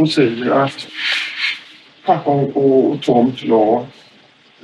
och 0.00 0.10
säger 0.10 0.50
att 0.50 0.86
pappa 2.06 2.30
och 2.30 3.02
Tom 3.02 3.32
la, 3.42 3.86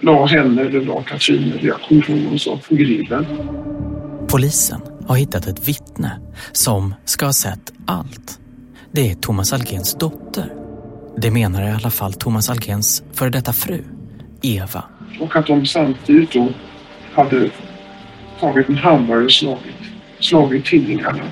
la 0.01 0.27
henne 0.27 0.63
eller 0.63 0.81
la 0.81 1.03
Katrin 1.03 1.53
eller 1.53 1.69
jag 1.69 1.81
kommer 1.81 2.11
ihåg 2.11 2.63
på 2.69 2.75
grillen. 2.75 3.27
Polisen 4.29 4.81
har 5.07 5.17
hittat 5.17 5.47
ett 5.47 5.69
vittne 5.69 6.21
som 6.53 6.95
ska 7.05 7.27
ha 7.27 7.33
sett 7.33 7.73
allt. 7.87 8.39
Det 8.93 9.11
är 9.11 9.15
Thomas 9.15 9.53
Algens 9.53 9.95
dotter. 9.95 10.53
Det 11.19 11.31
menar 11.31 11.69
i 11.69 11.71
alla 11.71 11.91
fall 11.91 12.13
Thomas 12.13 12.51
Algens 12.51 13.03
före 13.13 13.31
detta 13.31 13.53
fru, 13.53 13.85
Eva. 14.43 14.85
Och 15.21 15.37
att 15.37 15.47
de 15.47 15.67
samtidigt 15.67 16.33
då 16.33 16.49
hade 17.15 17.51
tagit 18.41 18.69
en 18.69 18.77
hammare 18.77 19.25
och 19.25 19.33
slagit, 19.33 19.75
slagit 20.21 20.65
tidningarna. 20.65 21.23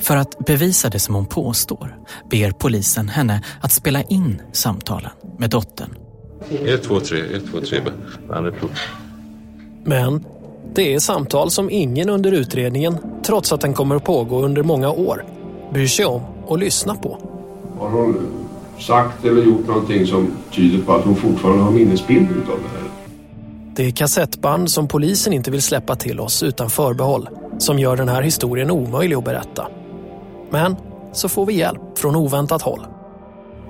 För 0.00 0.16
att 0.16 0.38
bevisa 0.38 0.88
det 0.88 0.98
som 0.98 1.14
hon 1.14 1.26
påstår 1.26 1.96
ber 2.30 2.50
polisen 2.50 3.08
henne 3.08 3.42
att 3.60 3.72
spela 3.72 4.02
in 4.02 4.42
samtalen 4.52 5.10
med 5.38 5.50
dottern. 5.50 5.94
1, 6.64 6.82
2, 6.82 7.00
3, 7.00 7.18
1, 7.18 7.42
2, 7.50 7.60
3, 7.60 7.80
Men 9.84 10.24
det 10.74 10.94
är 10.94 10.98
samtal 10.98 11.50
som 11.50 11.70
ingen 11.70 12.08
under 12.08 12.32
utredningen, 12.32 12.96
trots 13.26 13.52
att 13.52 13.60
den 13.60 13.74
kommer 13.74 13.96
att 13.96 14.04
pågå 14.04 14.42
under 14.42 14.62
många 14.62 14.90
år, 14.90 15.24
bryr 15.72 15.86
sig 15.86 16.04
om 16.04 16.22
och 16.46 16.58
lyssna 16.58 16.94
på. 16.94 17.18
Har 17.78 17.90
hon 17.90 18.26
sagt 18.78 19.24
eller 19.24 19.42
gjort 19.42 19.66
någonting 19.66 20.06
som 20.06 20.32
tyder 20.52 20.84
på 20.84 20.92
att 20.92 21.04
hon 21.04 21.16
fortfarande 21.16 21.62
har 21.62 21.70
minnesbilder 21.70 22.34
av 22.34 22.58
det 22.62 22.78
här? 22.78 22.90
Det 23.74 23.86
är 23.86 23.90
kassettband 23.90 24.70
som 24.70 24.88
polisen 24.88 25.32
inte 25.32 25.50
vill 25.50 25.62
släppa 25.62 25.96
till 25.96 26.20
oss 26.20 26.42
utan 26.42 26.70
förbehåll 26.70 27.28
som 27.60 27.78
gör 27.78 27.96
den 27.96 28.08
här 28.08 28.22
historien 28.22 28.70
omöjlig 28.70 29.16
att 29.16 29.24
berätta. 29.24 29.66
Men 30.50 30.76
så 31.12 31.28
får 31.28 31.46
vi 31.46 31.54
hjälp 31.54 31.98
från 31.98 32.16
oväntat 32.16 32.62
håll. 32.62 32.86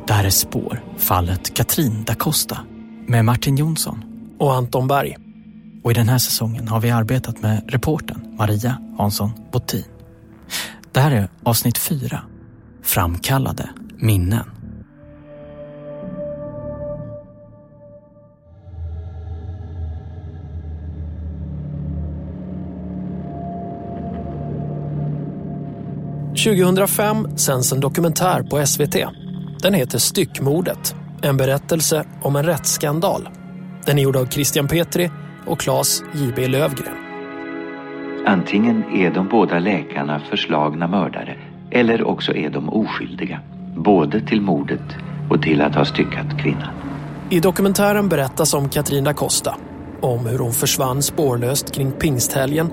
Där 0.06 0.24
är 0.24 0.30
spår, 0.30 0.84
fallet 0.98 1.54
Katrin 1.54 2.04
da 2.04 2.14
Costa 2.14 2.58
med 3.06 3.24
Martin 3.24 3.56
Jonsson. 3.56 4.04
Och 4.38 4.54
Anton 4.54 4.88
Berg. 4.88 5.16
Och 5.84 5.90
i 5.90 5.94
den 5.94 6.08
här 6.08 6.18
säsongen 6.18 6.68
har 6.68 6.80
vi 6.80 6.90
arbetat 6.90 7.42
med 7.42 7.62
reporten 7.68 8.36
Maria 8.38 8.76
Hansson 8.98 9.30
Bottin. 9.52 9.84
Det 10.92 11.00
här 11.00 11.10
är 11.10 11.28
avsnitt 11.42 11.78
fyra. 11.78 12.22
Framkallade 12.82 13.70
minnen. 13.98 14.59
–2005 26.44 27.36
sänds 27.36 27.72
en 27.72 27.80
dokumentär 27.80 28.42
på 28.42 28.66
SVT. 28.66 28.96
Den 29.62 29.74
heter 29.74 29.98
Styckmordet. 29.98 30.94
En 31.22 31.36
berättelse 31.36 32.04
om 32.22 32.36
en 32.36 32.44
rättsskandal. 32.44 33.28
Den 33.86 33.98
är 33.98 34.02
gjord 34.02 34.16
av 34.16 34.26
Christian 34.26 34.68
Petri 34.68 35.10
och 35.46 35.60
Claes 35.60 36.02
J.B. 36.14 36.48
Lövgren. 36.48 36.94
Antingen 38.26 38.84
är 38.84 39.10
de 39.10 39.28
båda 39.28 39.58
läkarna 39.58 40.20
förslagna 40.30 40.88
mördare 40.88 41.36
eller 41.70 42.04
också 42.04 42.34
är 42.34 42.50
de 42.50 42.68
oskyldiga. 42.68 43.40
Både 43.76 44.20
till 44.20 44.40
mordet 44.40 44.96
och 45.30 45.42
till 45.42 45.60
att 45.60 45.74
ha 45.74 45.84
styckat 45.84 46.38
kvinnan. 46.42 46.70
I 47.30 47.40
dokumentären 47.40 48.08
berättas 48.08 48.54
om 48.54 48.68
Katrin 48.68 49.04
da 49.04 49.14
Costa. 49.14 49.56
Om 50.00 50.26
hur 50.26 50.38
hon 50.38 50.52
försvann 50.52 51.02
spårlöst 51.02 51.74
kring 51.74 51.92
pingsthelgen 51.92 52.72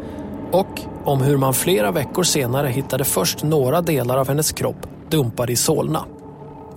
och 0.51 0.81
om 1.07 1.21
hur 1.21 1.37
man 1.37 1.53
flera 1.53 1.91
veckor 1.91 2.23
senare 2.23 2.67
hittade 2.67 3.03
först 3.03 3.43
några 3.43 3.81
delar 3.81 4.17
av 4.17 4.27
hennes 4.27 4.51
kropp 4.51 4.87
dumpad 5.09 5.49
i 5.49 5.55
Solna. 5.55 6.05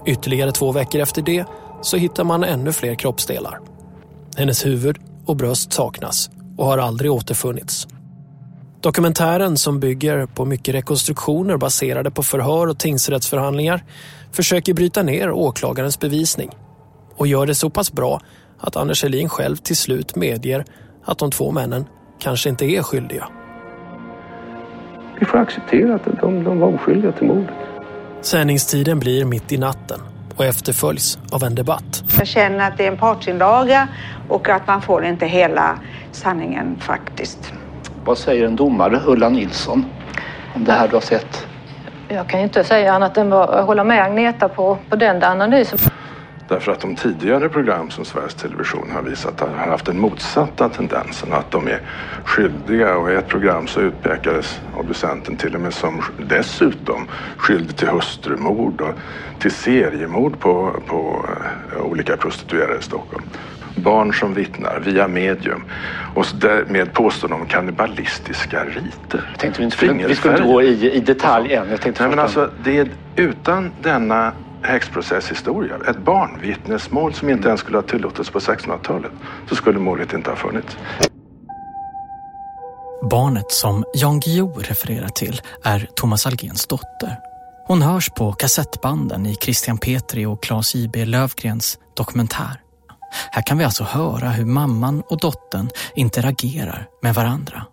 Ytterligare 0.07 0.53
två 0.53 0.73
veckor 0.73 1.01
efter 1.01 1.23
det 1.23 1.45
så 1.83 1.97
hittar 1.97 2.25
man 2.25 2.45
ännu 2.45 2.73
fler 2.73 2.95
kroppsdelar. 2.95 3.59
Hennes 4.37 4.67
huvud 4.67 4.97
och 5.27 5.37
bröst 5.37 5.73
saknas 5.73 6.31
och 6.57 6.67
har 6.67 6.79
aldrig 6.79 7.13
återfunnits. 7.13 7.89
Dokumentären 8.81 9.57
som 9.57 9.81
bygger 9.81 10.27
på 10.27 10.45
mycket 10.45 10.75
rekonstruktioner 10.75 11.57
baserade 11.57 12.11
på 12.11 12.23
förhör 12.23 12.67
och 12.67 12.79
tingsrättsförhandlingar 12.79 13.85
försöker 14.33 14.75
bryta 14.75 15.03
ner 15.03 15.31
åklagarens 15.31 16.01
bevisning 16.01 16.51
och 17.17 17.27
gör 17.27 17.47
det 17.47 17.55
så 17.55 17.71
pass 17.71 17.93
bra 17.93 18.21
att 18.59 18.77
Anders 18.77 19.03
Helin 19.03 19.29
själv 19.29 19.57
till 19.57 19.77
slut 19.77 20.17
medger 20.17 20.65
att 21.05 21.19
de 21.19 21.31
två 21.31 21.51
männen 21.51 21.85
kanske 22.19 22.49
inte 22.49 22.65
är 22.65 22.83
skyldiga. 22.83 23.29
Vi 25.21 25.27
får 25.27 25.39
acceptera 25.39 25.95
att 25.95 26.21
de, 26.21 26.45
de 26.45 26.61
var 26.61 26.69
oskyldiga 26.75 27.13
till 27.13 27.27
mordet. 27.27 27.55
Sändningstiden 28.21 28.99
blir 28.99 29.25
mitt 29.25 29.53
i 29.53 29.59
natten 29.59 30.01
och 30.37 30.45
efterföljs 30.45 31.19
av 31.33 31.45
en 31.45 31.55
debatt. 31.55 32.05
Jag 32.19 32.27
känner 32.27 32.69
att 32.69 32.77
det 32.77 32.87
är 32.87 32.93
en 32.93 32.97
partsinlaga 32.97 33.89
och 34.29 34.49
att 34.49 34.67
man 34.67 34.83
får 34.83 35.05
inte 35.05 35.27
hela 35.27 35.79
sanningen 36.13 36.77
faktiskt. 36.81 37.53
Vad 38.05 38.19
säger 38.19 38.47
en 38.47 38.57
domare, 38.57 39.01
Ulla 39.07 39.29
Nilsson, 39.29 39.85
om 40.55 40.65
det 40.65 40.73
här 40.73 40.89
du 40.89 40.97
har 40.97 41.01
sett? 41.01 41.47
Jag 42.09 42.29
kan 42.29 42.41
inte 42.41 42.65
säga 42.65 42.93
annat 42.93 43.17
än 43.17 43.33
att 43.33 43.67
hålla 43.67 43.85
med 43.85 44.05
Agneta 44.05 44.49
på, 44.49 44.79
på 44.89 44.97
den 44.97 45.25
analysen. 45.25 45.79
Därför 46.51 46.73
att 46.73 46.81
de 46.81 46.97
tidigare 46.97 47.49
program 47.49 47.91
som 47.91 48.05
Sveriges 48.05 48.35
Television 48.35 48.91
har 48.91 49.03
visat 49.03 49.41
har 49.41 49.49
haft 49.49 49.87
den 49.87 49.99
motsatta 49.99 50.69
tendensen. 50.69 51.33
Att 51.33 51.51
de 51.51 51.69
är 51.69 51.81
skyldiga 52.25 52.97
och 52.97 53.11
i 53.11 53.15
ett 53.15 53.29
program 53.29 53.67
så 53.67 53.81
utpekades 53.81 54.61
obducenten 54.77 55.37
till 55.37 55.55
och 55.55 55.61
med 55.61 55.75
som 55.75 56.03
dessutom 56.29 57.07
skyldig 57.37 57.77
till 57.77 57.89
hustrumord 57.89 58.81
och 58.81 58.95
till 59.39 59.51
seriemord 59.51 60.39
på, 60.39 60.83
på 60.87 61.27
uh, 61.77 61.83
olika 61.83 62.17
prostituerade 62.17 62.79
i 62.79 62.83
Stockholm. 62.83 63.25
Barn 63.77 64.15
som 64.15 64.35
vittnar 64.35 64.81
via 64.81 65.09
medium 65.09 65.65
och 66.15 66.27
med 66.67 66.93
påstående 66.93 67.37
om 67.37 67.47
kannibalistiska 67.47 68.65
riter. 68.65 69.29
Jag 69.31 69.39
tänkte 69.39 69.61
vi, 69.61 69.65
inte, 69.65 70.07
vi 70.07 70.15
skulle 70.15 70.35
inte 70.35 70.47
gå 70.47 70.63
i, 70.63 70.93
i 70.93 71.01
detalj 71.01 71.55
än. 71.55 71.71
Jag 71.71 71.81
tänkte 71.81 72.03
Nej, 72.03 72.11
men 72.11 72.19
alltså, 72.19 72.51
det 72.65 72.79
är 72.79 72.89
utan 73.17 73.73
denna 73.83 74.33
häxprocesshistoria, 74.63 75.77
ett 75.89 75.99
barnvittnesmål 75.99 77.15
som 77.15 77.29
inte 77.29 77.49
ens 77.49 77.61
skulle 77.61 77.79
ha 77.79 77.83
tillåtits 77.83 78.31
på 78.31 78.39
1600-talet, 78.39 79.13
så 79.49 79.55
skulle 79.55 79.79
målet 79.79 80.13
inte 80.13 80.31
ha 80.31 80.37
funnits. 80.37 80.77
Barnet 83.11 83.53
som 83.53 83.85
Jan 83.95 84.21
Guillou 84.21 84.53
refererar 84.53 85.09
till 85.09 85.41
är 85.65 85.89
Thomas 85.97 86.27
Algens 86.27 86.67
dotter. 86.67 87.17
Hon 87.67 87.83
hörs 87.83 88.11
på 88.11 88.33
kassettbanden 88.33 89.27
i 89.27 89.35
Christian 89.35 89.79
Petri 89.79 90.27
och 90.27 90.43
Claes 90.43 90.75
J.B. 90.75 91.05
Lövgrens 91.05 91.79
dokumentär. 91.97 92.61
Här 93.31 93.43
kan 93.43 93.59
vi 93.59 93.65
alltså 93.65 93.85
höra 93.85 94.29
hur 94.29 94.45
mamman 94.45 95.03
och 95.11 95.21
dottern 95.21 95.71
interagerar 95.95 96.87
med 97.03 97.15
varandra. 97.15 97.67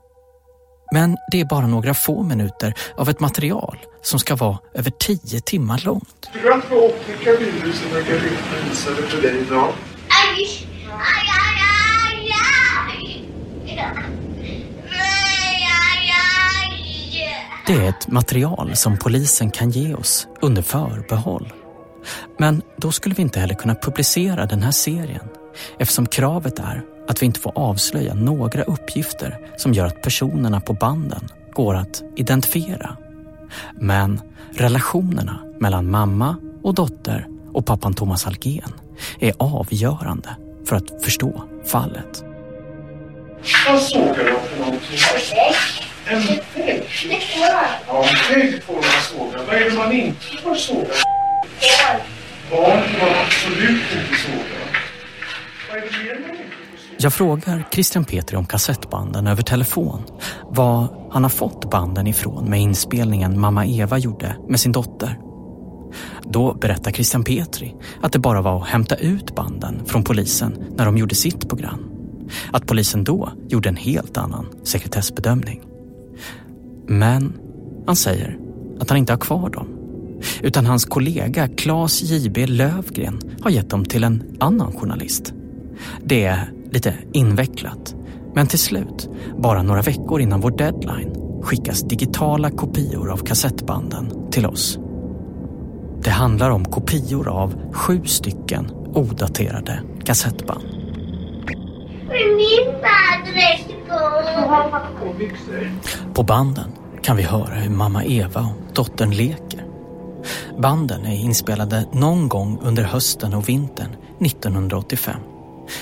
Men 0.92 1.18
det 1.32 1.42
är 1.42 1.46
bara 1.46 1.68
några 1.68 1.94
få 1.94 2.24
minuter 2.24 2.74
av 2.98 3.10
ett 3.10 3.20
material 3.20 3.78
som 4.02 4.20
ska 4.20 4.36
vara 4.36 4.58
över 4.74 4.92
tio 4.92 5.42
timmar 5.42 5.82
långt. 5.86 6.30
Du 6.34 6.40
kan 6.40 6.62
få 6.62 6.76
olika 6.76 7.40
bilder 7.40 7.72
som 7.72 7.92
jag 7.94 8.06
kan 8.06 8.18
visa 8.70 8.90
för 8.96 9.22
dig 9.22 9.38
idag. 9.48 9.74
Det 17.68 17.74
är 17.74 17.90
ett 17.90 18.08
material 18.08 18.76
som 18.76 18.98
polisen 18.98 19.52
kan 19.52 19.70
ge 19.70 19.94
oss 19.94 20.28
under 20.42 20.62
förbehåll. 20.62 21.54
Men 22.38 22.62
då 22.78 22.92
skulle 22.92 23.16
vi 23.16 23.22
inte 23.22 23.40
heller 23.40 23.56
kunna 23.56 23.76
publicera 23.76 24.46
den 24.46 24.64
här 24.64 24.72
serien 24.72 25.30
eftersom 25.80 26.06
kravet 26.06 26.60
är 26.60 26.84
att 27.08 27.22
vi 27.22 27.26
inte 27.26 27.40
får 27.40 27.52
avslöja 27.56 28.14
några 28.14 28.64
uppgifter 28.64 29.40
som 29.58 29.74
gör 29.74 29.86
att 29.86 30.02
personerna 30.02 30.62
på 30.62 30.74
banden 30.74 31.30
går 31.54 31.76
att 31.76 32.04
identifiera. 32.16 32.98
Men 33.80 34.22
relationerna 34.52 35.40
mellan 35.60 35.90
mamma 35.90 36.36
och 36.64 36.74
dotter 36.74 37.28
och 37.54 37.66
pappan 37.66 37.94
Thomas 37.94 38.28
Algen 38.28 38.74
är 39.20 39.34
avgörande 39.40 40.30
för 40.66 40.76
att 40.76 41.04
förstå 41.04 41.44
fallet. 41.66 42.24
Vad 43.68 43.82
såg 43.82 44.08
jag 44.08 44.16
för 44.16 44.60
någonting? 44.60 44.98
En 46.06 46.22
vägg? 46.56 46.84
Ja, 47.88 48.06
en 48.30 48.40
vägg 48.40 48.64
får 48.64 48.74
man 48.74 48.84
såga. 48.84 49.44
Vad 49.48 49.56
är 49.56 49.70
det 49.70 49.78
man 49.78 49.92
inte 49.92 50.38
får 50.44 50.56
såga? 50.56 50.88
Barn 52.52 52.84
får 52.84 53.00
man 53.00 53.16
absolut 53.26 53.82
inte 53.94 54.16
såga. 54.22 54.60
Vad 55.70 55.78
är 55.78 55.82
det 55.82 56.04
mer 56.04 56.17
jag 57.00 57.14
frågar 57.14 57.68
Christian 57.72 58.06
Petri 58.06 58.38
om 58.38 58.46
kassettbanden 58.46 59.28
över 59.28 59.44
telefon. 59.44 60.02
Var 60.50 60.88
han 61.12 61.24
har 61.24 61.30
fått 61.30 61.72
banden 61.72 62.08
ifrån 62.08 62.50
med 62.50 62.62
inspelningen 62.62 63.40
mamma 63.40 63.66
Eva 63.66 63.98
gjorde 63.98 64.36
med 64.48 64.60
sin 64.60 64.72
dotter. 64.72 65.20
Då 66.24 66.54
berättar 66.54 66.92
Christian 66.92 67.24
Petri 67.24 67.76
att 68.02 68.12
det 68.12 68.20
bara 68.20 68.42
var 68.42 68.62
att 68.62 68.68
hämta 68.68 68.96
ut 68.96 69.36
banden 69.36 69.86
från 69.86 70.04
polisen 70.04 70.58
när 70.78 70.86
de 70.86 70.98
gjorde 70.98 71.16
sitt 71.16 71.50
program. 71.50 71.90
Att 72.52 72.66
polisen 72.66 73.04
då 73.04 73.30
gjorde 73.50 73.70
en 73.70 73.76
helt 73.76 74.18
annan 74.18 74.46
sekretessbedömning. 74.64 75.62
Men 76.88 77.34
han 77.86 77.96
säger 77.96 78.38
att 78.80 78.90
han 78.90 78.98
inte 78.98 79.14
har 79.14 79.20
kvar 79.20 79.50
dem 79.50 79.78
Utan 80.42 80.66
hans 80.66 80.86
kollega 80.86 81.48
Claes 81.48 82.02
J.B. 82.02 82.46
Lövgren 82.48 83.20
har 83.42 83.52
gett 83.52 83.70
dem 83.70 83.86
till 83.86 84.04
en 84.04 84.38
annan 84.40 84.72
journalist. 84.72 85.34
Det 86.04 86.24
är 86.24 86.52
lite 86.72 86.94
invecklat. 87.14 87.96
Men 88.34 88.48
till 88.48 88.60
slut, 88.60 89.10
bara 89.38 89.64
några 89.64 89.82
veckor 89.82 90.22
innan 90.22 90.42
vår 90.42 90.52
deadline, 90.52 91.42
skickas 91.44 91.82
digitala 91.82 92.52
kopior 92.52 93.12
av 93.12 93.18
kassettbanden 93.18 94.32
till 94.32 94.46
oss. 94.46 94.80
Det 96.04 96.10
handlar 96.10 96.50
om 96.50 96.66
kopior 96.66 97.28
av 97.28 97.74
sju 97.74 98.06
stycken 98.06 98.72
odaterade 98.94 99.82
kassettband. 100.04 100.64
På 106.14 106.24
banden 106.24 106.72
kan 107.02 107.18
vi 107.18 107.24
höra 107.24 107.54
hur 107.54 107.70
mamma 107.70 108.04
Eva 108.04 108.40
och 108.42 108.74
dottern 108.74 109.12
leker. 109.12 109.66
Banden 110.58 111.06
är 111.06 111.16
inspelade 111.16 111.86
någon 111.92 112.30
gång 112.30 112.60
under 112.64 112.84
hösten 112.84 113.34
och 113.34 113.50
vintern 113.50 113.90
1985 114.20 115.16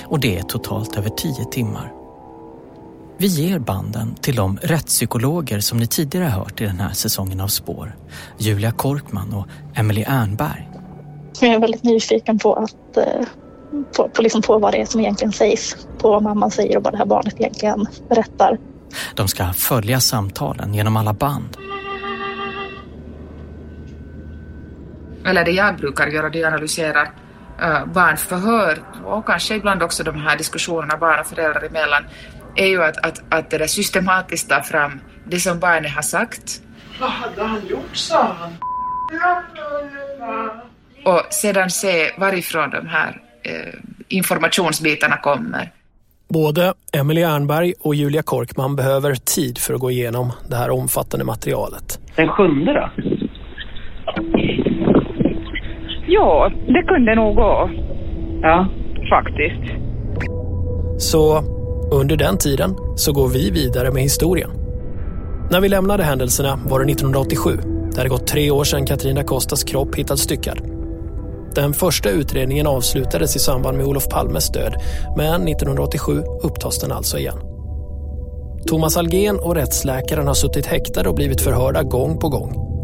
och 0.05 0.19
det 0.19 0.37
är 0.37 0.43
totalt 0.43 0.97
över 0.97 1.09
tio 1.09 1.45
timmar. 1.45 1.91
Vi 3.17 3.27
ger 3.27 3.59
banden 3.59 4.15
till 4.21 4.35
de 4.35 4.57
rättspsykologer 4.61 5.59
som 5.59 5.77
ni 5.77 5.87
tidigare 5.87 6.25
hört 6.25 6.61
i 6.61 6.63
den 6.63 6.79
här 6.79 6.93
säsongen 6.93 7.41
av 7.41 7.47
Spår. 7.47 7.95
Julia 8.37 8.71
Korkman 8.71 9.33
och 9.33 9.47
Emily 9.75 10.03
Ernberg. 10.07 10.69
Jag 11.41 11.53
är 11.53 11.59
väldigt 11.59 11.83
nyfiken 11.83 12.39
på, 12.39 12.53
att, 12.53 12.97
eh, 12.97 13.27
på, 13.97 14.09
på, 14.09 14.21
liksom 14.21 14.41
på 14.41 14.59
vad 14.59 14.73
det 14.73 14.81
är 14.81 14.85
som 14.85 15.01
egentligen 15.01 15.31
sägs. 15.31 15.87
På 15.97 16.09
vad 16.09 16.23
mamman 16.23 16.51
säger 16.51 16.77
och 16.77 16.83
vad 16.83 16.93
det 16.93 16.97
här 16.97 17.05
barnet 17.05 17.33
egentligen 17.39 17.87
berättar. 18.09 18.57
De 19.15 19.27
ska 19.27 19.53
följa 19.53 19.99
samtalen 19.99 20.73
genom 20.73 20.97
alla 20.97 21.13
band. 21.13 21.57
Eller 25.25 25.45
det 25.45 25.51
jag 25.51 25.77
brukar 25.77 26.07
göra, 26.07 26.29
det 26.29 26.41
är 26.41 26.47
att 26.47 26.53
analysera 26.53 27.07
barnförhör 27.93 28.77
och 29.05 29.25
kanske 29.25 29.55
ibland 29.55 29.83
också 29.83 30.03
de 30.03 30.15
här 30.15 30.37
diskussionerna 30.37 30.97
barn 30.97 31.19
och 31.19 31.27
föräldrar 31.27 31.65
emellan 31.65 32.03
är 32.55 32.67
ju 32.67 32.83
att, 32.83 33.05
att, 33.05 33.23
att 33.29 33.49
det 33.49 33.57
där 33.57 33.67
systematiskt 33.67 34.49
ta 34.49 34.61
fram 34.61 34.99
det 35.25 35.39
som 35.39 35.59
barnet 35.59 35.91
har 35.91 36.01
sagt. 36.01 36.61
Vad 36.99 37.09
hade 37.09 37.43
han 37.43 37.67
gjort, 37.67 37.95
sa 37.95 38.35
han? 38.39 38.53
Och 41.05 41.21
sedan 41.29 41.69
se 41.69 42.11
varifrån 42.17 42.69
de 42.69 42.87
här 42.87 43.21
eh, 43.43 43.73
informationsbitarna 44.07 45.17
kommer. 45.17 45.71
Både 46.27 46.73
Emily 46.93 47.21
Ernberg 47.21 47.73
och 47.79 47.95
Julia 47.95 48.23
Korkman 48.23 48.75
behöver 48.75 49.15
tid 49.15 49.57
för 49.57 49.73
att 49.73 49.79
gå 49.79 49.91
igenom 49.91 50.31
det 50.49 50.55
här 50.55 50.69
omfattande 50.69 51.25
materialet. 51.25 51.99
Den 52.15 52.27
sjunde 52.27 52.73
då? 52.73 52.89
Ja, 56.07 56.51
det 56.67 56.83
kunde 56.83 57.15
nog 57.15 57.35
gå. 57.35 57.69
Ja. 58.41 58.67
Faktiskt. 59.09 59.71
Så 60.97 61.43
under 61.91 62.17
den 62.17 62.37
tiden 62.37 62.75
så 62.95 63.13
går 63.13 63.27
vi 63.27 63.51
vidare 63.51 63.91
med 63.91 64.03
historien. 64.03 64.49
När 65.51 65.61
vi 65.61 65.69
lämnade 65.69 66.03
händelserna 66.03 66.59
var 66.69 66.79
det 66.79 66.91
1987. 66.91 67.51
Det 67.91 67.97
hade 67.97 68.09
gått 68.09 68.27
tre 68.27 68.51
år 68.51 68.63
sedan 68.63 68.85
Katarina 68.85 69.23
Kostas 69.23 69.63
kropp 69.63 69.95
hittats 69.95 70.21
styckad. 70.21 70.57
Den 71.55 71.73
första 71.73 72.09
utredningen 72.09 72.67
avslutades 72.67 73.35
i 73.35 73.39
samband 73.39 73.77
med 73.77 73.85
Olof 73.85 74.09
Palmes 74.09 74.51
död, 74.51 74.73
men 75.17 75.47
1987 75.47 76.21
upptas 76.43 76.79
den 76.79 76.91
alltså 76.91 77.17
igen. 77.17 77.37
Thomas 78.67 78.97
Algen 78.97 79.39
och 79.39 79.55
rättsläkaren 79.55 80.27
har 80.27 80.33
suttit 80.33 80.65
häktade 80.65 81.09
och 81.09 81.15
blivit 81.15 81.41
förhörda 81.41 81.83
gång 81.83 82.19
på 82.19 82.29
gång. 82.29 82.74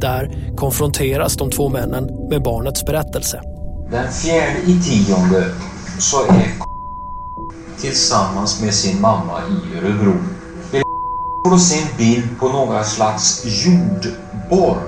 Där 0.00 0.30
konfronteras 0.56 1.36
de 1.36 1.50
två 1.50 1.68
männen 1.68 2.28
med 2.30 2.42
barnets 2.42 2.84
berättelse. 2.84 3.40
Den 3.90 4.12
fjärde 4.12 4.58
i 4.66 4.82
tionde 4.82 5.54
så 5.98 6.16
är 6.22 6.52
tillsammans 7.80 8.62
med 8.62 8.74
sin 8.74 9.00
mamma 9.00 9.40
i 9.40 9.78
Örebro. 9.78 10.14
Vi 10.72 10.82
får 11.48 11.58
se 11.58 11.78
en 11.78 11.96
bild 11.98 12.38
på 12.40 12.48
några 12.48 12.84
slags 12.84 13.42
jordborr. 13.44 14.78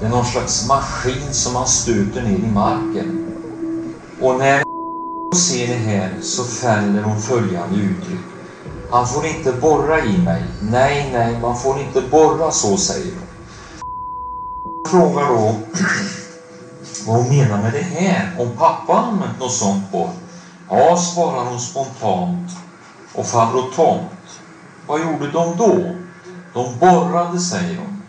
Det 0.00 0.06
är 0.06 0.10
någon 0.10 0.24
slags 0.24 0.68
maskin 0.68 1.32
som 1.32 1.52
man 1.52 1.66
stöter 1.66 2.22
ner 2.22 2.38
i 2.38 2.50
marken. 2.54 3.26
Och 4.20 4.38
när 4.38 4.62
hon 4.64 5.40
ser 5.40 5.66
det 5.66 5.74
här 5.74 6.10
så 6.22 6.44
fäller 6.44 7.02
hon 7.02 7.20
följande 7.20 7.76
uttryck. 7.76 8.33
Han 8.90 9.06
får 9.06 9.26
inte 9.26 9.52
borra 9.52 10.04
i 10.04 10.18
mig. 10.18 10.42
Nej, 10.60 11.10
nej, 11.12 11.38
man 11.40 11.56
får 11.56 11.80
inte 11.80 12.00
borra 12.00 12.50
så, 12.50 12.76
säger 12.76 13.12
hon. 13.12 13.28
Jag 14.82 14.90
frågar 14.90 15.28
då 15.28 15.36
vad 17.06 17.16
hon 17.16 17.28
menar 17.28 17.62
med 17.62 17.72
det 17.72 17.82
här. 18.00 18.36
Om 18.38 18.50
pappa 18.56 18.92
använt 18.92 19.40
något 19.40 19.52
sånt 19.52 19.92
borr? 19.92 20.10
Ja, 20.70 20.96
svarar 20.96 21.44
hon 21.44 21.60
spontant. 21.60 22.50
Och 23.14 23.26
farbror 23.26 23.70
Tomt, 23.76 24.40
vad 24.86 25.00
gjorde 25.00 25.30
de 25.30 25.56
då? 25.56 25.94
De 26.54 26.78
borrade, 26.78 27.40
säger 27.40 27.78
hon. 27.78 28.02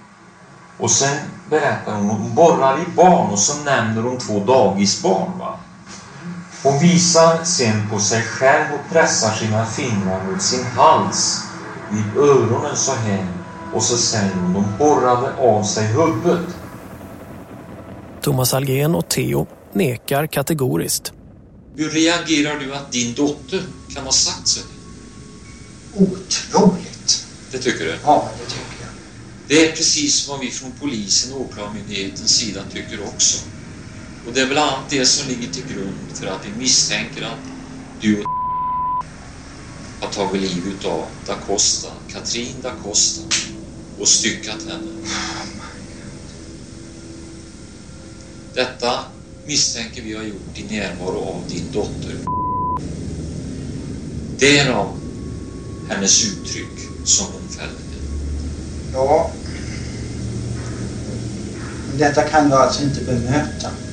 Och 0.77 0.91
sen 0.91 1.17
berättar 1.49 1.95
hon, 1.95 2.09
hon 2.09 2.35
borrar 2.35 2.79
i 2.79 2.95
barn 2.95 3.31
och 3.31 3.39
så 3.39 3.63
nämner 3.63 4.01
hon 4.01 4.17
två 4.17 4.39
dagisbarn. 4.39 5.39
Va? 5.39 5.59
Hon 6.65 6.79
visar 6.79 7.43
sen 7.43 7.89
på 7.89 7.99
sig 7.99 8.21
själv 8.23 8.73
och 8.73 8.89
pressar 8.89 9.35
sina 9.35 9.65
fingrar 9.65 10.23
mot 10.23 10.41
sin 10.41 10.65
hals, 10.65 11.41
vid 11.89 12.17
öronen 12.17 12.77
så 12.77 12.91
här. 12.91 13.27
Och 13.71 13.83
så 13.83 13.97
säger 13.97 14.33
hon, 14.35 14.53
de 14.53 14.77
borrade 14.77 15.33
av 15.35 15.63
sig 15.63 15.87
huvudet. 15.87 16.55
Thomas 18.23 18.53
Algen 18.53 18.95
och 18.95 19.09
Theo 19.09 19.47
nekar 19.73 20.27
kategoriskt. 20.27 21.11
Hur 21.75 21.89
reagerar 21.89 22.59
du 22.59 22.75
att 22.75 22.91
din 22.91 23.13
dotter 23.13 23.63
kan 23.93 24.03
ha 24.03 24.11
sagt 24.11 24.47
så? 24.47 24.59
Otroligt. 25.93 27.25
Det 27.51 27.57
tycker 27.57 27.85
du? 27.85 27.95
Ja, 28.03 28.29
det 28.39 28.45
tycker 28.45 28.85
jag. 28.85 28.89
Det 29.47 29.69
är 29.69 29.75
precis 29.75 30.27
vad 30.27 30.39
vi 30.39 30.51
från 30.51 30.71
polisen 30.71 31.33
och 31.33 31.41
åklagarmyndighetens 31.41 32.31
sida 32.37 32.61
tycker 32.71 33.03
också. 33.03 33.37
Och 34.25 34.33
det 34.33 34.41
är 34.41 34.47
bland 34.47 34.69
annat 34.71 34.89
det 34.89 35.05
som 35.05 35.27
ligger 35.27 35.47
till 35.53 35.75
grund 35.75 36.11
för 36.13 36.27
att 36.27 36.45
vi 36.45 36.51
misstänker 36.51 37.21
att 37.21 37.39
du 38.01 38.21
och 38.21 38.25
har 40.01 40.13
tagit 40.13 40.41
livet 40.41 40.85
av 40.85 41.07
da 41.27 41.35
Costa, 41.47 41.87
Katrin 42.07 42.61
da 42.61 42.71
Costa 42.83 43.21
och 43.99 44.07
styckat 44.07 44.63
henne. 44.63 44.91
Detta 48.55 48.99
misstänker 49.45 50.01
vi 50.01 50.13
har 50.13 50.23
gjort 50.23 50.59
i 50.59 50.63
närvaro 50.63 51.19
av 51.19 51.43
din 51.49 51.71
dotter. 51.73 52.15
Därav 54.39 54.97
hennes 55.89 56.25
uttryck 56.25 56.79
som 57.05 57.25
hon 57.33 57.49
fällde. 57.49 57.97
Ja. 58.93 59.31
Detta 61.97 62.21
kan 62.21 62.49
du 62.49 62.55
alltså 62.55 62.83
inte 62.83 63.01
bemöta. 63.01 63.84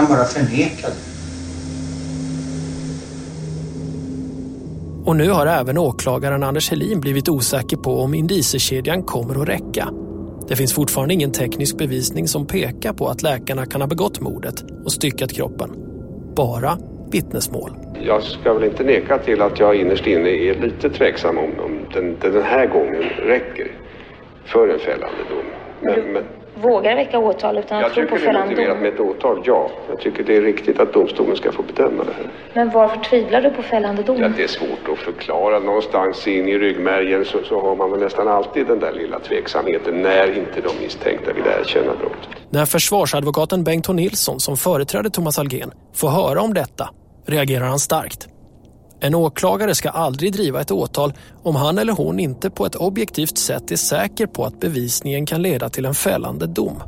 Kan 0.00 0.08
bara 0.08 0.24
förneka 0.24 0.86
det. 0.86 1.10
Och 5.04 5.16
nu 5.16 5.30
har 5.30 5.46
även 5.46 5.78
åklagaren 5.78 6.42
Anders 6.42 6.70
Helin 6.70 7.00
blivit 7.00 7.28
osäker 7.28 7.76
på 7.76 8.00
om 8.00 8.14
indiciekedjan 8.14 9.02
kommer 9.02 9.42
att 9.42 9.48
räcka. 9.48 9.88
Det 10.48 10.56
finns 10.56 10.74
fortfarande 10.74 11.14
ingen 11.14 11.32
teknisk 11.32 11.78
bevisning 11.78 12.28
som 12.28 12.46
pekar 12.46 12.92
på 12.92 13.08
att 13.08 13.22
läkarna 13.22 13.66
kan 13.66 13.80
ha 13.80 13.88
begått 13.88 14.20
mordet 14.20 14.64
och 14.84 14.92
styckat 14.92 15.32
kroppen. 15.32 15.70
Bara 16.36 16.78
vittnesmål. 17.12 17.70
Jag 18.02 18.22
ska 18.22 18.54
väl 18.54 18.64
inte 18.64 18.84
neka 18.84 19.18
till 19.18 19.42
att 19.42 19.60
jag 19.60 19.76
innerst 19.76 20.06
inne 20.06 20.28
är 20.28 20.60
lite 20.60 20.90
tveksam 20.90 21.38
om, 21.38 21.50
om 21.64 21.78
den, 21.94 22.16
den 22.20 22.42
här 22.42 22.66
gången 22.66 23.02
räcker 23.02 23.72
för 24.44 24.68
en 24.68 24.78
fällande 24.78 25.22
dom. 25.30 25.44
Men, 25.82 26.12
men 26.12 26.22
Vågar 26.60 26.96
väcka 26.96 27.18
åtal 27.18 27.58
utan 27.58 27.78
att 27.78 27.82
jag 27.82 27.92
tro 27.92 28.06
på 28.06 28.16
tycker 28.16 28.16
det 28.16 28.22
är 28.22 28.26
fällande 28.26 28.50
motiverat 28.50 28.76
dom. 28.76 28.82
med 28.82 28.94
ett 28.94 29.00
åtal, 29.00 29.42
ja. 29.44 29.70
Jag 29.88 30.00
tycker 30.00 30.24
det 30.24 30.36
är 30.36 30.40
riktigt 30.42 30.80
att 30.80 30.92
domstolen 30.92 31.36
ska 31.36 31.52
få 31.52 31.62
bedöma 31.62 32.04
det 32.04 32.12
här. 32.12 32.30
Men 32.54 32.70
varför 32.70 33.00
tvivlar 33.00 33.42
du 33.42 33.50
på 33.50 33.62
fällande 33.62 34.02
dom? 34.02 34.20
Ja, 34.20 34.28
det 34.36 34.42
är 34.42 34.48
svårt 34.48 34.88
att 34.92 34.98
förklara. 34.98 35.58
Någonstans 35.58 36.26
in 36.26 36.48
i 36.48 36.58
ryggmärgen 36.58 37.24
så, 37.24 37.38
så 37.44 37.60
har 37.60 37.76
man 37.76 37.90
väl 37.90 38.00
nästan 38.00 38.28
alltid 38.28 38.66
den 38.66 38.78
där 38.80 38.92
lilla 38.92 39.18
tveksamheten 39.18 40.02
när 40.02 40.38
inte 40.38 40.60
de 40.60 40.84
misstänkta 40.84 41.32
vill 41.32 41.44
erkänna 41.60 41.92
brottet. 42.00 42.28
När 42.50 42.64
försvarsadvokaten 42.64 43.64
Bengt 43.64 43.86
H. 43.86 43.92
Nilsson 43.92 44.40
som 44.40 44.56
företräder 44.56 45.10
Thomas 45.10 45.38
Algen 45.38 45.70
får 45.94 46.08
höra 46.08 46.40
om 46.40 46.54
detta 46.54 46.88
reagerar 47.26 47.64
han 47.64 47.78
starkt. 47.78 48.28
En 49.02 49.14
åklagare 49.14 49.74
ska 49.74 49.88
aldrig 49.88 50.32
driva 50.32 50.60
ett 50.60 50.70
åtal 50.70 51.12
om 51.42 51.56
han 51.56 51.78
eller 51.78 51.92
hon 51.92 52.20
inte 52.20 52.50
på 52.50 52.66
ett 52.66 52.74
objektivt 52.76 53.38
sätt 53.38 53.70
är 53.70 53.76
säker 53.76 54.26
på 54.26 54.44
att 54.44 54.60
bevisningen 54.60 55.26
kan 55.26 55.42
leda 55.42 55.68
till 55.68 55.84
en 55.84 55.94
fällande 55.94 56.46
dom. 56.46 56.82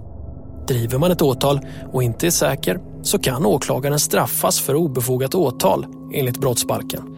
Driver 0.69 0.99
man 0.99 1.11
ett 1.11 1.23
åtal 1.23 1.61
och 1.93 2.03
inte 2.03 2.27
är 2.27 2.31
säker 2.31 2.81
så 3.03 3.19
kan 3.19 3.47
åklagaren 3.47 3.99
straffas 3.99 4.61
för 4.61 4.75
obefogat 4.75 5.35
åtal 5.35 5.87
enligt 6.15 6.41
brottsbalken. 6.41 7.17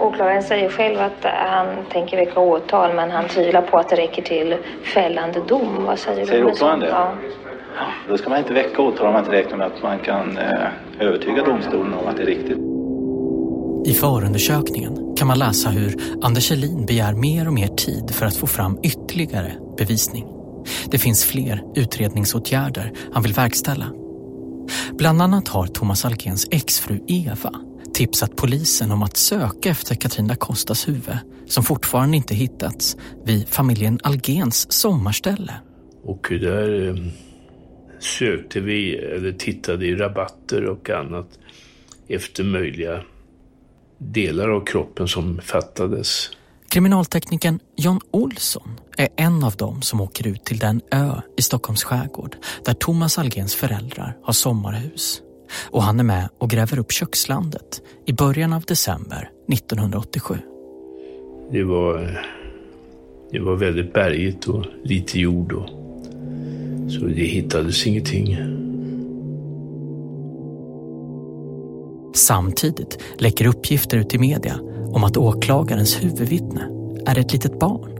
Åklagaren 0.00 0.42
säger 0.42 0.68
själv 0.68 1.00
att 1.00 1.24
han 1.48 1.66
tänker 1.92 2.16
väcka 2.16 2.40
åtal 2.40 2.94
men 2.94 3.10
han 3.10 3.28
tvivlar 3.28 3.62
på 3.62 3.78
att 3.78 3.88
det 3.88 3.96
räcker 3.96 4.22
till 4.22 4.56
fällande 4.94 5.40
dom. 5.48 5.84
Vad 5.86 5.98
säger, 5.98 6.26
Säger 6.26 6.44
du? 6.44 6.50
åklagaren 6.50 6.80
det? 6.80 6.88
Ja. 6.88 7.12
Då 8.08 8.18
ska 8.18 8.30
man 8.30 8.38
inte 8.38 8.52
väcka 8.52 8.82
åtal 8.82 9.06
om 9.06 9.12
man 9.12 9.24
inte 9.24 9.36
räknar 9.36 9.56
med 9.56 9.66
att 9.66 9.82
man 9.82 9.98
kan 9.98 10.38
eh, 10.38 10.68
övertyga 11.06 11.42
domstolen 11.44 11.94
om 11.94 12.06
att 12.06 12.16
det 12.16 12.22
är 12.22 12.26
riktigt. 12.26 12.73
I 13.86 13.94
förundersökningen 13.94 15.16
kan 15.16 15.28
man 15.28 15.38
läsa 15.38 15.70
hur 15.70 15.94
Anders 16.22 16.50
Helin 16.50 16.86
begär 16.86 17.14
mer 17.14 17.46
och 17.46 17.52
mer 17.52 17.68
tid 17.68 18.10
för 18.10 18.26
att 18.26 18.36
få 18.36 18.46
fram 18.46 18.78
ytterligare 18.82 19.52
bevisning. 19.78 20.26
Det 20.90 20.98
finns 20.98 21.24
fler 21.24 21.62
utredningsåtgärder 21.74 22.92
han 23.12 23.22
vill 23.22 23.32
verkställa. 23.32 23.92
Bland 24.92 25.22
annat 25.22 25.48
har 25.48 25.66
Thomas 25.66 26.04
Algens 26.04 26.48
exfru 26.50 27.00
Eva 27.08 27.52
tipsat 27.94 28.36
polisen 28.36 28.90
om 28.90 29.02
att 29.02 29.16
söka 29.16 29.70
efter 29.70 29.94
Katrin 29.94 30.26
da 30.26 30.36
Costas 30.36 30.88
huvud 30.88 31.18
som 31.46 31.64
fortfarande 31.64 32.16
inte 32.16 32.34
hittats 32.34 32.96
vid 33.24 33.48
familjen 33.48 33.98
Algens 34.02 34.72
sommarställe. 34.72 35.52
Och 36.02 36.26
där 36.30 36.88
eh, 36.88 36.96
sökte 38.00 38.60
vi, 38.60 38.96
eller 38.96 39.32
tittade 39.32 39.86
i 39.86 39.94
rabatter 39.94 40.64
och 40.64 40.90
annat 40.90 41.38
efter 42.08 42.44
möjliga 42.44 43.00
delar 44.12 44.48
av 44.48 44.64
kroppen 44.64 45.08
som 45.08 45.40
fattades. 45.40 46.30
Kriminalteknikern 46.68 47.58
John 47.76 48.00
Olsson 48.10 48.80
är 48.96 49.08
en 49.16 49.44
av 49.44 49.52
dem 49.52 49.82
som 49.82 50.00
åker 50.00 50.26
ut 50.26 50.44
till 50.44 50.58
den 50.58 50.80
ö 50.90 51.12
i 51.36 51.42
Stockholms 51.42 51.84
skärgård 51.84 52.36
där 52.64 52.74
Thomas 52.74 53.18
Algens 53.18 53.54
föräldrar 53.54 54.16
har 54.22 54.32
sommarhus. 54.32 55.20
Och 55.70 55.82
han 55.82 56.00
är 56.00 56.04
med 56.04 56.28
och 56.38 56.50
gräver 56.50 56.78
upp 56.78 56.92
kökslandet 56.92 57.82
i 58.06 58.12
början 58.12 58.52
av 58.52 58.62
december 58.62 59.30
1987. 59.52 60.34
Det 61.50 61.64
var, 61.64 62.20
det 63.30 63.40
var 63.40 63.56
väldigt 63.56 63.92
bergigt 63.92 64.46
och 64.46 64.66
lite 64.84 65.20
jord. 65.20 65.52
Och, 65.52 65.68
så 66.92 67.06
det 67.06 67.24
hittades 67.24 67.86
ingenting. 67.86 68.38
Samtidigt 72.14 72.98
läcker 73.18 73.46
uppgifter 73.46 73.98
ut 73.98 74.14
i 74.14 74.18
media 74.18 74.58
om 74.92 75.04
att 75.04 75.16
åklagarens 75.16 76.04
huvudvittne 76.04 76.68
är 77.06 77.18
ett 77.18 77.32
litet 77.32 77.58
barn. 77.58 77.90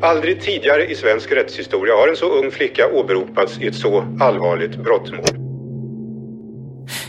Aldrig 0.00 0.40
tidigare 0.40 0.90
i 0.90 0.94
svensk 0.94 1.32
rättshistoria 1.32 1.94
har 1.94 2.08
en 2.08 2.16
så 2.16 2.26
ung 2.26 2.50
flicka 2.50 2.82
åberopats 2.94 3.58
i 3.60 3.66
ett 3.66 3.74
så 3.74 4.04
allvarligt 4.20 4.76
brottmål. 4.76 5.46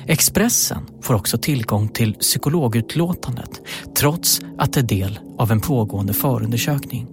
Expressen 0.07 0.77
får 1.01 1.13
också 1.13 1.37
tillgång 1.37 1.87
till 1.87 2.13
psykologutlåtandet 2.13 3.61
trots 3.97 4.41
att 4.57 4.73
det 4.73 4.79
är 4.79 4.83
del 4.83 5.19
av 5.37 5.51
en 5.51 5.61
pågående 5.61 6.13
förundersökning. 6.13 7.07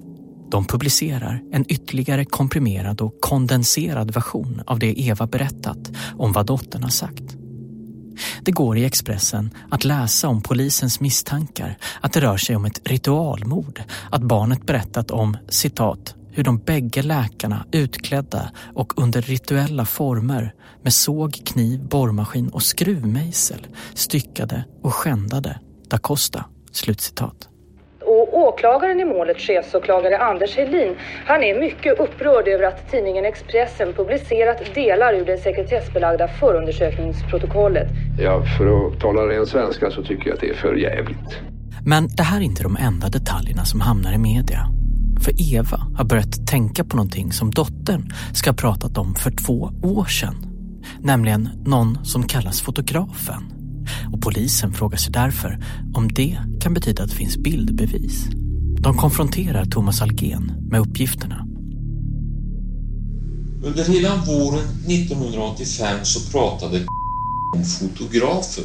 De 0.50 0.64
publicerar 0.64 1.40
en 1.52 1.64
ytterligare 1.68 2.24
komprimerad 2.24 3.00
och 3.00 3.20
kondenserad 3.20 4.14
version 4.14 4.62
av 4.66 4.78
det 4.78 5.00
Eva 5.00 5.26
berättat 5.26 5.92
om 6.18 6.32
vad 6.32 6.46
dottern 6.46 6.82
har 6.82 6.90
sagt. 6.90 7.43
Det 8.42 8.52
går 8.52 8.78
i 8.78 8.84
Expressen 8.84 9.50
att 9.70 9.84
läsa 9.84 10.28
om 10.28 10.42
polisens 10.42 11.00
misstankar 11.00 11.78
att 12.00 12.12
det 12.12 12.20
rör 12.20 12.36
sig 12.36 12.56
om 12.56 12.64
ett 12.64 12.80
ritualmord, 12.84 13.82
att 14.10 14.22
barnet 14.22 14.66
berättat 14.66 15.10
om 15.10 15.36
citat 15.48 16.14
hur 16.34 16.44
de 16.44 16.58
bägge 16.58 17.02
läkarna 17.02 17.66
utklädda 17.72 18.50
och 18.74 18.98
under 19.02 19.22
rituella 19.22 19.84
former 19.84 20.54
med 20.82 20.92
såg, 20.92 21.40
kniv, 21.44 21.88
borrmaskin 21.88 22.48
och 22.48 22.62
skruvmejsel 22.62 23.66
styckade 23.94 24.64
och 24.82 24.94
skändade 24.94 25.60
da 25.88 25.98
Costa. 25.98 26.44
Slutcitat. 26.72 27.48
Åklagaren 28.44 29.00
i 29.00 29.04
målet, 29.04 29.40
chefsåklagare 29.40 30.18
Anders 30.18 30.56
Helin, 30.56 30.96
han 31.26 31.42
är 31.42 31.60
mycket 31.60 31.98
upprörd 31.98 32.48
över 32.48 32.64
att 32.64 32.90
tidningen 32.90 33.24
Expressen 33.24 33.92
publicerat 33.92 34.74
delar 34.74 35.14
ur 35.14 35.24
det 35.24 35.38
sekretessbelagda 35.38 36.28
förundersökningsprotokollet. 36.28 37.88
Ja, 38.18 38.42
för 38.58 38.86
att 38.86 39.00
tala 39.00 39.22
ren 39.22 39.46
svenska 39.46 39.90
så 39.90 40.02
tycker 40.02 40.26
jag 40.26 40.34
att 40.34 40.40
det 40.40 40.48
är 40.48 40.54
för 40.54 40.74
jävligt. 40.74 41.40
Men 41.86 42.08
det 42.16 42.22
här 42.22 42.40
är 42.40 42.44
inte 42.44 42.62
de 42.62 42.76
enda 42.76 43.08
detaljerna 43.08 43.64
som 43.64 43.80
hamnar 43.80 44.12
i 44.14 44.18
media. 44.18 44.66
För 45.24 45.54
Eva 45.54 45.78
har 45.96 46.04
börjat 46.04 46.46
tänka 46.46 46.84
på 46.84 46.96
någonting 46.96 47.32
som 47.32 47.50
dottern 47.50 48.12
ska 48.34 48.50
ha 48.50 48.56
pratat 48.56 48.98
om 48.98 49.14
för 49.14 49.30
två 49.30 49.70
år 49.82 50.04
sedan. 50.04 50.34
Nämligen 51.00 51.48
någon 51.66 52.04
som 52.04 52.22
kallas 52.22 52.62
fotografen. 52.62 53.53
Och 54.12 54.20
polisen 54.20 54.72
frågar 54.72 54.98
sig 54.98 55.12
därför 55.12 55.64
om 55.94 56.08
det 56.08 56.38
kan 56.60 56.74
betyda 56.74 57.02
att 57.02 57.10
det 57.10 57.16
finns 57.16 57.36
bildbevis. 57.36 58.24
De 58.80 58.96
konfronterar 58.96 59.64
Thomas 59.64 60.02
Algen 60.02 60.52
med 60.70 60.80
uppgifterna. 60.80 61.46
Under 63.62 63.84
hela 63.84 64.16
våren 64.16 64.64
1985 64.88 65.98
så 66.02 66.30
pratade 66.30 66.78
om 67.56 67.64
fotografer. 67.64 68.64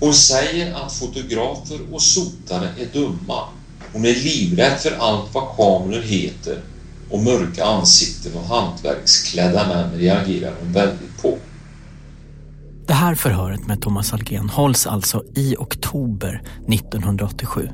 Hon 0.00 0.14
säger 0.14 0.74
att 0.74 0.92
fotografer 0.92 1.78
och 1.92 2.02
sotare 2.02 2.68
är 2.78 2.86
dumma. 2.92 3.40
Hon 3.92 4.04
är 4.04 4.14
livrädd 4.14 4.78
för 4.78 4.96
allt 4.98 5.34
vad 5.34 5.56
kameror 5.56 6.02
heter 6.02 6.58
och 7.10 7.22
mörka 7.22 7.64
ansikten 7.64 8.32
och 8.34 8.56
hantverksklädda 8.56 9.68
män 9.68 9.98
reagerar 9.98 10.54
hon 10.60 10.72
väldigt 10.72 11.22
på. 11.22 11.38
Det 12.86 12.92
här 12.92 13.14
förhöret 13.14 13.66
med 13.66 13.82
Thomas 13.82 14.12
Algen 14.12 14.48
hålls 14.48 14.86
alltså 14.86 15.22
i 15.34 15.56
oktober 15.58 16.42
1987 16.68 17.68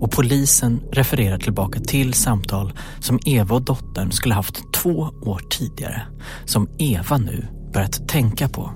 och 0.00 0.10
polisen 0.10 0.80
refererar 0.92 1.38
tillbaka 1.38 1.80
till 1.80 2.14
samtal 2.14 2.72
som 3.00 3.18
Eva 3.24 3.54
och 3.54 3.62
dottern 3.62 4.12
skulle 4.12 4.34
haft 4.34 4.72
två 4.72 5.10
år 5.22 5.42
tidigare 5.50 6.02
som 6.44 6.68
Eva 6.78 7.16
nu 7.16 7.48
börjat 7.72 8.08
tänka 8.08 8.48
på. 8.48 8.70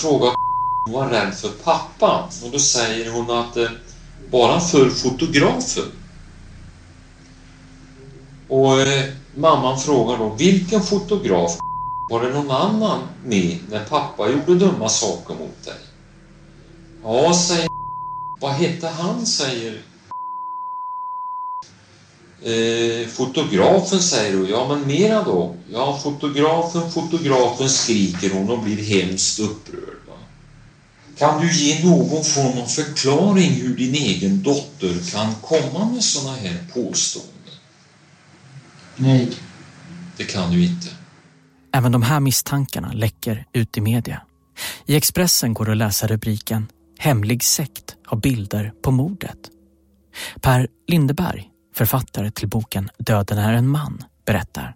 Frågar 0.00 0.28
om 0.28 0.34
hon 0.86 0.94
var 0.94 1.08
rädd 1.08 1.34
för 1.34 1.48
pappa 1.48 2.28
och 2.44 2.50
då 2.52 2.58
säger 2.58 3.12
hon 3.12 3.30
att 3.30 3.56
eh, 3.56 3.68
bara 4.30 4.60
för 4.60 4.90
fotografen. 4.90 5.84
Och 8.48 8.80
eh, 8.80 9.04
mamman 9.36 9.78
frågar 9.78 10.18
då 10.18 10.34
vilken 10.38 10.82
fotograf 10.82 11.58
var 12.10 12.22
det 12.22 12.28
någon 12.28 12.50
annan 12.50 13.00
med 13.24 13.58
när 13.70 13.84
pappa 13.84 14.30
gjorde 14.30 14.54
dumma 14.54 14.88
saker 14.88 15.34
mot 15.34 15.64
dig? 15.64 15.78
Ja, 17.02 17.34
säger 17.34 17.68
Vad 18.40 18.52
hette 18.52 18.88
han, 18.88 19.26
säger 19.26 19.72
eh, 22.42 23.08
Fotografen, 23.08 24.00
säger 24.00 24.36
du. 24.36 24.48
Ja, 24.50 24.68
men 24.68 24.86
mera 24.86 25.22
då? 25.22 25.56
Ja, 25.72 26.00
fotografen, 26.02 26.90
fotografen, 26.90 27.68
skriker 27.70 28.30
hon 28.34 28.50
och 28.50 28.62
blir 28.62 28.84
hemskt 28.84 29.40
upprörd. 29.40 29.98
Va? 30.08 30.14
Kan 31.18 31.40
du 31.40 31.52
ge 31.52 31.84
någon 31.84 32.24
form 32.24 32.62
av 32.62 32.66
förklaring 32.66 33.50
hur 33.50 33.76
din 33.76 33.94
egen 33.94 34.42
dotter 34.42 35.10
kan 35.10 35.34
komma 35.42 35.90
med 35.92 36.04
såna 36.04 36.36
här 36.36 36.64
påståenden? 36.74 37.54
Nej. 38.96 39.28
Det 40.16 40.24
kan 40.24 40.52
du 40.52 40.64
inte. 40.64 40.93
Även 41.74 41.92
de 41.92 42.02
här 42.02 42.20
misstankarna 42.20 42.92
läcker 42.92 43.46
ut 43.52 43.78
i 43.78 43.80
media. 43.80 44.22
I 44.86 44.96
Expressen 44.96 45.54
går 45.54 45.64
det 45.64 45.70
att 45.70 45.76
läsa 45.76 46.06
rubriken 46.06 46.66
Hemlig 46.98 47.44
sekt 47.44 47.96
har 48.06 48.16
bilder 48.16 48.72
på 48.82 48.90
mordet. 48.90 49.38
Per 50.40 50.68
Lindeberg, 50.88 51.50
författare 51.74 52.30
till 52.30 52.48
boken 52.48 52.90
Döden 52.98 53.38
är 53.38 53.52
en 53.52 53.68
man, 53.68 54.04
berättar. 54.26 54.74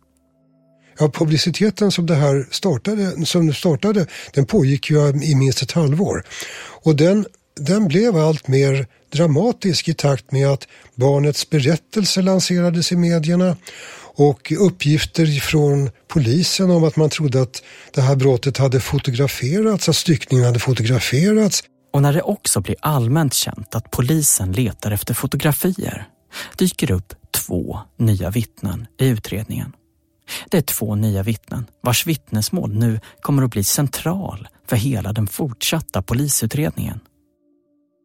Ja, 0.99 1.11
publiciteten 1.11 1.93
som 1.93 2.07
det 2.07 2.15
här 2.15 2.49
startade, 2.51 3.27
som 3.27 3.55
startade 3.55 4.07
den 4.35 4.47
pågick 4.47 4.91
ju 4.91 5.09
i 5.09 5.35
minst 5.35 5.63
ett 5.63 5.73
halvår. 5.73 6.25
Och 6.85 6.97
den, 6.97 7.27
den 7.61 7.89
blev 7.89 8.17
allt 8.17 8.49
mer 8.49 8.87
dramatisk 9.13 9.89
i 9.89 9.95
takt 9.95 10.33
med 10.33 10.49
att 10.49 10.69
barnets 10.95 11.51
berättelse 11.51 12.23
lanserades 12.23 12.93
i 12.93 12.97
medierna 12.97 13.57
och 14.19 14.53
uppgifter 14.59 15.41
från 15.41 15.91
polisen 16.09 16.71
om 16.71 16.85
att 16.85 16.97
man 16.97 17.11
trodde 17.11 17.43
att 17.43 17.63
det 17.95 18.01
här 18.01 18.17
brottet 18.17 18.59
hade 18.59 18.81
fotograferats, 18.81 19.89
att 19.89 19.97
styckningen 19.97 20.47
hade 20.47 20.59
fotograferats. 20.59 21.63
Och 21.93 22.03
när 22.03 22.13
det 22.13 22.23
också 22.23 22.61
blir 22.61 22.77
allmänt 22.81 23.35
känt 23.35 23.75
att 23.75 23.91
polisen 23.91 24.53
letar 24.53 24.91
efter 24.91 25.15
fotografier 25.15 26.09
dyker 26.57 26.87
det 26.87 26.95
upp 26.95 27.15
två 27.31 27.79
nya 27.97 28.31
vittnen 28.31 28.87
i 29.01 29.09
utredningen. 29.09 29.73
Det 30.51 30.59
är 30.59 30.63
två 30.63 30.95
nya 30.95 31.23
vittnen 31.23 31.67
vars 31.83 32.07
vittnesmål 32.07 32.75
nu 32.75 33.01
kommer 33.21 33.43
att 33.43 33.51
bli 33.51 33.65
central 33.65 34.49
för 34.67 34.77
hela 34.77 35.13
den 35.13 35.27
fortsatta 35.27 36.03
polisutredningen. 36.03 37.01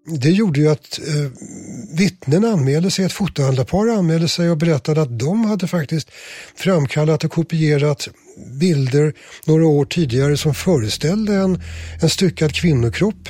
Det 0.05 0.29
gjorde 0.29 0.59
ju 0.59 0.67
att 0.67 0.99
eh, 0.99 1.31
vittnen 1.97 2.45
anmälde 2.45 2.91
sig, 2.91 3.05
ett 3.05 3.13
fotohandlarpar 3.13 3.87
anmälde 3.87 4.27
sig 4.27 4.49
och 4.49 4.57
berättade 4.57 5.01
att 5.01 5.19
de 5.19 5.45
hade 5.45 5.67
faktiskt 5.67 6.09
framkallat 6.55 7.23
och 7.23 7.31
kopierat 7.31 8.07
bilder 8.59 9.13
några 9.45 9.65
år 9.65 9.85
tidigare 9.85 10.37
som 10.37 10.53
föreställde 10.53 11.35
en, 11.35 11.61
en 12.01 12.09
styckad 12.09 12.53
kvinnokropp. 12.53 13.29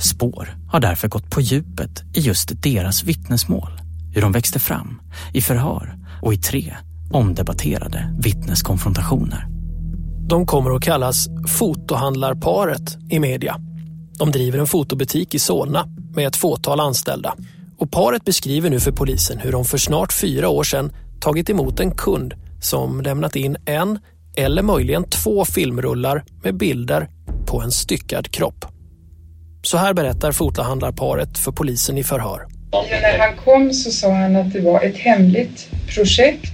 Spår 0.00 0.56
har 0.68 0.80
därför 0.80 1.08
gått 1.08 1.30
på 1.30 1.40
djupet 1.40 2.02
i 2.14 2.20
just 2.20 2.62
deras 2.62 3.04
vittnesmål, 3.04 3.80
hur 4.14 4.22
de 4.22 4.32
växte 4.32 4.58
fram, 4.58 5.00
i 5.34 5.40
förhör 5.40 5.98
och 6.22 6.34
i 6.34 6.36
tre 6.36 6.76
omdebatterade 7.10 8.16
vittneskonfrontationer. 8.20 9.46
De 10.28 10.46
kommer 10.46 10.76
att 10.76 10.82
kallas 10.82 11.28
fotohandlarparet 11.58 12.96
i 13.10 13.18
media. 13.18 13.67
De 14.18 14.30
driver 14.30 14.58
en 14.58 14.66
fotobutik 14.66 15.34
i 15.34 15.38
Solna 15.38 15.88
med 16.14 16.26
ett 16.26 16.36
fåtal 16.36 16.80
anställda. 16.80 17.34
Och 17.78 17.90
paret 17.90 18.24
beskriver 18.24 18.70
nu 18.70 18.80
för 18.80 18.92
polisen 18.92 19.38
hur 19.38 19.52
de 19.52 19.64
för 19.64 19.78
snart 19.78 20.12
fyra 20.12 20.48
år 20.48 20.64
sedan 20.64 20.92
tagit 21.20 21.50
emot 21.50 21.80
en 21.80 21.90
kund 21.90 22.34
som 22.60 23.00
lämnat 23.00 23.36
in 23.36 23.56
en 23.66 23.98
eller 24.36 24.62
möjligen 24.62 25.04
två 25.04 25.44
filmrullar 25.44 26.24
med 26.42 26.56
bilder 26.56 27.08
på 27.46 27.60
en 27.60 27.70
styckad 27.70 28.30
kropp. 28.30 28.64
Så 29.62 29.76
här 29.76 29.94
berättar 29.94 30.32
fotohandlarparet 30.32 31.38
för 31.38 31.52
polisen 31.52 31.98
i 31.98 32.04
förhör. 32.04 32.46
När 32.72 33.18
han 33.18 33.36
kom 33.44 33.72
så 33.72 33.90
sa 33.90 34.12
han 34.12 34.36
att 34.36 34.52
det 34.52 34.60
var 34.60 34.80
ett 34.82 34.96
hemligt 34.96 35.68
projekt. 35.94 36.52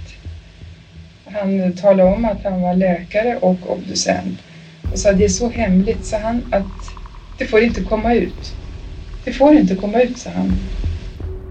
Han 1.25 1.73
talade 1.73 2.09
om 2.09 2.25
att 2.25 2.43
han 2.43 2.61
var 2.61 2.73
läkare 2.73 3.37
och 3.41 3.57
obducent. 3.71 4.39
Och 4.91 4.99
sa 4.99 5.11
det 5.11 5.25
är 5.25 5.29
så 5.29 5.49
hemligt, 5.49 6.05
så 6.05 6.17
han, 6.17 6.43
att 6.51 6.84
det 7.37 7.45
får 7.45 7.59
inte 7.59 7.83
komma 7.83 8.13
ut. 8.13 8.53
Det 9.25 9.33
får 9.33 9.53
inte 9.53 9.75
komma 9.75 10.01
ut, 10.01 10.17
sa 10.17 10.29
han. 10.29 10.53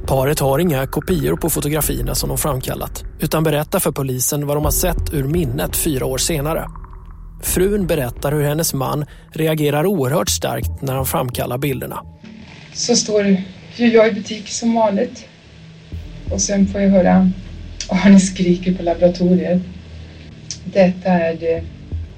Paret 0.07 0.41
har 0.41 0.59
inga 0.59 0.87
kopior 0.87 1.37
på 1.37 1.51
fotografierna 1.51 2.15
som 2.15 2.29
de 2.29 2.39
framkallat 2.39 3.05
utan 3.21 3.45
berättar 3.45 3.79
för 3.79 3.93
polisen 3.93 4.47
vad 4.47 4.57
de 4.57 4.65
har 4.65 4.73
sett 4.73 5.15
ur 5.15 5.25
minnet 5.25 5.77
fyra 5.77 6.07
år 6.07 6.19
senare. 6.19 6.67
Frun 7.43 7.87
berättar 7.87 8.33
hur 8.33 8.43
hennes 8.43 8.75
man 8.75 9.07
reagerar 9.33 9.87
oerhört 9.87 10.29
starkt 10.29 10.83
när 10.83 10.95
han 10.95 11.07
framkallar 11.07 11.59
bilderna. 11.59 12.03
Så 12.73 12.97
står 12.97 13.25
ju 13.77 13.87
jag 13.87 14.09
i 14.09 14.13
butik 14.13 14.49
som 14.49 14.75
vanligt. 14.75 15.25
Och 16.31 16.41
sen 16.41 16.67
får 16.67 16.81
jag 16.81 16.91
höra 16.91 17.31
Arne 17.89 18.21
skriker 18.21 18.75
på 18.75 18.83
laboratoriet. 18.83 19.63
Detta 20.65 21.09
är 21.09 21.35
det, 21.35 21.63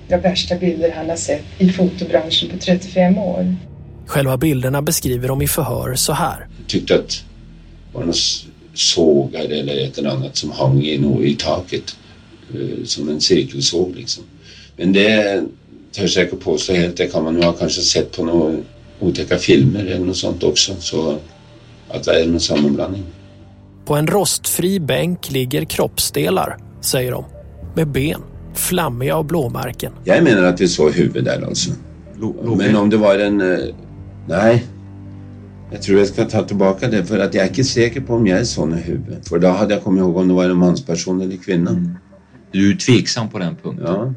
de 0.08 0.16
värsta 0.16 0.56
bilder 0.56 0.92
han 0.96 1.08
har 1.08 1.16
sett 1.16 1.44
i 1.58 1.68
fotobranschen 1.68 2.50
på 2.50 2.58
35 2.58 3.18
år. 3.18 3.56
Själva 4.06 4.36
bilderna 4.36 4.82
beskriver 4.82 5.28
de 5.28 5.42
i 5.42 5.46
förhör 5.46 5.94
så 5.94 6.12
här. 6.12 6.46
Jag 6.58 6.66
tyckte 6.68 6.94
att 6.94 7.08
det 7.08 7.98
var 7.98 8.04
någon 8.04 8.14
sågar 8.74 9.40
eller 9.40 9.86
ett 9.86 9.98
eller 9.98 10.10
annat 10.10 10.36
som 10.36 10.50
hang 10.50 10.82
i, 10.82 10.94
i 11.22 11.34
taket. 11.34 11.96
eh, 12.54 12.84
Som 12.84 13.08
en 13.08 13.20
cirkelsåg 13.20 13.94
liksom. 13.96 14.24
Men 14.76 14.92
det 14.92 15.42
törs 15.92 16.16
jag 16.16 16.26
inte 16.26 16.36
påstå 16.36 16.72
helt. 16.72 16.96
Det 16.96 17.06
kan 17.06 17.24
man 17.24 17.36
ju 17.36 17.42
ha 17.42 17.52
kanske 17.52 17.80
sett 17.80 18.16
på 18.16 18.24
några 18.24 18.56
otäcka 19.00 19.38
filmer 19.38 19.84
eller 19.84 20.04
något 20.04 20.16
sånt 20.16 20.42
också. 20.42 20.74
Så 20.78 21.18
att 21.88 22.04
det 22.04 22.22
är 22.22 22.26
någon 22.26 22.40
sammanblandning. 22.40 23.04
På 23.84 23.94
en 23.94 24.06
rostfri 24.06 24.80
bänk 24.80 25.30
ligger 25.30 25.64
kroppsdelar, 25.64 26.56
säger 26.80 27.12
de, 27.12 27.24
med 27.74 27.88
ben, 27.88 28.22
flammiga 28.58 29.16
och 29.16 29.24
blåmärken. 29.24 29.92
Jag 30.04 30.24
menar 30.24 30.42
att 30.42 30.60
vi 30.60 30.68
såg 30.68 30.92
huvud 30.92 31.24
där 31.24 31.46
alltså. 31.46 31.70
Men 32.56 32.76
om 32.76 32.90
det 32.90 32.96
var 32.96 33.18
en... 33.18 33.40
eh, 33.40 33.58
Nej. 34.28 34.64
Jag 35.70 35.82
tror 35.82 35.98
jag 35.98 36.08
ska 36.08 36.24
ta 36.24 36.42
tillbaka 36.42 36.88
det 36.88 37.04
för 37.04 37.18
att 37.18 37.34
jag 37.34 37.44
är 37.44 37.48
inte 37.48 37.64
säker 37.64 38.00
på 38.00 38.14
om 38.14 38.26
jag 38.26 38.38
är 38.38 38.44
sån 38.44 38.78
i 38.78 38.80
huvudet. 38.80 39.28
För 39.28 39.38
då 39.38 39.48
hade 39.48 39.74
jag 39.74 39.84
kommit 39.84 40.00
ihåg 40.00 40.16
om 40.16 40.28
det 40.28 40.34
var 40.34 40.44
en 40.44 40.56
mansperson 40.56 41.20
eller 41.20 41.36
kvinna. 41.36 41.70
Du 42.52 42.72
är 42.72 42.76
tveksam 42.76 43.28
på 43.28 43.38
den 43.38 43.56
punkten? 43.62 43.86
Ja. 43.86 44.14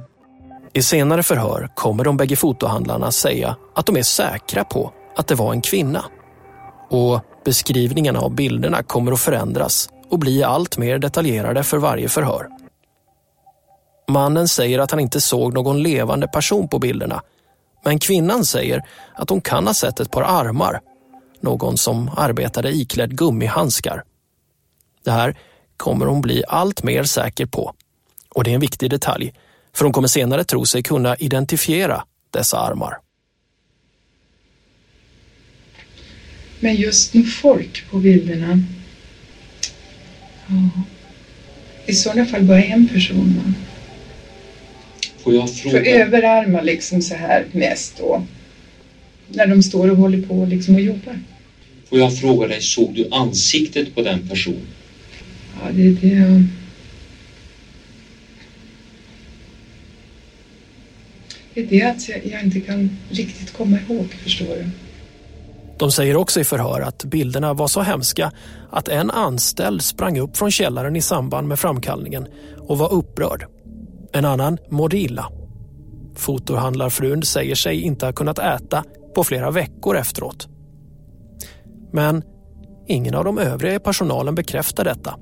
I 0.74 0.81
senare 0.81 1.24
förhör 1.24 1.69
kommer 1.75 2.03
de 2.03 2.17
bägge 2.17 2.36
fotohandlarna 2.36 3.12
säga 3.12 3.55
att 3.75 3.86
de 3.86 3.98
är 3.98 4.03
säkra 4.03 4.63
på 4.63 4.91
att 5.15 5.27
det 5.27 5.36
var 5.36 5.53
en 5.53 5.62
kvinna. 5.62 6.05
Och 6.89 7.19
beskrivningarna 7.46 8.19
av 8.19 8.36
bilderna 8.36 8.84
kommer 8.84 9.12
att 9.12 9.19
förändras 9.19 9.89
och 10.10 10.19
bli 10.19 10.43
allt 10.43 10.77
mer 10.77 10.99
detaljerade 10.99 11.63
för 11.63 11.78
varje 11.78 12.10
förhör. 12.10 12.47
Mannen 14.10 14.48
säger 14.48 14.80
att 14.80 14.91
han 14.91 15.00
inte 15.00 15.22
såg 15.22 15.54
någon 15.54 15.84
levande 15.84 16.28
person 16.28 16.67
på 16.67 16.80
bilderna. 16.80 17.22
Men 17.86 18.00
kvinnan 18.00 18.45
säger 18.45 18.84
att 19.15 19.30
hon 19.30 19.41
kan 19.41 19.67
ha 19.67 19.74
sett 19.74 20.00
ett 20.00 20.12
par 20.12 20.22
armar. 20.22 20.82
Någon 21.41 21.78
som 21.78 22.10
arbetade 22.17 22.72
iklädd 22.72 23.17
gummihandskar. 23.17 24.04
Det 25.04 25.12
här 25.12 25.38
kommer 25.78 26.06
hon 26.06 26.22
bli 26.22 26.43
allt 26.48 26.84
mer 26.84 27.04
säker 27.04 27.45
på. 27.45 27.74
Och 28.30 28.43
det 28.43 28.52
är 28.52 28.56
en 28.56 28.62
viktig 28.62 28.89
detalj, 28.89 29.34
för 29.74 29.86
hon 29.86 29.93
kommer 29.93 30.08
senare 30.08 30.43
tro 30.43 30.65
sig 30.65 30.84
kunna 30.84 31.15
identifiera 31.15 32.04
dessa 32.32 32.60
armar. 32.60 32.98
Men 36.60 36.76
just 36.76 37.13
med 37.13 37.34
folk 37.34 37.89
på 37.91 37.98
bilderna. 37.98 38.63
Ja. 40.48 40.84
I 41.86 41.93
sådana 41.93 42.26
fall 42.26 42.43
bara 42.43 42.63
en 42.63 42.88
person. 42.88 43.56
Får 45.23 45.34
jag 45.34 45.49
För 45.49 45.69
fråga? 45.69 45.95
överarmar 46.01 46.63
liksom 46.63 47.01
så 47.01 47.15
här 47.15 47.45
mest 47.51 47.97
då. 47.97 48.23
När 49.27 49.47
de 49.47 49.63
står 49.63 49.91
och 49.91 49.97
håller 49.97 50.21
på 50.21 50.45
liksom 50.45 50.75
och 50.75 50.82
jobbar. 50.82 51.19
Får 51.89 51.99
jag 51.99 52.17
fråga 52.17 52.47
dig, 52.47 52.62
såg 52.62 52.93
du 52.95 53.08
ansiktet 53.12 53.95
på 53.95 54.01
den 54.01 54.27
personen? 54.27 54.67
Ja, 55.62 55.71
det 55.71 55.88
är 55.88 55.91
det 55.91 56.08
jag... 56.08 56.43
Det 61.53 61.62
är 61.62 61.65
det 61.65 61.84
att 61.84 62.10
jag, 62.10 62.25
jag 62.25 62.43
inte 62.43 62.60
kan 62.60 62.97
riktigt 63.10 63.53
komma 63.53 63.77
ihåg, 63.88 64.13
förstår 64.23 64.45
du. 64.45 64.65
De 65.77 65.91
säger 65.91 66.15
också 66.15 66.39
i 66.39 66.43
förhör 66.43 66.82
att 66.82 67.03
bilderna 67.03 67.53
var 67.53 67.67
så 67.67 67.82
hemska 67.82 68.32
att 68.71 68.88
en 68.88 69.12
anställd 69.12 69.82
sprang 69.82 70.19
upp 70.19 70.38
från 70.38 70.51
källaren 70.51 70.95
i 70.95 71.01
samband 71.01 71.47
med 71.47 71.60
framkallningen 71.60 72.27
och 72.58 72.77
var 72.77 72.93
upprörd. 72.93 73.45
En 74.12 74.26
annan 74.26 74.58
mådde 74.69 74.98
illa. 74.98 75.26
Fotohandlarfrun 76.15 77.24
säger 77.24 77.56
sig 77.56 77.82
inte 77.82 78.06
ha 78.06 78.13
kunnat 78.13 78.39
äta 78.39 78.84
på 79.15 79.24
flera 79.24 79.52
veckor 79.52 79.98
efteråt. 79.98 80.48
Men 81.91 82.24
ingen 82.88 83.15
av 83.15 83.24
de 83.24 83.38
övriga 83.38 83.76
i 83.76 83.80
personalen 83.80 84.36
bekräftar 84.36 84.84
detta. 84.84 85.15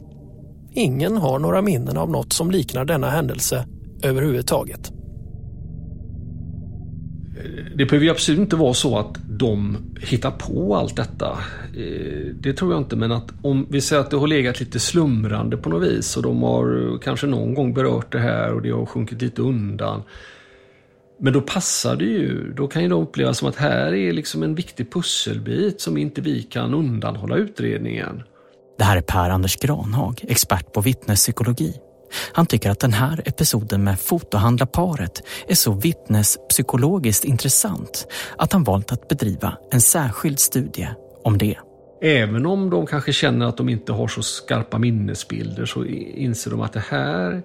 Ingen 0.71 1.17
har 1.17 1.39
några 1.39 1.61
minnen 1.61 1.97
av 1.97 2.11
något 2.11 2.33
som 2.33 2.51
liknar 2.51 2.85
denna 2.85 3.09
händelse 3.09 3.67
överhuvudtaget. 4.03 4.91
Det 7.75 7.85
behöver 7.85 8.05
ju 8.05 8.11
absolut 8.11 8.39
inte 8.39 8.55
vara 8.55 8.73
så 8.73 8.97
att 8.97 9.17
de 9.29 9.77
hittar 10.01 10.31
på 10.31 10.75
allt 10.75 10.95
detta. 10.95 11.37
Eh, 11.77 12.25
det 12.39 12.53
tror 12.53 12.71
jag 12.71 12.81
inte, 12.81 12.95
men 12.95 13.11
att 13.11 13.33
om 13.41 13.67
vi 13.69 13.81
säger 13.81 14.01
att 14.01 14.11
det 14.11 14.17
har 14.17 14.27
legat 14.27 14.59
lite 14.59 14.79
slumrande 14.79 15.57
på 15.57 15.69
något 15.69 15.83
vis 15.83 16.17
och 16.17 16.23
de 16.23 16.43
har 16.43 16.93
eh, 16.93 16.99
kanske 16.99 17.27
någon 17.27 17.53
gång 17.53 17.73
berört 17.73 18.11
det 18.11 18.19
här 18.19 18.53
och 18.53 18.61
det 18.61 18.69
har 18.69 18.85
sjunkit 18.85 19.21
lite 19.21 19.41
undan. 19.41 20.03
Men 21.19 21.33
då 21.33 21.41
passar 21.41 21.95
det 21.95 22.05
ju. 22.05 22.53
Då 22.53 22.67
kan 22.67 22.83
ju 22.83 22.89
de 22.89 23.01
uppleva 23.01 23.33
som 23.33 23.47
att 23.47 23.55
här 23.55 23.93
är 23.93 24.13
liksom 24.13 24.43
en 24.43 24.55
viktig 24.55 24.91
pusselbit 24.91 25.81
som 25.81 25.97
inte 25.97 26.21
vi 26.21 26.43
kan 26.43 26.73
undanhålla 26.73 27.35
utredningen. 27.35 28.23
Det 28.77 28.83
här 28.83 28.97
är 28.97 29.01
Per-Anders 29.01 29.55
Granhag, 29.55 30.21
expert 30.27 30.73
på 30.73 30.81
vittnespsykologi. 30.81 31.73
Han 32.33 32.45
tycker 32.45 32.69
att 32.69 32.79
den 32.79 32.93
här 32.93 33.21
episoden 33.25 33.83
med 33.83 33.99
fotohandlarparet 33.99 35.23
är 35.47 35.55
så 35.55 35.71
vittnespsykologiskt 35.71 37.25
intressant 37.25 38.07
att 38.37 38.53
han 38.53 38.63
valt 38.63 38.91
att 38.91 39.07
bedriva 39.07 39.57
en 39.71 39.81
särskild 39.81 40.39
studie 40.39 40.89
om 41.23 41.37
det. 41.37 41.55
Även 42.01 42.45
om 42.45 42.69
de 42.69 42.85
kanske 42.85 43.13
känner 43.13 43.45
att 43.45 43.57
de 43.57 43.69
inte 43.69 43.93
har 43.93 44.07
så 44.07 44.21
skarpa 44.21 44.77
minnesbilder 44.77 45.65
så 45.65 45.85
inser 45.85 46.51
de 46.51 46.61
att 46.61 46.73
det 46.73 46.83
här 46.89 47.43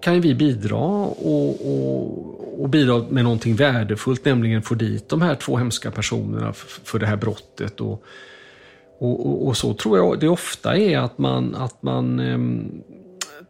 kan 0.00 0.14
ju 0.14 0.20
vi 0.20 0.34
bidra 0.34 0.76
och, 0.76 1.66
och, 1.66 2.62
och 2.62 2.68
bidra 2.68 3.04
med 3.10 3.24
någonting 3.24 3.56
värdefullt, 3.56 4.24
nämligen 4.24 4.62
få 4.62 4.74
dit 4.74 5.08
de 5.08 5.22
här 5.22 5.34
två 5.34 5.56
hemska 5.56 5.90
personerna 5.90 6.52
för 6.84 6.98
det 6.98 7.06
här 7.06 7.16
brottet. 7.16 7.80
Och, 7.80 8.02
och, 8.98 9.46
och, 9.46 9.56
så 9.56 9.74
tror 9.74 9.98
jag 9.98 10.20
det 10.20 10.28
ofta 10.28 10.76
är 10.76 10.98
att 10.98 11.18
man, 11.18 11.54
att 11.54 11.82
man 11.82 12.20
ehm, 12.20 12.82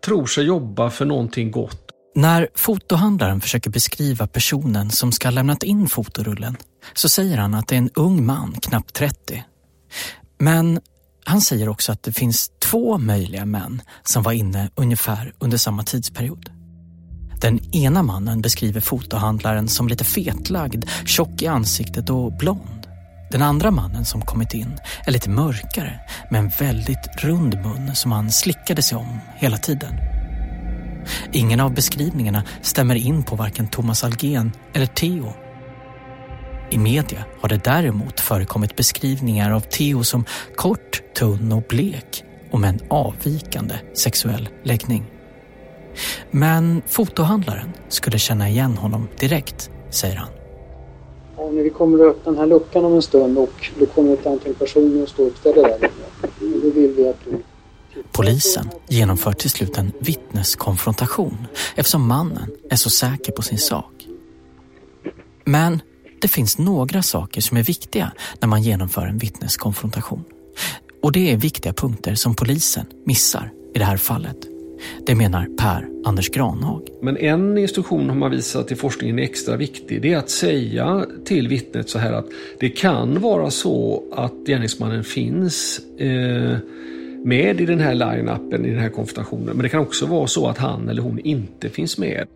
tror 0.04 0.26
sig 0.26 0.44
jobba 0.44 0.90
för 0.90 1.04
någonting 1.04 1.50
gott. 1.50 1.80
När 2.14 2.48
fotohandlaren 2.54 3.40
försöker 3.40 3.70
beskriva 3.70 4.26
personen 4.26 4.90
som 4.90 5.12
ska 5.12 5.28
ha 5.28 5.32
lämnat 5.32 5.62
in 5.62 5.88
fotorullen 5.88 6.56
så 6.94 7.08
säger 7.08 7.38
han 7.38 7.54
att 7.54 7.68
det 7.68 7.74
är 7.74 7.78
en 7.78 7.90
ung 7.94 8.26
man, 8.26 8.56
knappt 8.62 8.92
30. 8.92 9.44
Men 10.38 10.80
han 11.24 11.40
säger 11.40 11.68
också 11.68 11.92
att 11.92 12.02
det 12.02 12.12
finns 12.12 12.50
två 12.58 12.98
möjliga 12.98 13.44
män 13.44 13.82
som 14.02 14.22
var 14.22 14.32
inne 14.32 14.70
ungefär 14.74 15.32
under 15.38 15.58
samma 15.58 15.82
tidsperiod. 15.82 16.50
Den 17.40 17.74
ena 17.74 18.02
mannen 18.02 18.40
beskriver 18.40 18.80
fotohandlaren 18.80 19.68
som 19.68 19.88
lite 19.88 20.04
fetlagd, 20.04 20.84
tjock 21.06 21.42
i 21.42 21.46
ansiktet 21.46 22.10
och 22.10 22.32
blond. 22.32 22.73
Den 23.34 23.42
andra 23.42 23.70
mannen 23.70 24.04
som 24.04 24.20
kommit 24.20 24.54
in 24.54 24.80
är 25.06 25.12
lite 25.12 25.30
mörkare 25.30 26.00
med 26.30 26.38
en 26.38 26.48
väldigt 26.48 27.24
rund 27.24 27.54
mun 27.62 27.94
som 27.94 28.12
han 28.12 28.32
slickade 28.32 28.82
sig 28.82 28.98
om 28.98 29.20
hela 29.36 29.56
tiden. 29.56 29.94
Ingen 31.32 31.60
av 31.60 31.74
beskrivningarna 31.74 32.42
stämmer 32.62 32.94
in 32.94 33.22
på 33.22 33.36
varken 33.36 33.68
Thomas 33.68 34.04
Algen 34.04 34.52
eller 34.74 34.86
Theo. 34.86 35.32
I 36.70 36.78
media 36.78 37.24
har 37.40 37.48
det 37.48 37.64
däremot 37.64 38.20
förekommit 38.20 38.76
beskrivningar 38.76 39.50
av 39.50 39.60
Theo 39.60 40.04
som 40.04 40.24
kort, 40.56 41.02
tunn 41.18 41.52
och 41.52 41.64
blek 41.68 42.24
och 42.50 42.60
med 42.60 42.70
en 42.70 42.80
avvikande 42.90 43.74
sexuell 43.94 44.48
läggning. 44.64 45.04
Men 46.30 46.82
fotohandlaren 46.86 47.72
skulle 47.88 48.18
känna 48.18 48.48
igen 48.48 48.76
honom 48.76 49.08
direkt, 49.20 49.70
säger 49.90 50.16
han. 50.16 50.43
När 51.54 51.62
vi 51.62 51.70
kommer 51.70 51.98
att 51.98 52.16
öppna 52.16 52.32
den 52.32 52.40
här 52.40 52.46
luckan 52.46 52.84
om 52.84 52.94
en 52.94 53.02
stund 53.02 53.38
och 53.38 53.70
då 53.78 53.86
kommer 53.86 54.12
ett 54.12 54.26
antal 54.26 54.54
personer 54.54 55.02
att 55.02 55.08
stå 55.08 55.22
uppställda 55.22 55.62
där. 55.62 55.90
inne. 56.40 56.56
då 56.62 56.70
vill 56.70 56.92
vi 56.92 57.08
att 57.08 57.24
du 57.24 57.42
Polisen 58.12 58.70
genomför 58.88 59.32
till 59.32 59.50
slut 59.50 59.78
en 59.78 59.92
vittneskonfrontation 60.00 61.46
eftersom 61.74 62.08
mannen 62.08 62.50
är 62.70 62.76
så 62.76 62.90
säker 62.90 63.32
på 63.32 63.42
sin 63.42 63.58
sak. 63.58 64.06
Men 65.44 65.80
det 66.20 66.28
finns 66.28 66.58
några 66.58 67.02
saker 67.02 67.40
som 67.40 67.56
är 67.56 67.62
viktiga 67.62 68.12
när 68.40 68.48
man 68.48 68.62
genomför 68.62 69.06
en 69.06 69.18
vittneskonfrontation. 69.18 70.24
Och 71.02 71.12
det 71.12 71.32
är 71.32 71.36
viktiga 71.36 71.72
punkter 71.72 72.14
som 72.14 72.34
polisen 72.34 72.86
missar 73.06 73.52
i 73.74 73.78
det 73.78 73.84
här 73.84 73.96
fallet. 73.96 74.53
Det 75.06 75.14
menar 75.14 75.46
Per 75.58 75.88
Anders 76.04 76.28
Granhag. 76.28 76.82
Men 77.02 77.16
en 77.16 77.58
instruktion 77.58 78.08
har 78.08 78.16
man 78.16 78.30
visat 78.30 78.72
i 78.72 78.74
forskningen 78.74 79.18
är 79.18 79.22
extra 79.22 79.56
viktig. 79.56 80.02
Det 80.02 80.12
är 80.12 80.18
att 80.18 80.30
säga 80.30 81.06
till 81.24 81.48
vittnet 81.48 81.88
så 81.88 81.98
här 81.98 82.12
att 82.12 82.26
det 82.60 82.68
kan 82.68 83.20
vara 83.20 83.50
så 83.50 84.02
att 84.12 84.32
gärningsmannen 84.46 85.04
finns 85.04 85.80
eh, 85.98 86.56
med 87.24 87.60
i 87.60 87.66
den 87.66 87.80
här 87.80 87.94
line-upen, 87.94 88.66
i 88.66 88.70
den 88.70 88.78
här 88.78 88.88
konfrontationen. 88.88 89.46
Men 89.56 89.58
det 89.58 89.68
kan 89.68 89.80
också 89.80 90.06
vara 90.06 90.26
så 90.26 90.48
att 90.48 90.58
han 90.58 90.88
eller 90.88 91.02
hon 91.02 91.18
inte 91.18 91.68
finns 91.68 91.98
med. 91.98 92.26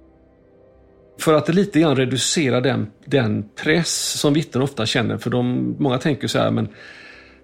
För 1.21 1.35
att 1.35 1.55
lite 1.55 1.81
grann 1.81 1.97
reducera 1.97 2.61
den, 2.61 2.87
den 3.05 3.49
press 3.65 4.21
som 4.21 4.35
vittnen 4.35 4.63
ofta 4.63 4.87
känner. 4.87 5.19
För 5.19 5.31
de, 5.31 5.77
många 5.79 5.99
tänker 5.99 6.29
så 6.29 6.39
här, 6.39 6.51
men 6.51 6.69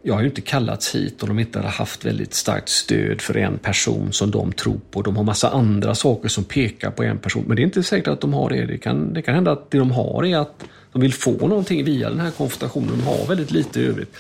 jag 0.07 0.15
har 0.15 0.21
ju 0.21 0.29
inte 0.29 0.41
kallats 0.41 0.95
hit 0.95 1.23
om 1.23 1.29
de 1.29 1.39
inte 1.39 1.59
hade 1.59 1.71
haft 1.71 2.05
väldigt 2.05 2.35
starkt 2.35 2.69
stöd 2.69 3.21
för 3.21 3.37
en 3.37 3.59
person 3.59 4.13
som 4.13 4.31
de 4.31 4.53
tror 4.53 4.81
på. 4.91 5.03
De 5.03 5.17
har 5.17 5.25
massa 5.25 5.51
andra 5.51 5.95
saker 5.95 6.29
som 6.29 6.45
pekar 6.45 6.91
på 6.91 7.03
en 7.03 7.19
person. 7.19 7.45
Men 7.47 7.57
det 7.57 7.63
är 7.63 7.65
inte 7.65 7.83
säkert 7.83 8.09
att 8.09 8.21
de 8.21 8.33
har 8.33 8.51
det. 8.51 8.67
Det 8.67 8.79
kan, 8.79 9.13
det 9.13 9.23
kan 9.23 9.35
hända 9.35 9.53
att 9.53 9.71
det 9.71 9.79
de 9.79 9.91
har 9.91 10.25
är 10.25 10.37
att 10.37 10.65
de 10.93 11.03
vill 11.03 11.15
få 11.15 11.49
någonting 11.49 11.85
via 11.85 12.11
den 12.11 12.21
här 12.21 12.31
konfrontationen. 12.31 12.89
De 12.89 13.03
har 13.03 13.27
väldigt 13.27 13.51
lite 13.51 13.81
i 13.81 13.87
övrigt. 13.87 14.17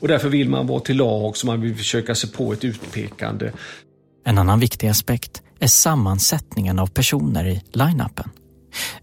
Och 0.00 0.08
därför 0.08 0.28
vill 0.28 0.48
man 0.48 0.66
vara 0.66 0.80
till 0.80 0.96
lag 0.96 1.36
så 1.36 1.46
man 1.46 1.60
vill 1.60 1.76
försöka 1.76 2.14
sig 2.14 2.32
på 2.32 2.52
ett 2.52 2.64
utpekande. 2.64 3.52
En 4.24 4.38
annan 4.38 4.60
viktig 4.60 4.88
aspekt 4.88 5.42
är 5.58 5.66
sammansättningen 5.66 6.78
av 6.78 6.86
personer 6.86 7.46
i 7.46 7.62
line-upen. 7.72 8.30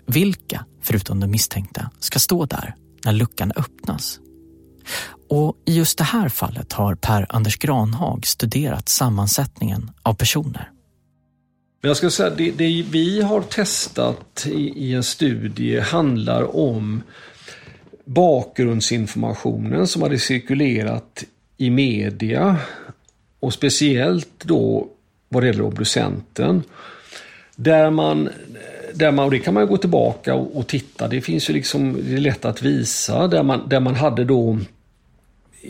Vilka, 0.06 0.65
förutom 0.82 1.20
de 1.20 1.32
misstänkta, 1.32 1.91
ska 2.00 2.20
stå 2.20 2.46
där 2.46 2.76
när 3.06 3.13
luckan 3.13 3.52
öppnas? 3.56 4.20
Och 5.30 5.56
i 5.65 5.78
just 5.78 5.98
det 5.98 6.04
här 6.04 6.30
fallet 6.30 6.74
har 6.74 6.96
Per 6.96 7.26
Anders 7.30 7.58
Granhag 7.58 8.26
studerat 8.26 8.89
sammansättningen 8.89 9.91
av 10.04 10.13
personer. 10.13 10.72
Men 11.82 11.89
jag 11.89 11.98
ska 11.98 12.10
säga, 12.10 12.30
det, 12.30 12.52
det 12.52 12.86
vi 12.91 13.22
har 13.22 13.41
testat 13.41 14.46
i, 14.48 14.89
i 14.89 14.94
en 14.94 15.04
studie 15.04 15.80
handlar 15.80 16.56
om 16.56 17.04
bakgrundsinformationen 18.06 19.88
som 19.88 20.02
hade 20.02 20.20
cirkulerat 20.20 21.24
i 21.58 21.70
media 21.70 22.58
och 23.39 23.54
speciellt 23.54 24.44
då 24.44 24.88
vad 25.30 25.44
det 25.44 25.48
gäller 25.48 25.63
obducenten. 25.63 26.63
Där 27.56 27.89
man, 27.89 28.30
där 28.93 29.12
man, 29.12 29.25
och 29.25 29.32
det 29.32 29.39
kan 29.39 29.54
man 29.54 29.67
gå 29.67 29.77
tillbaka 29.77 30.36
och, 30.36 30.58
och, 30.58 30.67
titta, 30.67 31.08
det 31.08 31.21
finns 31.21 31.49
ju 31.49 31.54
liksom, 31.54 31.97
det 32.04 32.13
är 32.13 32.17
lätt 32.17 32.45
att 32.45 32.62
visa, 32.62 33.27
där 33.27 33.43
man, 33.43 33.69
där 33.69 33.80
man 33.80 33.95
hade 33.95 34.23
då 34.23 34.60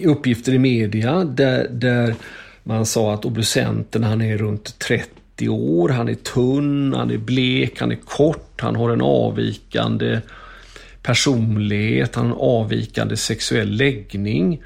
uppgifter 0.04 0.54
i 0.54 0.60
media 0.60 1.24
där, 1.24 1.68
där 1.72 2.16
man 2.64 2.86
sa 2.86 3.14
att 3.14 3.26
obducenten 3.26 4.04
han 4.04 4.22
är 4.22 4.38
runt 4.38 4.80
30 4.80 5.50
år, 5.50 5.90
han 5.90 6.10
är 6.10 6.16
tunn, 6.16 6.94
han 6.94 7.12
är 7.12 7.18
blek, 7.18 7.80
han 7.80 7.92
är 7.92 7.96
kort, 7.96 8.62
han 8.62 8.76
har 8.76 8.90
en 8.90 9.02
avvikande 9.02 10.20
personlighet, 11.02 12.16
han 12.16 12.26
har 12.26 12.32
en 12.32 12.40
avvikande 12.40 13.18
sexuell 13.18 13.72
läggning. 13.72 14.62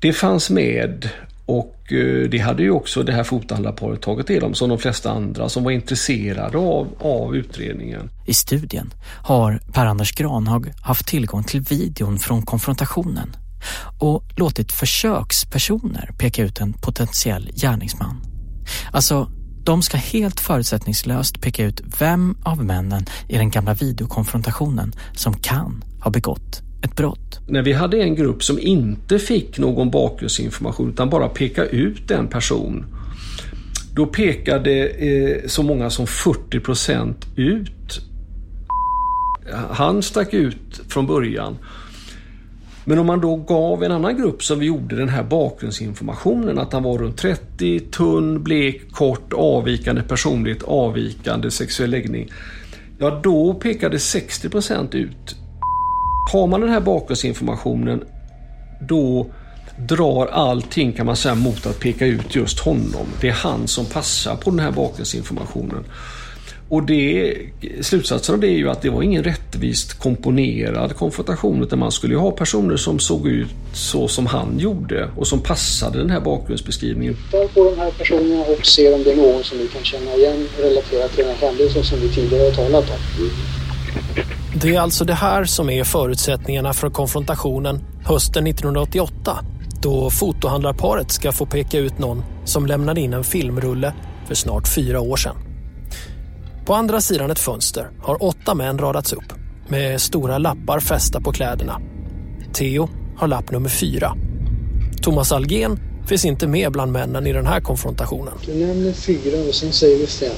Det 0.00 0.12
fanns 0.12 0.50
med 0.50 1.08
och 1.46 1.92
eh, 1.92 2.28
det 2.28 2.38
hade 2.38 2.62
ju 2.62 2.70
också 2.70 3.02
det 3.02 3.12
här 3.12 3.24
fotohandlarparet 3.24 4.02
tagit 4.02 4.26
del 4.26 4.44
om 4.44 4.54
som 4.54 4.68
de 4.68 4.78
flesta 4.78 5.10
andra 5.10 5.48
som 5.48 5.64
var 5.64 5.70
intresserade 5.70 6.58
av, 6.58 6.88
av 7.00 7.36
utredningen. 7.36 8.10
I 8.26 8.34
studien 8.34 8.94
har 9.22 9.60
Per-Anders 9.72 10.12
Granhag 10.12 10.72
haft 10.80 11.06
tillgång 11.06 11.44
till 11.44 11.60
videon 11.60 12.18
från 12.18 12.42
konfrontationen 12.42 13.36
och 13.98 14.24
låtit 14.36 14.72
försökspersoner 14.72 16.10
peka 16.18 16.42
ut 16.42 16.60
en 16.60 16.72
potentiell 16.72 17.50
gärningsman. 17.54 18.20
Alltså, 18.92 19.30
de 19.64 19.82
ska 19.82 19.96
helt 19.96 20.40
förutsättningslöst 20.40 21.40
peka 21.40 21.64
ut 21.64 21.80
vem 22.00 22.36
av 22.42 22.64
männen 22.64 23.06
i 23.28 23.36
den 23.36 23.50
gamla 23.50 23.74
videokonfrontationen 23.74 24.92
som 25.12 25.34
kan 25.34 25.84
ha 26.00 26.10
begått 26.10 26.65
ett 26.86 26.96
brott. 26.96 27.40
När 27.48 27.62
vi 27.62 27.72
hade 27.72 28.02
en 28.02 28.14
grupp 28.14 28.42
som 28.42 28.58
inte 28.58 29.18
fick 29.18 29.58
någon 29.58 29.90
bakgrundsinformation 29.90 30.90
utan 30.90 31.10
bara 31.10 31.28
peka 31.28 31.64
ut 31.64 32.10
en 32.10 32.28
person. 32.28 32.86
Då 33.94 34.06
pekade 34.06 34.88
eh, 34.88 35.46
så 35.46 35.62
många 35.62 35.90
som 35.90 36.06
40 36.06 36.60
procent 36.60 37.26
ut. 37.36 38.00
Han 39.70 40.02
stack 40.02 40.34
ut 40.34 40.80
från 40.88 41.06
början. 41.06 41.56
Men 42.84 42.98
om 42.98 43.06
man 43.06 43.20
då 43.20 43.36
gav 43.36 43.84
en 43.84 43.92
annan 43.92 44.16
grupp 44.16 44.42
som 44.42 44.58
vi 44.58 44.66
gjorde 44.66 44.96
den 44.96 45.08
här 45.08 45.22
bakgrundsinformationen 45.22 46.58
att 46.58 46.72
han 46.72 46.82
var 46.82 46.98
runt 46.98 47.16
30, 47.16 47.80
tunn, 47.80 48.42
blek, 48.42 48.92
kort, 48.92 49.32
avvikande 49.32 50.02
personlighet, 50.02 50.62
avvikande 50.62 51.50
sexuell 51.50 51.90
läggning. 51.90 52.30
Ja, 52.98 53.20
då 53.22 53.54
pekade 53.54 53.98
60 53.98 54.48
procent 54.48 54.94
ut. 54.94 55.36
Har 56.32 56.46
man 56.46 56.60
den 56.60 56.70
här 56.70 56.80
bakgrundsinformationen 56.80 58.04
då 58.80 59.26
drar 59.78 60.26
allting 60.26 60.92
kan 60.92 61.06
man 61.06 61.16
säga 61.16 61.34
mot 61.34 61.66
att 61.66 61.80
peka 61.80 62.06
ut 62.06 62.34
just 62.34 62.60
honom. 62.60 63.06
Det 63.20 63.28
är 63.28 63.32
han 63.32 63.68
som 63.68 63.86
passar 63.86 64.36
på 64.36 64.50
den 64.50 64.58
här 64.58 64.70
bakgrundsinformationen. 64.70 65.84
Och 66.68 66.82
det, 66.82 67.34
slutsatsen 67.80 68.34
av 68.34 68.40
det 68.40 68.46
är 68.46 68.58
ju 68.58 68.70
att 68.70 68.82
det 68.82 68.90
var 68.90 69.02
ingen 69.02 69.24
rättvist 69.24 69.98
komponerad 69.98 70.96
konfrontation 70.96 71.62
utan 71.62 71.78
man 71.78 71.92
skulle 71.92 72.14
ju 72.14 72.20
ha 72.20 72.30
personer 72.30 72.76
som 72.76 72.98
såg 72.98 73.28
ut 73.28 73.48
så 73.74 74.08
som 74.08 74.26
han 74.26 74.58
gjorde 74.58 75.10
och 75.16 75.26
som 75.26 75.40
passade 75.40 75.98
den 75.98 76.10
här 76.10 76.20
bakgrundsbeskrivningen. 76.20 77.14
Titta 77.14 77.48
på 77.48 77.64
de 77.64 77.78
här 77.80 77.90
personerna 77.90 78.42
och 78.42 78.66
se 78.66 78.94
om 78.94 79.02
det 79.02 79.12
är 79.12 79.16
någon 79.16 79.44
som 79.44 79.58
vi 79.58 79.68
kan 79.68 79.84
känna 79.84 80.14
igen 80.14 80.48
relaterat 80.58 81.12
till 81.12 81.24
den 81.24 81.34
här 81.36 81.48
händelsen 81.48 81.84
som 81.84 82.00
vi 82.00 82.08
tidigare 82.08 82.42
har 82.42 82.50
talat 82.50 82.90
om. 82.90 83.30
Det 84.60 84.74
är 84.74 84.80
alltså 84.80 85.04
det 85.04 85.14
här 85.14 85.44
som 85.44 85.70
är 85.70 85.84
förutsättningarna 85.84 86.72
för 86.72 86.90
konfrontationen 86.90 87.84
hösten 88.04 88.46
1988 88.46 89.44
då 89.82 90.10
fotohandlarparet 90.10 91.10
ska 91.10 91.32
få 91.32 91.46
peka 91.46 91.78
ut 91.78 91.98
någon 91.98 92.24
som 92.44 92.66
lämnade 92.66 93.00
in 93.00 93.12
en 93.12 93.24
filmrulle 93.24 93.94
för 94.26 94.34
snart 94.34 94.68
fyra 94.68 95.00
år 95.00 95.16
sedan. 95.16 95.36
På 96.66 96.74
andra 96.74 97.00
sidan 97.00 97.30
ett 97.30 97.38
fönster 97.38 97.90
har 98.02 98.22
åtta 98.22 98.54
män 98.54 98.78
radats 98.78 99.12
upp 99.12 99.32
med 99.68 100.00
stora 100.00 100.38
lappar 100.38 100.80
fästa 100.80 101.20
på 101.20 101.32
kläderna. 101.32 101.80
Theo 102.52 102.88
har 103.16 103.28
lapp 103.28 103.50
nummer 103.50 103.68
fyra. 103.68 104.16
Thomas 105.02 105.32
Algen 105.32 105.78
finns 106.06 106.24
inte 106.24 106.46
med 106.46 106.72
bland 106.72 106.92
männen 106.92 107.26
i 107.26 107.32
den 107.32 107.46
här 107.46 107.60
konfrontationen. 107.60 108.34
Du 108.46 108.54
nämner 108.54 108.92
fyra 108.92 109.48
och 109.48 109.54
sen 109.54 109.72
säger 109.72 109.98
vi 109.98 110.06
fem. 110.06 110.30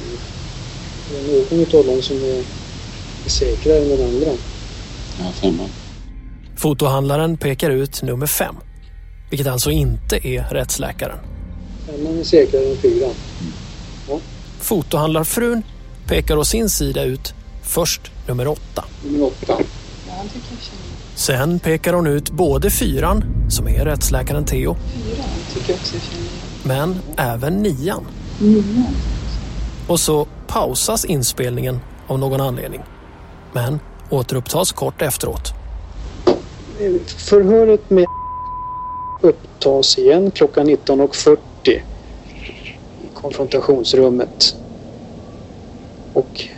Det 1.10 1.54
är 1.54 1.56
någon 1.56 1.80
av 1.80 1.86
dem 1.86 2.02
som 2.02 2.16
är, 2.16 2.42
är 3.28 3.32
säkrare 3.32 3.78
än 3.78 3.88
den 3.88 4.08
andra. 4.08 4.30
Ja, 5.20 5.32
femman. 5.32 5.68
Fotohandlaren 6.56 7.36
pekar 7.36 7.70
ut 7.70 8.02
nummer 8.02 8.26
fem, 8.26 8.56
vilket 9.30 9.46
alltså 9.46 9.70
inte 9.70 10.28
är 10.28 10.48
rättsläkaren. 10.50 11.18
Femman 11.86 12.18
är 12.18 12.24
säkrare 12.24 12.64
än 12.64 12.76
fyran. 12.76 13.10
Ja. 14.08 14.20
Fotohandlarfrun 14.60 15.62
pekar 16.06 16.36
å 16.36 16.44
sin 16.44 16.70
sida 16.70 17.04
ut 17.04 17.34
först 17.62 18.00
nummer 18.26 18.48
åtta. 18.48 18.84
Nummer 19.04 19.26
åtta. 19.26 19.58
Sen 21.14 21.58
pekar 21.58 21.92
hon 21.92 22.06
ut 22.06 22.30
både 22.30 22.70
fyran, 22.70 23.24
som 23.50 23.68
är 23.68 23.84
rättsläkaren 23.84 24.44
Theo, 24.44 24.76
men 26.62 26.96
även 27.16 27.62
nian. 27.62 28.06
Nian. 28.40 28.86
Och 29.88 30.00
så 30.00 30.26
pausas 30.46 31.04
inspelningen 31.04 31.80
av 32.06 32.18
någon 32.18 32.40
anledning. 32.40 32.80
Men 33.52 33.80
återupptas 34.10 34.72
kort 34.72 35.02
efteråt. 35.02 35.52
Förhöret 37.06 37.90
med 37.90 38.06
upptas 39.22 39.98
igen 39.98 40.30
klockan 40.30 40.66
19.40 40.68 41.38
i 41.64 41.80
konfrontationsrummet. 43.14 44.56
Och 46.12 46.48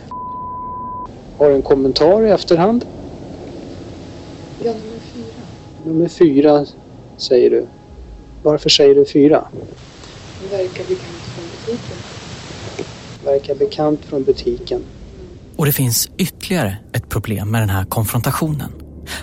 har 1.37 1.51
en 1.51 1.61
kommentar 1.61 2.21
i 2.25 2.29
efterhand. 2.29 2.85
Ja, 4.63 4.73
nummer 4.73 4.99
fyra. 5.13 5.43
Nummer 5.83 6.07
fyra 6.07 6.65
säger 7.17 7.49
du. 7.49 7.67
Varför 8.43 8.69
säger 8.69 8.95
du 8.95 9.05
fyra? 9.05 9.47
Det 10.41 10.57
verkar 10.57 10.83
bekant 10.83 11.21
från 11.35 11.45
butiken. 11.45 11.97
Verkar 13.25 13.55
bekant 13.55 14.05
från 14.05 14.23
butiken. 14.23 14.83
Och 15.61 15.67
det 15.67 15.73
finns 15.73 16.09
ytterligare 16.17 16.77
ett 16.93 17.09
problem 17.09 17.51
med 17.51 17.61
den 17.61 17.69
här 17.69 17.85
konfrontationen. 17.85 18.71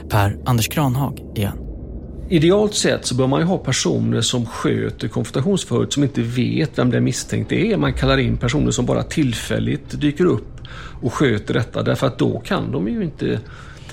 Per 0.09 0.38
Anders 0.44 0.68
Granhag 0.68 1.20
igen. 1.35 1.59
Idealt 2.29 2.74
sett 2.74 3.07
så 3.07 3.14
bör 3.14 3.27
man 3.27 3.40
ju 3.40 3.46
ha 3.46 3.59
personer 3.59 4.20
som 4.20 4.46
sköter 4.46 5.09
konfrontationsförhöret 5.09 5.92
som 5.92 6.03
inte 6.03 6.22
vet 6.22 6.79
vem 6.79 6.90
den 6.90 7.05
misstänkte 7.05 7.55
är. 7.55 7.77
Man 7.77 7.92
kallar 7.92 8.18
in 8.18 8.37
personer 8.37 8.70
som 8.70 8.87
bara 8.87 9.03
tillfälligt 9.03 10.01
dyker 10.01 10.24
upp 10.24 10.61
och 11.03 11.14
sköter 11.14 11.55
detta 11.55 11.83
därför 11.83 12.07
att 12.07 12.18
då 12.18 12.40
kan 12.40 12.72
de 12.72 12.88
ju 12.88 13.05
inte 13.05 13.40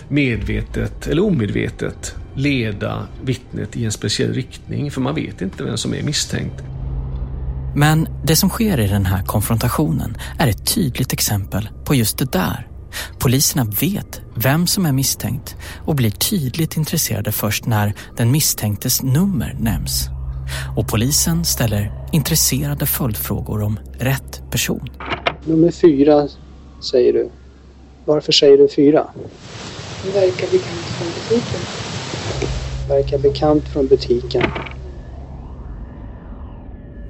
medvetet 0.07 1.07
eller 1.07 1.23
omedvetet 1.23 2.15
leda 2.35 3.07
vittnet 3.23 3.77
i 3.77 3.85
en 3.85 3.91
speciell 3.91 4.33
riktning 4.33 4.91
för 4.91 5.01
man 5.01 5.15
vet 5.15 5.41
inte 5.41 5.63
vem 5.63 5.77
som 5.77 5.93
är 5.93 6.03
misstänkt. 6.03 6.63
Men 7.75 8.07
det 8.23 8.35
som 8.35 8.49
sker 8.49 8.79
i 8.79 8.87
den 8.87 9.05
här 9.05 9.23
konfrontationen 9.23 10.17
är 10.39 10.47
ett 10.47 10.73
tydligt 10.75 11.13
exempel 11.13 11.69
på 11.85 11.95
just 11.95 12.17
det 12.17 12.31
där. 12.31 12.67
Poliserna 13.19 13.63
vet 13.81 14.21
vem 14.35 14.67
som 14.67 14.85
är 14.85 14.91
misstänkt 14.91 15.55
och 15.85 15.95
blir 15.95 16.09
tydligt 16.09 16.77
intresserade 16.77 17.31
först 17.31 17.65
när 17.65 17.93
den 18.17 18.31
misstänktes 18.31 19.03
nummer 19.03 19.57
nämns. 19.59 20.09
Och 20.77 20.87
polisen 20.87 21.45
ställer 21.45 22.07
intresserade 22.11 22.85
följdfrågor 22.85 23.61
om 23.61 23.79
rätt 23.99 24.41
person. 24.51 24.89
Nummer 25.45 25.71
fyra 25.71 26.27
säger 26.91 27.13
du. 27.13 27.29
Varför 28.05 28.31
säger 28.31 28.57
du 28.57 28.67
fyra? 28.67 29.07
Verkar 30.13 30.51
bekant 30.51 30.85
från 30.97 31.07
butiken. 31.07 31.61
Verkar 32.89 33.17
bekant 33.17 33.63
från 33.63 33.87
butiken. 33.87 34.43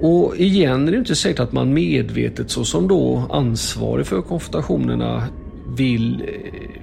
Och 0.00 0.36
igen 0.36 0.88
är 0.88 0.92
det 0.92 0.98
inte 0.98 1.14
säkert 1.14 1.40
att 1.40 1.52
man 1.52 1.74
medvetet 1.74 2.50
så 2.50 2.64
som 2.64 2.88
då 2.88 3.28
ansvarig 3.30 4.06
för 4.06 4.22
konfrontationerna 4.22 5.28
vill 5.76 6.22
eh, 6.22 6.80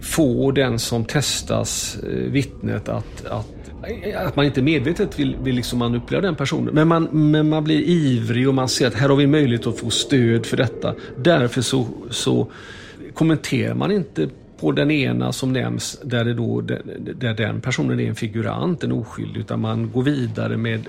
få 0.00 0.50
den 0.50 0.78
som 0.78 1.04
testas, 1.04 1.98
eh, 2.02 2.30
vittnet, 2.30 2.88
att, 2.88 3.26
att, 3.26 3.70
att 4.16 4.36
man 4.36 4.44
inte 4.44 4.62
medvetet 4.62 5.18
vill, 5.18 5.36
vill 5.42 5.54
liksom 5.54 5.78
manipulera 5.78 6.20
den 6.22 6.34
personen. 6.34 6.74
Men 6.74 6.88
man, 6.88 7.08
men 7.12 7.48
man 7.48 7.64
blir 7.64 7.80
ivrig 7.80 8.48
och 8.48 8.54
man 8.54 8.68
ser 8.68 8.86
att 8.86 8.94
här 8.94 9.08
har 9.08 9.16
vi 9.16 9.26
möjlighet 9.26 9.66
att 9.66 9.78
få 9.78 9.90
stöd 9.90 10.46
för 10.46 10.56
detta. 10.56 10.94
Därför 11.16 11.62
så, 11.62 11.86
så 12.10 12.50
kommenterar 13.14 13.74
man 13.74 13.92
inte 13.92 14.28
på 14.60 14.72
den 14.72 14.90
ena 14.90 15.32
som 15.32 15.52
nämns 15.52 16.00
där, 16.02 16.24
det 16.24 16.34
då, 16.34 16.60
där 16.60 17.34
den 17.34 17.60
personen 17.60 18.00
är 18.00 18.08
en 18.08 18.14
figurant, 18.14 18.84
en 18.84 18.92
oskyldig, 18.92 19.40
utan 19.40 19.60
man 19.60 19.90
går 19.90 20.02
vidare 20.02 20.56
med 20.56 20.86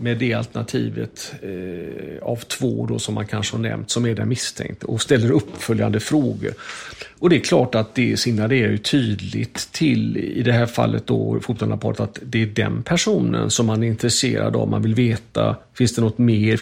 med 0.00 0.18
det 0.18 0.34
alternativet 0.34 1.32
eh, 1.42 2.22
av 2.28 2.36
två 2.36 2.86
då 2.86 2.98
som 2.98 3.14
man 3.14 3.26
kanske 3.26 3.56
har 3.56 3.62
nämnt 3.62 3.90
som 3.90 4.06
är 4.06 4.14
den 4.14 4.28
misstänkte 4.28 4.86
och 4.86 5.02
ställer 5.02 5.30
uppföljande 5.30 6.00
frågor. 6.00 6.54
Och 7.18 7.30
det 7.30 7.36
är 7.36 7.40
klart 7.40 7.74
att 7.74 7.94
det 7.94 8.16
signalerar 8.16 8.70
ju 8.70 8.78
tydligt 8.78 9.72
till, 9.72 10.16
i 10.16 10.42
det 10.42 10.52
här 10.52 10.66
fallet 10.66 11.06
då, 11.06 11.40
fotonaparet, 11.40 12.00
att 12.00 12.18
det 12.22 12.42
är 12.42 12.46
den 12.46 12.82
personen 12.82 13.50
som 13.50 13.66
man 13.66 13.82
är 13.82 13.86
intresserad 13.86 14.56
av. 14.56 14.70
Man 14.70 14.82
vill 14.82 14.94
veta, 14.94 15.56
finns 15.74 15.94
det 15.94 16.02
något 16.02 16.18
mer? 16.18 16.60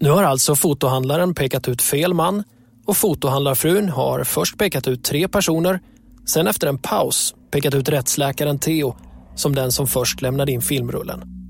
Nu 0.00 0.10
har 0.10 0.22
alltså 0.22 0.54
fotohandlaren 0.54 1.34
pekat 1.34 1.68
ut 1.68 1.82
fel 1.82 2.14
man 2.14 2.44
och 2.86 2.96
fotohandlarfrun 2.96 3.88
har 3.88 4.24
först 4.24 4.58
pekat 4.58 4.88
ut 4.88 5.04
tre 5.04 5.28
personer, 5.28 5.80
sen 6.26 6.46
efter 6.46 6.66
en 6.66 6.78
paus 6.78 7.34
pekat 7.50 7.74
ut 7.74 7.88
rättsläkaren 7.88 8.58
Theo 8.58 8.96
som 9.36 9.54
den 9.54 9.72
som 9.72 9.86
först 9.86 10.22
lämnade 10.22 10.52
in 10.52 10.62
filmrullen. 10.62 11.43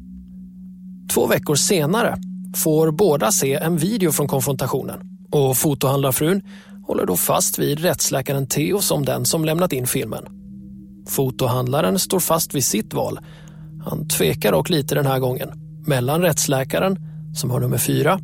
Två 1.12 1.26
veckor 1.26 1.54
senare 1.54 2.16
får 2.56 2.90
båda 2.90 3.32
se 3.32 3.54
en 3.54 3.76
video 3.76 4.12
från 4.12 4.28
konfrontationen 4.28 5.00
och 5.30 5.56
fotohandlarfrun 5.56 6.42
håller 6.86 7.06
då 7.06 7.16
fast 7.16 7.58
vid 7.58 7.80
rättsläkaren 7.80 8.46
Theo 8.46 8.80
som 8.80 9.04
den 9.04 9.24
som 9.24 9.44
lämnat 9.44 9.72
in 9.72 9.86
filmen. 9.86 10.24
Fotohandlaren 11.08 11.98
står 11.98 12.20
fast 12.20 12.54
vid 12.54 12.64
sitt 12.64 12.94
val. 12.94 13.18
Han 13.84 14.08
tvekar 14.08 14.52
dock 14.52 14.70
lite 14.70 14.94
den 14.94 15.06
här 15.06 15.18
gången 15.18 15.48
mellan 15.86 16.22
rättsläkaren, 16.22 16.96
som 17.34 17.50
har 17.50 17.60
nummer 17.60 17.78
fyra, 17.78 18.20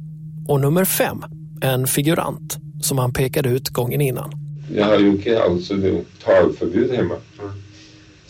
och 0.49 0.61
nummer 0.61 0.85
fem, 0.85 1.25
en 1.61 1.87
figurant 1.87 2.59
som 2.81 2.99
han 2.99 3.13
pekade 3.13 3.49
ut 3.49 3.69
gången 3.69 4.01
innan. 4.01 4.31
Jag 4.75 4.85
har 4.85 4.99
ju 4.99 5.37
alltså 5.37 5.75
talförbud 6.25 6.93
hemma. 6.93 7.15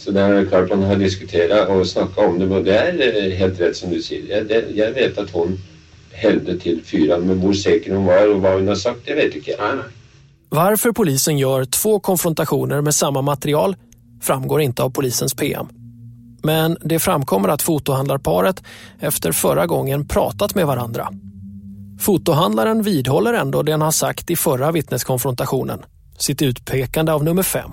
Så 0.00 0.10
det 0.10 0.20
är 0.20 0.46
klart 0.46 0.68
man 0.68 0.82
har 0.82 0.96
diskuterat 0.96 1.68
och 1.68 1.86
snackat 1.86 2.18
om 2.18 2.38
det 2.38 2.46
och 2.46 2.64
det 2.64 2.78
är 2.78 3.26
eh, 3.26 3.36
helt 3.36 3.60
rätt 3.60 3.76
som 3.76 3.90
du 3.90 4.02
säger. 4.02 4.46
Jag, 4.50 4.64
jag 4.74 4.92
vet 4.92 5.18
att 5.18 5.30
hon 5.30 5.58
hällde 6.12 6.58
till 6.58 6.80
fyran 6.84 7.20
men 7.20 7.38
hur 7.38 7.52
säker 7.52 7.94
hon 7.94 8.04
var 8.04 8.34
och 8.34 8.40
vad 8.40 8.52
hon 8.52 8.68
har 8.68 8.74
sagt 8.74 8.98
det 9.04 9.14
vet 9.14 9.34
inte 9.34 9.50
jag. 9.50 9.78
Varför 10.48 10.92
polisen 10.92 11.38
gör 11.38 11.64
två 11.64 12.00
konfrontationer 12.00 12.80
med 12.80 12.94
samma 12.94 13.22
material 13.22 13.76
framgår 14.22 14.60
inte 14.60 14.82
av 14.82 14.90
polisens 14.90 15.34
PM. 15.34 15.66
Men 16.42 16.76
det 16.80 16.98
framkommer 16.98 17.48
att 17.48 17.62
fotohandlarparet 17.62 18.62
efter 19.00 19.32
förra 19.32 19.66
gången 19.66 20.08
pratat 20.08 20.54
med 20.54 20.66
varandra. 20.66 21.08
Fotohandlaren 22.00 22.82
vidhåller 22.82 23.32
ändå 23.32 23.62
det 23.62 23.72
han 23.72 23.82
har 23.82 23.90
sagt 23.90 24.30
i 24.30 24.36
förra 24.36 24.72
vittneskonfrontationen, 24.72 25.82
sitt 26.18 26.42
utpekande 26.42 27.12
av 27.12 27.24
nummer 27.24 27.42
fem 27.42 27.70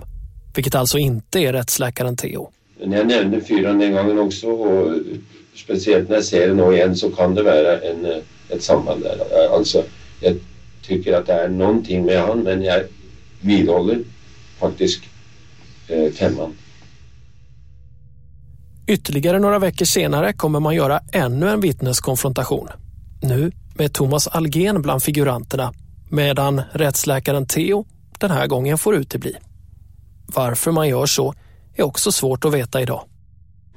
vilket 0.57 0.75
alltså 0.75 0.97
inte 0.97 1.39
är 1.39 1.53
rättsläkaren 1.53 2.17
Theo. 2.17 2.49
Jag 2.79 3.07
nämnde 3.07 3.41
fyran 3.41 3.79
den 3.79 3.93
gången 3.93 4.19
också 4.19 4.47
och 4.47 4.93
speciellt 5.55 6.09
när 6.09 6.15
jag 6.15 6.25
ser 6.25 6.47
den 6.47 6.73
igen 6.73 6.95
så 6.95 7.09
kan 7.09 7.35
det 7.35 7.43
vara 7.43 7.81
en, 7.81 8.05
ett 8.49 8.63
samband 8.63 9.03
där. 9.03 9.47
Alltså, 9.55 9.83
jag 10.19 10.35
tycker 10.81 11.13
att 11.13 11.25
det 11.25 11.33
är 11.33 11.49
någonting 11.49 12.05
med 12.05 12.21
han 12.21 12.39
men 12.39 12.63
jag 12.63 12.83
vidhåller 13.41 13.99
faktiskt 14.59 15.01
eh, 15.87 16.11
femman. 16.11 16.53
Ytterligare 18.87 19.39
några 19.39 19.59
veckor 19.59 19.85
senare 19.85 20.33
kommer 20.33 20.59
man 20.59 20.75
göra 20.75 20.99
ännu 21.11 21.49
en 21.49 21.61
vittneskonfrontation. 21.61 22.67
Nu 23.21 23.51
med 23.75 23.93
Thomas 23.93 24.27
Algen 24.27 24.81
bland 24.81 25.03
figuranterna 25.03 25.73
medan 26.09 26.61
rättsläkaren 26.71 27.45
Theo 27.45 27.85
den 28.19 28.31
här 28.31 28.47
gången 28.47 28.77
får 28.77 28.95
utebli. 28.95 29.35
Varför 30.35 30.71
man 30.71 30.89
gör 30.89 31.05
så 31.05 31.33
är 31.75 31.83
också 31.83 32.11
svårt 32.11 32.45
att 32.45 32.53
veta 32.53 32.81
idag. 32.81 33.03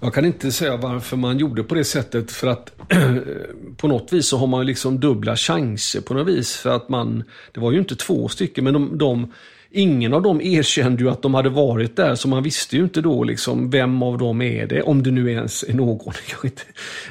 Jag 0.03 0.15
kan 0.15 0.25
inte 0.25 0.53
säga 0.53 0.77
varför 0.77 1.17
man 1.17 1.39
gjorde 1.39 1.63
på 1.63 1.75
det 1.75 1.85
sättet 1.85 2.31
för 2.31 2.47
att 2.47 2.73
på 3.77 3.89
något 3.89 4.13
vis 4.13 4.27
så 4.27 4.37
har 4.37 4.47
man 4.47 4.67
liksom 4.67 5.01
dubbla 5.01 5.37
chanser 5.37 6.01
på 6.01 6.15
något 6.15 6.29
vis. 6.29 6.57
För 6.57 6.71
att 6.71 6.89
man, 6.89 7.25
det 7.53 7.61
var 7.61 7.73
ju 7.73 7.79
inte 7.79 7.97
två 7.97 8.29
stycken 8.29 8.65
men 8.65 8.75
de, 8.75 8.99
de 8.99 9.33
Ingen 9.73 10.15
av 10.15 10.23
dem 10.23 10.41
erkände 10.41 11.03
ju 11.03 11.11
att 11.11 11.23
de 11.23 11.35
hade 11.35 11.49
varit 11.49 11.97
där 11.97 12.15
så 12.15 12.29
man 12.29 12.43
visste 12.43 12.77
ju 12.77 12.83
inte 12.83 13.01
då 13.01 13.25
liksom 13.25 13.71
vem 13.71 14.03
av 14.03 14.19
dem 14.19 14.43
är 14.43 14.67
det, 14.67 14.83
om 14.83 15.03
det 15.03 15.11
nu 15.11 15.31
ens 15.31 15.63
är 15.63 15.75
någon. 15.75 16.15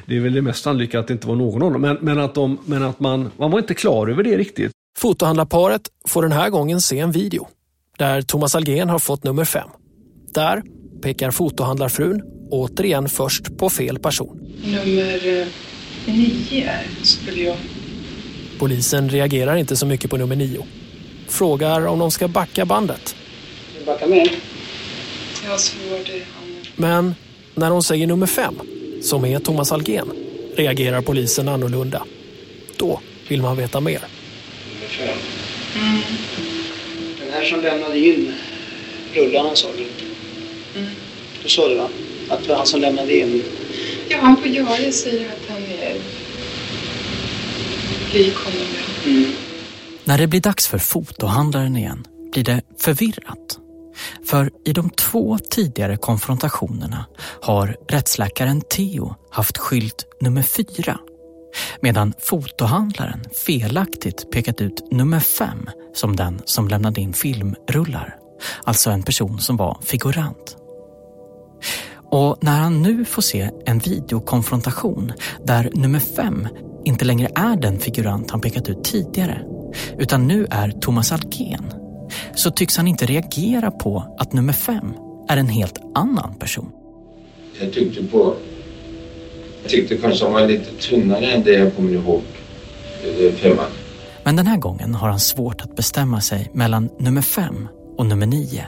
Det 0.06 0.16
är 0.16 0.20
väl 0.20 0.32
det 0.32 0.42
mest 0.42 0.62
sannolika 0.62 0.98
att 0.98 1.06
det 1.06 1.12
inte 1.12 1.26
var 1.26 1.36
någon 1.36 1.62
av 1.62 1.72
dem, 1.72 1.82
men, 1.82 1.98
men, 2.00 2.18
att, 2.18 2.34
de, 2.34 2.58
men 2.64 2.82
att 2.82 3.00
man, 3.00 3.30
man 3.36 3.50
var 3.50 3.58
inte 3.58 3.74
klar 3.74 4.08
över 4.08 4.22
det 4.22 4.36
riktigt. 4.36 4.72
Fotohandlarparet 4.98 5.82
får 6.08 6.22
den 6.22 6.32
här 6.32 6.50
gången 6.50 6.80
se 6.80 6.98
en 6.98 7.12
video 7.12 7.48
där 8.00 8.22
Thomas 8.22 8.54
Algen 8.54 8.88
har 8.88 8.98
fått 8.98 9.24
nummer 9.24 9.44
fem. 9.44 9.68
Där 10.34 10.62
pekar 11.02 11.30
fotohandlarfrun 11.30 12.22
återigen 12.50 13.08
först 13.08 13.58
på 13.58 13.70
fel 13.70 13.98
person. 13.98 14.40
Nummer 14.64 15.40
eh, 15.40 15.46
nio 16.06 16.72
skulle 17.02 17.42
jag... 17.42 17.56
Polisen 18.58 19.10
reagerar 19.10 19.56
inte 19.56 19.76
så 19.76 19.86
mycket 19.86 20.10
på 20.10 20.16
nummer 20.16 20.36
nio. 20.36 20.66
Frågar 21.28 21.86
om 21.86 21.98
de 21.98 22.10
ska 22.10 22.28
backa 22.28 22.64
bandet. 22.64 23.16
Backa 23.86 24.06
med? 24.06 24.28
Jag 25.44 25.50
har 25.50 25.58
svårt 25.58 26.06
det. 26.06 26.22
Men 26.76 27.14
när 27.54 27.70
hon 27.70 27.82
säger 27.82 28.06
nummer 28.06 28.26
fem, 28.26 28.54
som 29.02 29.24
är 29.24 29.38
Thomas 29.38 29.72
Algen, 29.72 30.12
reagerar 30.56 31.02
polisen 31.02 31.48
annorlunda. 31.48 32.02
Då 32.76 33.00
vill 33.28 33.42
man 33.42 33.56
veta 33.56 33.80
mer. 33.80 34.00
Nummer 34.74 34.88
fem? 34.88 35.18
Mm 35.74 36.29
här 37.32 37.44
som 37.44 37.60
lämnade 37.60 37.98
in 37.98 38.34
rullarna 39.14 39.56
sa 39.56 39.68
du? 39.76 39.86
Mm. 40.80 40.90
Du 41.42 41.48
sa 41.48 41.68
det 41.68 41.74
va? 41.74 41.88
Att 42.28 42.42
det 42.42 42.48
var 42.48 42.56
han 42.56 42.66
som 42.66 42.80
lämnade 42.80 43.18
in? 43.18 43.42
Ja, 44.08 44.18
han 44.20 44.42
på 44.42 44.48
Jare 44.48 44.92
säger 44.92 45.26
att 45.26 45.48
han 45.48 45.62
är 45.62 45.94
lik 48.12 48.36
honom. 48.36 48.68
Mm. 49.06 49.32
När 50.04 50.18
det 50.18 50.26
blir 50.26 50.40
dags 50.40 50.68
för 50.68 50.78
fotohandlaren 50.78 51.76
igen 51.76 52.04
blir 52.32 52.44
det 52.44 52.62
förvirrat. 52.78 53.58
För 54.24 54.50
i 54.64 54.72
de 54.72 54.90
två 54.90 55.38
tidigare 55.50 55.96
konfrontationerna 55.96 57.06
har 57.42 57.76
rättsläkaren 57.88 58.60
Theo 58.60 59.14
haft 59.30 59.58
skylt 59.58 60.06
nummer 60.20 60.42
fyra 60.42 60.98
medan 61.80 62.14
fotohandlaren 62.18 63.20
felaktigt 63.46 64.30
pekat 64.30 64.60
ut 64.60 64.90
nummer 64.90 65.20
fem 65.20 65.68
som 65.94 66.16
den 66.16 66.42
som 66.44 66.68
lämnade 66.68 67.00
in 67.00 67.12
filmrullar. 67.12 68.16
alltså 68.64 68.90
en 68.90 69.02
person 69.02 69.38
som 69.38 69.56
var 69.56 69.78
figurant. 69.82 70.56
Och 72.10 72.38
när 72.40 72.60
han 72.60 72.82
nu 72.82 73.04
får 73.04 73.22
se 73.22 73.50
en 73.66 73.78
videokonfrontation 73.78 75.12
där 75.44 75.70
nummer 75.74 75.98
fem 75.98 76.48
inte 76.84 77.04
längre 77.04 77.28
är 77.34 77.56
den 77.56 77.78
figurant 77.78 78.30
han 78.30 78.40
pekat 78.40 78.68
ut 78.68 78.84
tidigare, 78.84 79.42
utan 79.98 80.28
nu 80.28 80.46
är 80.50 80.70
Thomas 80.70 81.12
Algén, 81.12 81.72
så 82.34 82.50
tycks 82.50 82.76
han 82.76 82.88
inte 82.88 83.06
reagera 83.06 83.70
på 83.70 84.16
att 84.18 84.32
nummer 84.32 84.52
fem 84.52 84.94
är 85.28 85.36
en 85.36 85.48
helt 85.48 85.78
annan 85.94 86.34
person. 86.34 86.72
Jag 87.60 87.72
tyckte 87.72 88.04
på... 88.04 88.34
Jag 89.62 89.70
tyckte 89.70 89.96
kanske 89.96 90.24
han 90.24 90.34
var 90.34 90.46
lite 90.46 90.88
tunnare 90.88 91.26
än 91.26 91.42
det 91.42 91.52
jag 91.52 91.76
kommer 91.76 91.92
ihåg. 91.92 92.22
Eh, 93.04 93.32
femman. 93.32 93.66
Men 94.30 94.36
den 94.36 94.46
här 94.46 94.56
gången 94.56 94.94
har 94.94 95.08
han 95.08 95.20
svårt 95.20 95.60
att 95.60 95.76
bestämma 95.76 96.20
sig 96.20 96.50
mellan 96.54 96.90
nummer 96.98 97.22
fem 97.22 97.68
och 97.96 98.06
nummer 98.06 98.26
nio. 98.26 98.66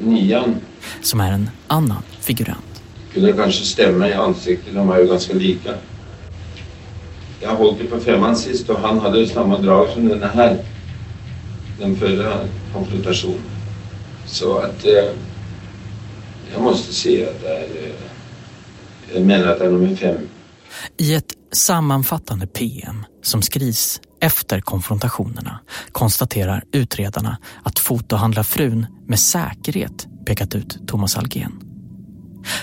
Nian 0.00 0.56
Som 1.02 1.20
är 1.20 1.32
en 1.32 1.50
annan 1.66 2.02
figurant. 2.20 2.82
kunde 3.12 3.32
kanske 3.32 3.64
stämma 3.64 4.08
i 4.08 4.12
ansiktet. 4.12 4.74
De 4.74 4.86
var 4.86 4.98
ju 4.98 5.06
ganska 5.06 5.34
lika. 5.34 5.74
Jag 7.40 7.54
hållit 7.54 7.90
på 7.90 8.00
femman 8.00 8.36
sist 8.36 8.70
och 8.70 8.80
han 8.80 8.98
hade 9.00 9.26
samma 9.26 9.58
drag 9.58 9.88
som 9.88 10.08
den 10.08 10.22
här. 10.22 10.64
Den 11.78 11.96
förra 11.96 12.38
konfrontationen. 12.72 13.40
Så 14.26 14.58
att... 14.58 14.84
Eh, 14.84 15.12
jag 16.52 16.62
måste 16.62 16.94
se 16.94 17.28
att 17.28 17.42
det 17.42 17.48
är... 17.48 17.62
Eh, 17.62 17.92
jag 19.14 19.26
menar 19.26 19.46
att 19.46 19.58
det 19.58 19.64
är 19.64 19.70
nummer 19.70 19.96
fem. 19.96 20.28
I 20.96 21.14
ett 21.14 21.34
sammanfattande 21.52 22.46
PM 22.46 23.04
som 23.22 23.42
skrivs 23.42 24.00
efter 24.20 24.60
konfrontationerna 24.60 25.60
konstaterar 25.92 26.64
utredarna 26.72 27.38
att 27.62 27.78
fotohandlarfrun 27.78 28.86
med 29.06 29.20
säkerhet 29.20 30.06
pekat 30.26 30.54
ut 30.54 30.78
Thomas 30.86 31.16
Algén. 31.16 31.52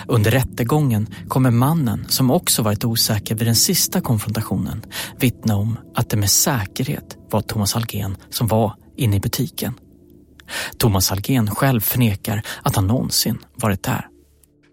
Under 0.07 0.31
rättegången 0.31 1.07
kommer 1.27 1.51
mannen, 1.51 2.05
som 2.09 2.31
också 2.31 2.61
varit 2.61 2.85
osäker 2.85 3.35
vid 3.35 3.47
den 3.47 3.55
sista 3.55 4.01
konfrontationen, 4.01 4.83
vittna 5.19 5.55
om 5.55 5.77
att 5.95 6.09
det 6.09 6.17
med 6.17 6.29
säkerhet 6.29 7.17
var 7.29 7.41
Thomas 7.41 7.75
Algén 7.75 8.17
som 8.29 8.47
var 8.47 8.75
inne 8.95 9.15
i 9.15 9.19
butiken. 9.19 9.73
Thomas 10.77 11.11
Algén 11.11 11.49
själv 11.55 11.81
förnekar 11.81 12.41
att 12.63 12.75
han 12.75 12.87
någonsin 12.87 13.37
varit 13.55 13.83
där. 13.83 14.07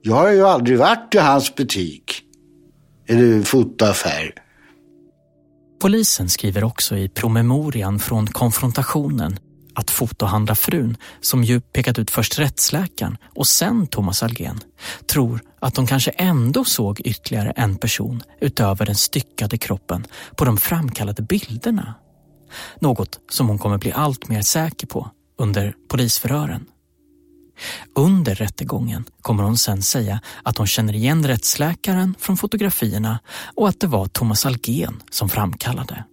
Jag 0.03 0.15
har 0.15 0.31
ju 0.31 0.47
aldrig 0.47 0.79
varit 0.79 1.15
i 1.15 1.19
hans 1.19 1.55
butik. 1.55 2.21
Eller 3.09 3.43
fotoaffär. 3.43 4.44
Polisen 5.85 6.29
skriver 6.29 6.65
också 6.65 6.97
i 6.97 7.09
promemorian 7.09 7.99
från 7.99 8.27
konfrontationen 8.27 9.39
att 9.75 9.91
fotohandlarfrun, 9.91 10.97
som 11.21 11.45
ju 11.45 11.61
pekat 11.61 11.99
ut 11.99 12.11
först 12.11 12.39
rättsläkaren 12.39 13.17
och 13.35 13.47
sen 13.47 13.87
Thomas 13.87 14.23
Algen, 14.23 14.61
tror 15.07 15.41
att 15.61 15.75
de 15.75 15.87
kanske 15.87 16.11
ändå 16.11 16.65
såg 16.65 17.01
ytterligare 17.01 17.51
en 17.51 17.77
person 17.77 18.23
utöver 18.41 18.87
den 18.87 18.95
styckade 18.95 19.59
kroppen 19.59 20.07
på 20.37 20.45
de 20.45 20.57
framkallade 20.57 21.23
bilderna. 21.23 21.95
Något 22.81 23.21
som 23.31 23.49
hon 23.49 23.59
kommer 23.59 23.79
bli 23.79 23.93
allt 23.93 24.29
mer 24.29 24.43
säker 24.43 24.87
på 24.87 25.11
under 25.39 25.75
polisförhören. 25.89 26.67
Under 27.95 28.35
rättegången 28.35 29.05
kommer 29.23 29.43
hon 29.43 29.59
sen 29.59 29.83
säga 29.83 30.21
att 30.43 30.59
hon 30.59 30.67
känner 30.67 30.95
igen 30.95 31.27
rättsläkaren 31.27 32.15
från 32.19 32.37
fotografierna 32.37 33.19
och 33.55 33.69
att 33.69 33.81
det 33.81 33.87
var 33.87 34.07
Thomas 34.07 34.47
Algén 34.47 35.03
som 35.11 35.29
framkallade. 35.29 36.05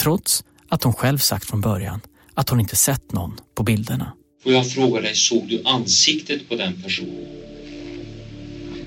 Trots 0.00 0.44
att 0.68 0.82
hon 0.82 0.92
själv 0.92 1.18
sagt 1.18 1.44
från 1.44 1.60
början 1.60 2.00
att 2.34 2.48
hon 2.48 2.60
inte 2.60 2.76
sett 2.76 3.12
någon 3.12 3.36
på 3.54 3.62
bilderna. 3.62 4.12
Får 4.42 4.52
jag 4.52 4.70
fråga 4.70 5.00
dig, 5.00 5.14
såg 5.14 5.48
du 5.48 5.62
ansiktet 5.64 6.48
på 6.48 6.56
den 6.56 6.82
personen? 6.82 7.26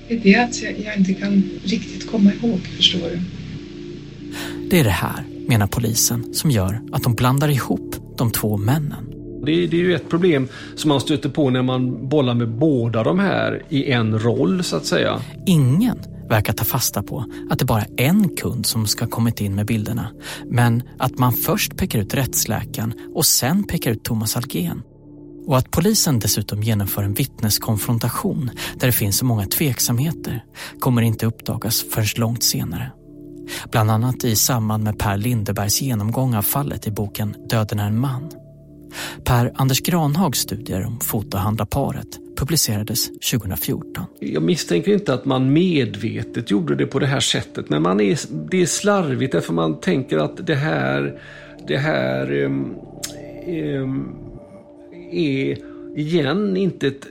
Det 0.08 0.14
är 0.14 0.20
det 0.20 0.36
att 0.36 0.62
jag, 0.62 0.80
jag 0.80 0.96
inte 0.96 1.14
kan 1.14 1.50
riktigt 1.64 2.10
komma 2.10 2.32
ihåg, 2.32 2.60
förstår 2.76 3.10
du. 3.10 3.20
Det 4.70 4.80
är 4.80 4.84
det 4.84 4.90
här, 4.90 5.24
menar 5.48 5.66
polisen, 5.66 6.34
som 6.34 6.50
gör 6.50 6.82
att 6.92 7.02
de 7.02 7.14
blandar 7.14 7.48
ihop 7.48 7.96
de 8.16 8.30
två 8.30 8.56
männen. 8.56 9.09
Det 9.42 9.52
är, 9.52 9.68
det 9.68 9.76
är 9.76 9.80
ju 9.80 9.94
ett 9.94 10.08
problem 10.08 10.48
som 10.76 10.88
man 10.88 11.00
stöter 11.00 11.28
på 11.28 11.50
när 11.50 11.62
man 11.62 12.08
bollar 12.08 12.34
med 12.34 12.48
båda 12.48 13.02
de 13.02 13.18
här 13.18 13.62
i 13.68 13.90
en 13.90 14.18
roll 14.18 14.64
så 14.64 14.76
att 14.76 14.86
säga. 14.86 15.20
Ingen 15.46 15.98
verkar 16.28 16.52
ta 16.52 16.64
fasta 16.64 17.02
på 17.02 17.24
att 17.50 17.58
det 17.58 17.64
bara 17.64 17.82
är 17.82 17.90
en 17.96 18.36
kund 18.36 18.66
som 18.66 18.86
ska 18.86 19.06
kommit 19.06 19.40
in 19.40 19.54
med 19.54 19.66
bilderna. 19.66 20.10
Men 20.44 20.82
att 20.98 21.18
man 21.18 21.32
först 21.32 21.76
pekar 21.76 21.98
ut 21.98 22.14
rättsläkaren 22.14 22.94
och 23.14 23.26
sen 23.26 23.64
pekar 23.64 23.90
ut 23.90 24.04
Thomas 24.04 24.36
Algén. 24.36 24.82
Och 25.46 25.58
att 25.58 25.70
polisen 25.70 26.18
dessutom 26.18 26.62
genomför 26.62 27.02
en 27.02 27.14
vittneskonfrontation 27.14 28.50
där 28.76 28.86
det 28.86 28.92
finns 28.92 29.18
så 29.18 29.24
många 29.24 29.46
tveksamheter 29.46 30.44
kommer 30.80 31.02
inte 31.02 31.26
uppdagas 31.26 31.84
förrän 31.90 32.06
långt 32.16 32.42
senare. 32.42 32.92
Bland 33.70 33.90
annat 33.90 34.24
i 34.24 34.36
samband 34.36 34.84
med 34.84 34.98
Per 34.98 35.16
Lindebergs 35.16 35.82
genomgång 35.82 36.34
av 36.34 36.42
fallet 36.42 36.86
i 36.86 36.90
boken 36.90 37.36
Döden 37.48 37.78
är 37.78 37.86
en 37.86 38.00
man. 38.00 38.30
Per 39.24 39.52
Anders 39.54 39.80
Granhags 39.80 40.38
studier 40.38 40.86
om 40.86 41.00
fotohandlarparet 41.00 42.18
publicerades 42.36 43.08
2014. 43.08 44.04
Jag 44.20 44.42
misstänker 44.42 44.92
inte 44.92 45.14
att 45.14 45.24
man 45.24 45.52
medvetet 45.52 46.50
gjorde 46.50 46.74
det 46.74 46.86
på 46.86 46.98
det 46.98 47.06
här 47.06 47.20
sättet, 47.20 47.68
men 47.68 47.82
man 47.82 48.00
är, 48.00 48.18
det 48.50 48.62
är 48.62 48.66
slarvigt 48.66 49.32
därför 49.32 49.52
man 49.52 49.80
tänker 49.80 50.18
att 50.18 50.46
det 50.46 50.54
här, 50.54 51.20
det 51.68 51.76
här 51.76 52.32
um, 52.32 52.74
um, 53.46 54.16
är 55.12 55.58
igen 55.96 56.56
inte 56.56 56.86
ett 56.86 57.06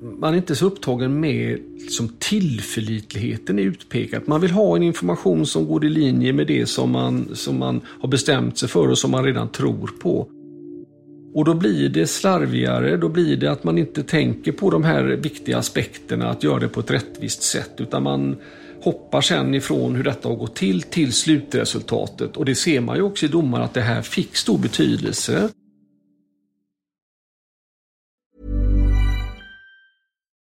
man 0.00 0.32
är 0.32 0.36
inte 0.36 0.56
så 0.56 0.66
upptagen 0.66 1.20
med 1.20 1.58
som 1.90 2.08
tillförlitligheten 2.18 3.58
är 3.58 3.62
utpekat. 3.62 4.26
Man 4.26 4.40
vill 4.40 4.50
ha 4.50 4.76
en 4.76 4.82
information 4.82 5.46
som 5.46 5.66
går 5.66 5.84
i 5.84 5.88
linje 5.88 6.32
med 6.32 6.46
det 6.46 6.66
som 6.66 6.90
man, 6.90 7.28
som 7.34 7.58
man 7.58 7.80
har 8.00 8.08
bestämt 8.08 8.58
sig 8.58 8.68
för 8.68 8.88
och 8.88 8.98
som 8.98 9.10
man 9.10 9.24
redan 9.24 9.48
tror 9.48 9.90
på. 10.00 10.28
Och 11.36 11.44
då 11.44 11.54
blir 11.54 11.88
det 11.88 12.06
slarvigare, 12.06 12.96
då 12.96 13.08
blir 13.08 13.36
det 13.36 13.52
att 13.52 13.64
man 13.64 13.78
inte 13.78 14.02
tänker 14.02 14.52
på 14.52 14.70
de 14.70 14.84
här 14.84 15.02
viktiga 15.02 15.58
aspekterna, 15.58 16.30
att 16.30 16.42
göra 16.42 16.58
det 16.58 16.68
på 16.68 16.80
ett 16.80 16.90
rättvist 16.90 17.42
sätt, 17.42 17.70
utan 17.76 18.02
man 18.02 18.36
hoppar 18.82 19.20
sen 19.20 19.54
ifrån 19.54 19.96
hur 19.96 20.04
detta 20.04 20.28
har 20.28 20.36
gått 20.36 20.56
till, 20.56 20.82
till 20.82 21.12
slutresultatet. 21.12 22.36
Och 22.36 22.44
det 22.44 22.54
ser 22.54 22.80
man 22.80 22.96
ju 22.96 23.02
också 23.02 23.26
i 23.26 23.28
domar 23.28 23.60
att 23.60 23.74
det 23.74 23.80
här 23.80 24.02
fick 24.02 24.36
stor 24.36 24.58
betydelse. 24.58 25.48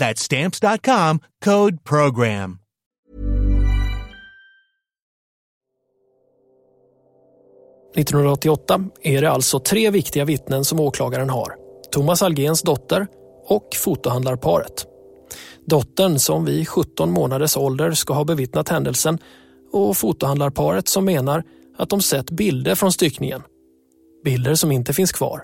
That's 0.00 0.22
stamps.com, 0.22 1.20
code 1.44 1.78
PROGRAM. 1.84 2.58
–1988 7.96 8.90
är 9.02 9.20
det 9.22 9.30
alltså 9.30 9.60
tre 9.60 9.90
viktiga 9.90 10.24
vittnen 10.24 10.64
som 10.64 10.80
åklagaren 10.80 11.30
har. 11.30 11.54
Thomas 11.92 12.22
Algens 12.22 12.62
dotter 12.62 13.06
och 13.46 13.68
fotohandlarparet. 13.76 14.86
Dottern 15.66 16.18
som 16.18 16.44
vid 16.44 16.68
17 16.68 17.10
månaders 17.10 17.56
ålder 17.56 17.92
ska 17.92 18.14
ha 18.14 18.24
bevittnat 18.24 18.68
händelsen 18.68 19.18
och 19.72 19.96
fotohandlarparet 19.96 20.88
som 20.88 21.04
menar 21.04 21.44
att 21.76 21.88
de 21.88 22.00
sett 22.00 22.30
bilder 22.30 22.74
från 22.74 22.92
styckningen. 22.92 23.42
Bilder 24.24 24.54
som 24.54 24.72
inte 24.72 24.92
finns 24.92 25.12
kvar. 25.12 25.42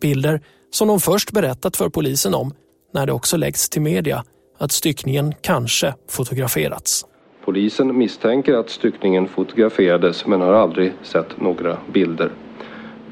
Bilder 0.00 0.42
som 0.70 0.88
de 0.88 1.00
först 1.00 1.32
berättat 1.32 1.76
för 1.76 1.88
polisen 1.88 2.34
om 2.34 2.54
när 2.92 3.06
det 3.06 3.12
också 3.12 3.36
läggs 3.36 3.68
till 3.68 3.82
media 3.82 4.24
att 4.58 4.72
styckningen 4.72 5.34
kanske 5.40 5.94
fotograferats. 6.08 7.06
Polisen 7.44 7.98
misstänker 7.98 8.54
att 8.54 8.70
styckningen 8.70 9.28
fotograferades 9.28 10.26
men 10.26 10.40
har 10.40 10.52
aldrig 10.52 10.92
sett 11.02 11.40
några 11.40 11.78
bilder. 11.92 12.30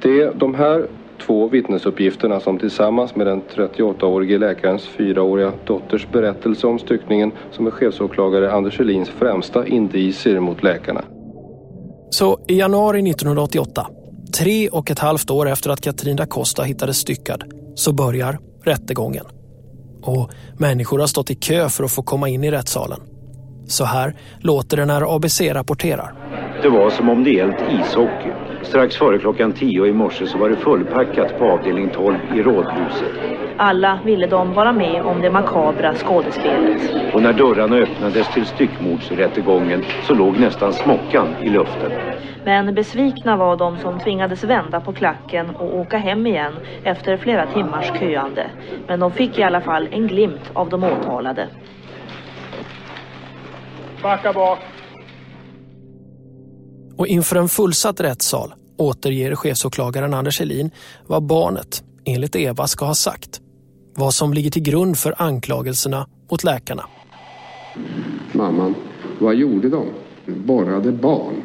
Det 0.02 0.20
är 0.22 0.34
de 0.34 0.54
här 0.54 0.86
två 1.26 1.48
vittnesuppgifterna 1.48 2.40
som 2.40 2.58
tillsammans 2.58 3.16
med 3.16 3.26
den 3.26 3.42
38-årige 3.42 4.38
läkarens 4.38 4.86
fyraåriga 4.86 5.52
dotters 5.64 6.06
berättelse 6.12 6.66
om 6.66 6.78
styckningen 6.78 7.32
som 7.52 7.66
är 7.66 7.70
chefsåklagare 7.70 8.52
Anders 8.52 8.78
Helins 8.78 9.08
främsta 9.08 9.66
indicier 9.66 10.40
mot 10.40 10.62
läkarna. 10.62 11.04
Så 12.10 12.40
i 12.48 12.58
januari 12.58 13.10
1988, 13.10 13.86
tre 14.38 14.68
och 14.68 14.90
ett 14.90 14.98
halvt 14.98 15.30
år 15.30 15.48
efter 15.48 15.70
att 15.70 15.80
Katrin 15.80 16.16
da 16.16 16.26
Costa 16.26 16.62
hittades 16.62 16.96
styckad, 16.96 17.44
så 17.74 17.92
börjar 17.92 18.38
rättegången. 18.62 19.24
Och 20.02 20.30
människor 20.58 20.98
har 20.98 21.06
stått 21.06 21.30
i 21.30 21.34
kö 21.34 21.68
för 21.68 21.84
att 21.84 21.92
få 21.92 22.02
komma 22.02 22.28
in 22.28 22.44
i 22.44 22.50
rättssalen. 22.50 23.00
Så 23.66 23.84
här 23.84 24.14
låter 24.40 24.76
det 24.76 24.84
när 24.84 25.16
ABC 25.16 25.40
rapporterar. 25.40 26.14
Det 26.62 26.68
var 26.68 26.90
som 26.90 27.08
om 27.08 27.24
det 27.24 27.30
gällt 27.30 27.56
ishockey. 27.70 28.47
Strax 28.62 28.96
före 28.96 29.18
klockan 29.18 29.52
tio 29.52 29.86
i 29.86 29.92
morse 29.92 30.26
så 30.26 30.38
var 30.38 30.48
det 30.48 30.56
fullpackat 30.56 31.38
på 31.38 31.44
avdelning 31.44 31.90
12 31.90 32.16
i 32.34 32.42
Rådhuset. 32.42 33.12
Alla 33.56 33.98
ville 34.04 34.26
de 34.26 34.54
vara 34.54 34.72
med 34.72 35.02
om 35.02 35.20
det 35.20 35.30
makabra 35.30 35.94
skådespelet. 35.94 37.14
Och 37.14 37.22
när 37.22 37.32
dörrarna 37.32 37.76
öppnades 37.76 38.34
till 38.34 38.46
styckmordsrättegången 38.46 39.84
så 40.02 40.14
låg 40.14 40.40
nästan 40.40 40.72
smockan 40.72 41.28
i 41.42 41.48
luften. 41.48 41.92
Men 42.44 42.74
besvikna 42.74 43.36
var 43.36 43.56
de 43.56 43.78
som 43.78 44.00
tvingades 44.00 44.44
vända 44.44 44.80
på 44.80 44.92
klacken 44.92 45.50
och 45.56 45.76
åka 45.76 45.98
hem 45.98 46.26
igen 46.26 46.52
efter 46.84 47.16
flera 47.16 47.46
timmars 47.46 47.92
köande. 48.00 48.46
Men 48.86 49.00
de 49.00 49.12
fick 49.12 49.38
i 49.38 49.42
alla 49.42 49.60
fall 49.60 49.88
en 49.90 50.06
glimt 50.06 50.50
av 50.52 50.68
de 50.68 50.84
åtalade. 50.84 51.46
Backa 54.02 54.32
bak. 54.32 54.58
Och 56.98 57.06
inför 57.06 57.36
en 57.36 57.48
fullsatt 57.48 58.00
rättssal 58.00 58.54
återger 58.76 59.34
chefsåklagaren 59.34 60.14
Anders 60.14 60.40
Helin 60.40 60.70
vad 61.06 61.22
barnet, 61.22 61.82
enligt 62.04 62.36
Eva, 62.36 62.66
ska 62.66 62.84
ha 62.84 62.94
sagt. 62.94 63.40
Vad 63.94 64.14
som 64.14 64.32
ligger 64.32 64.50
till 64.50 64.62
grund 64.62 64.98
för 64.98 65.14
anklagelserna 65.22 66.06
mot 66.30 66.44
läkarna. 66.44 66.84
Mamman, 68.32 68.74
vad 69.18 69.34
gjorde 69.34 69.68
de? 69.68 69.86
Borrade 70.26 70.92
barn. 70.92 71.42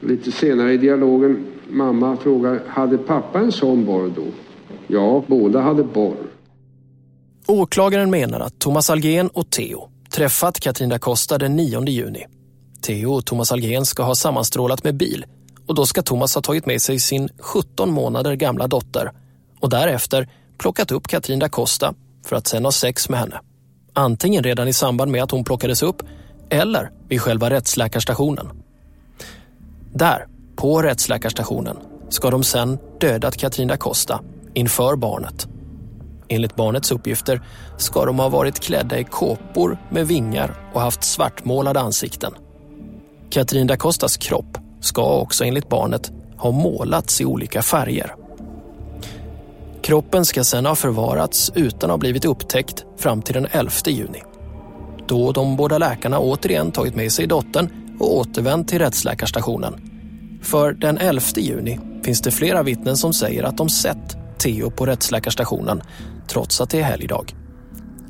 Lite 0.00 0.32
senare 0.32 0.72
i 0.72 0.76
dialogen, 0.76 1.46
mamma 1.70 2.16
frågar, 2.16 2.62
hade 2.68 2.98
pappa 2.98 3.38
en 3.38 3.52
sån 3.52 3.84
borr 3.84 4.12
då? 4.16 4.26
Ja, 4.86 5.24
båda 5.26 5.60
hade 5.60 5.84
borr. 5.84 6.16
Åklagaren 7.46 8.10
menar 8.10 8.40
att 8.40 8.58
Thomas 8.58 8.90
Algen 8.90 9.28
och 9.28 9.50
Theo 9.50 9.88
träffat 10.10 10.60
Katrin 10.60 10.88
da 10.88 10.98
Costa 10.98 11.38
den 11.38 11.56
9 11.56 11.84
juni. 11.88 12.26
Theo 12.84 13.12
och 13.12 13.26
Thomas 13.26 13.52
Algren 13.52 13.86
ska 13.86 14.02
ha 14.02 14.14
sammanstrålat 14.14 14.84
med 14.84 14.94
bil 14.94 15.24
och 15.66 15.74
då 15.74 15.86
ska 15.86 16.02
Thomas 16.02 16.34
ha 16.34 16.42
tagit 16.42 16.66
med 16.66 16.82
sig 16.82 17.00
sin 17.00 17.28
17 17.38 17.90
månader 17.90 18.34
gamla 18.34 18.66
dotter 18.66 19.12
och 19.60 19.70
därefter 19.70 20.28
plockat 20.58 20.90
upp 20.90 21.08
Katrin 21.08 21.38
da 21.38 21.48
Costa 21.48 21.94
för 22.26 22.36
att 22.36 22.46
sen 22.46 22.64
ha 22.64 22.72
sex 22.72 23.08
med 23.08 23.20
henne. 23.20 23.40
Antingen 23.92 24.44
redan 24.44 24.68
i 24.68 24.72
samband 24.72 25.10
med 25.10 25.22
att 25.22 25.30
hon 25.30 25.44
plockades 25.44 25.82
upp 25.82 26.02
eller 26.50 26.90
vid 27.08 27.20
själva 27.20 27.50
rättsläkarstationen. 27.50 28.50
Där, 29.94 30.26
på 30.56 30.82
rättsläkarstationen, 30.82 31.76
ska 32.08 32.30
de 32.30 32.44
sen 32.44 32.78
dödat 33.00 33.36
Katrin 33.36 33.68
da 33.68 33.76
Costa 33.76 34.20
inför 34.54 34.96
barnet. 34.96 35.48
Enligt 36.28 36.56
barnets 36.56 36.92
uppgifter 36.92 37.42
ska 37.78 38.04
de 38.04 38.18
ha 38.18 38.28
varit 38.28 38.60
klädda 38.60 38.98
i 38.98 39.04
kåpor 39.04 39.78
med 39.90 40.08
vingar 40.08 40.70
och 40.72 40.80
haft 40.80 41.04
svartmålade 41.04 41.80
ansikten. 41.80 42.34
Katrin 43.34 43.66
da 43.66 43.76
Costas 43.76 44.16
kropp 44.16 44.58
ska 44.80 45.18
också 45.20 45.44
enligt 45.44 45.68
barnet 45.68 46.12
ha 46.36 46.50
målats 46.50 47.20
i 47.20 47.24
olika 47.24 47.62
färger. 47.62 48.14
Kroppen 49.82 50.24
ska 50.24 50.44
sedan 50.44 50.66
ha 50.66 50.74
förvarats 50.74 51.52
utan 51.54 51.90
att 51.90 51.94
ha 51.94 51.98
blivit 51.98 52.24
upptäckt 52.24 52.84
fram 52.96 53.22
till 53.22 53.34
den 53.34 53.46
11 53.50 53.70
juni. 53.86 54.22
Då 55.06 55.32
de 55.32 55.56
båda 55.56 55.78
läkarna 55.78 56.18
återigen 56.18 56.72
tagit 56.72 56.96
med 56.96 57.12
sig 57.12 57.26
dottern 57.26 57.96
och 58.00 58.16
återvänt 58.16 58.68
till 58.68 58.78
rättsläkarstationen. 58.78 59.74
För 60.42 60.72
den 60.72 60.98
11 60.98 61.22
juni 61.36 61.80
finns 62.04 62.20
det 62.20 62.30
flera 62.30 62.62
vittnen 62.62 62.96
som 62.96 63.12
säger 63.12 63.42
att 63.42 63.56
de 63.56 63.68
sett 63.68 64.16
Theo 64.38 64.70
på 64.70 64.86
rättsläkarstationen 64.86 65.82
trots 66.28 66.60
att 66.60 66.70
det 66.70 66.80
är 66.80 66.84
helgdag. 66.84 67.43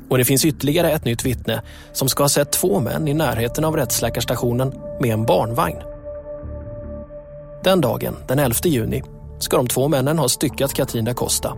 Och 0.09 0.17
det 0.17 0.25
finns 0.25 0.45
ytterligare 0.45 0.91
ett 0.91 1.05
nytt 1.05 1.25
vittne 1.25 1.61
som 1.93 2.09
ska 2.09 2.23
ha 2.23 2.29
sett 2.29 2.51
två 2.51 2.79
män 2.79 3.07
i 3.07 3.13
närheten 3.13 3.65
av 3.65 3.75
rättsläkarstationen 3.75 4.73
med 4.99 5.09
en 5.09 5.25
barnvagn. 5.25 5.77
Den 7.63 7.81
dagen, 7.81 8.15
den 8.27 8.39
11 8.39 8.55
juni, 8.63 9.03
ska 9.39 9.57
de 9.57 9.67
två 9.67 9.87
männen 9.87 10.19
ha 10.19 10.29
styckat 10.29 10.73
Katrin 10.73 11.05
da 11.05 11.13
Costa, 11.13 11.53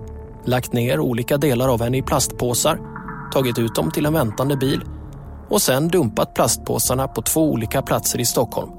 lagt 0.46 0.74
ner 0.74 1.00
olika 1.00 1.38
delar 1.38 1.68
av 1.70 1.82
henne 1.82 1.98
i 1.98 2.02
plastpåsar, 2.02 2.80
tagit 3.34 3.60
ut 3.60 3.76
dem 3.76 3.92
till 3.92 4.06
en 4.06 4.14
väntande 4.14 4.58
bil 4.58 4.82
och 5.50 5.62
sen 5.62 5.88
dumpat 5.88 6.34
plastpåsarna 6.34 7.08
på 7.08 7.22
två 7.22 7.52
olika 7.52 7.82
platser 7.82 8.20
i 8.20 8.26
Stockholm. 8.26 8.72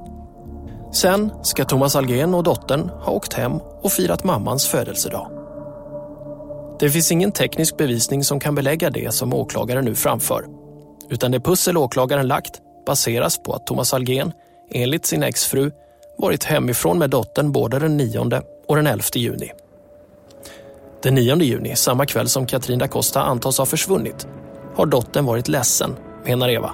Sen 0.92 1.30
ska 1.42 1.64
Thomas 1.64 1.96
Algen 1.96 2.34
och 2.34 2.42
dottern 2.42 2.88
ha 2.88 3.12
åkt 3.12 3.32
hem 3.32 3.52
och 3.82 3.92
firat 3.92 4.24
mammans 4.24 4.66
födelsedag. 4.66 5.37
Det 6.80 6.90
finns 6.90 7.12
ingen 7.12 7.32
teknisk 7.32 7.76
bevisning 7.76 8.24
som 8.24 8.40
kan 8.40 8.54
belägga 8.54 8.90
det 8.90 9.14
som 9.14 9.34
åklagaren 9.34 9.84
nu 9.84 9.94
framför. 9.94 10.44
Utan 11.10 11.30
det 11.30 11.40
pussel 11.40 11.76
åklagaren 11.76 12.28
lagt 12.28 12.60
baseras 12.86 13.42
på 13.42 13.52
att 13.52 13.66
Thomas 13.66 13.94
Algen, 13.94 14.32
enligt 14.70 15.06
sin 15.06 15.22
exfru, 15.22 15.70
varit 16.18 16.44
hemifrån 16.44 16.98
med 16.98 17.10
dottern 17.10 17.52
både 17.52 17.78
den 17.78 17.96
9 17.96 18.42
och 18.68 18.76
den 18.76 18.86
11 18.86 19.02
juni. 19.14 19.50
Den 21.02 21.14
9 21.14 21.36
juni, 21.36 21.76
samma 21.76 22.06
kväll 22.06 22.28
som 22.28 22.46
Katrin 22.46 22.78
da 22.78 22.88
Costa 22.88 23.22
antas 23.22 23.58
ha 23.58 23.66
försvunnit, 23.66 24.26
har 24.74 24.86
dottern 24.86 25.24
varit 25.24 25.48
ledsen, 25.48 25.96
menar 26.24 26.48
Eva, 26.48 26.70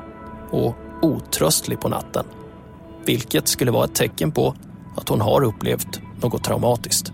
och 0.50 0.74
otröstlig 1.02 1.80
på 1.80 1.88
natten. 1.88 2.24
Vilket 3.04 3.48
skulle 3.48 3.70
vara 3.70 3.84
ett 3.84 3.94
tecken 3.94 4.32
på 4.32 4.54
att 4.96 5.08
hon 5.08 5.20
har 5.20 5.44
upplevt 5.44 6.00
något 6.22 6.44
traumatiskt. 6.44 7.12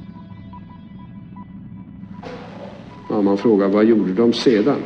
Mamman 3.10 3.38
frågar 3.38 3.68
vad 3.68 3.84
gjorde 3.84 4.12
de 4.12 4.32
sedan? 4.32 4.82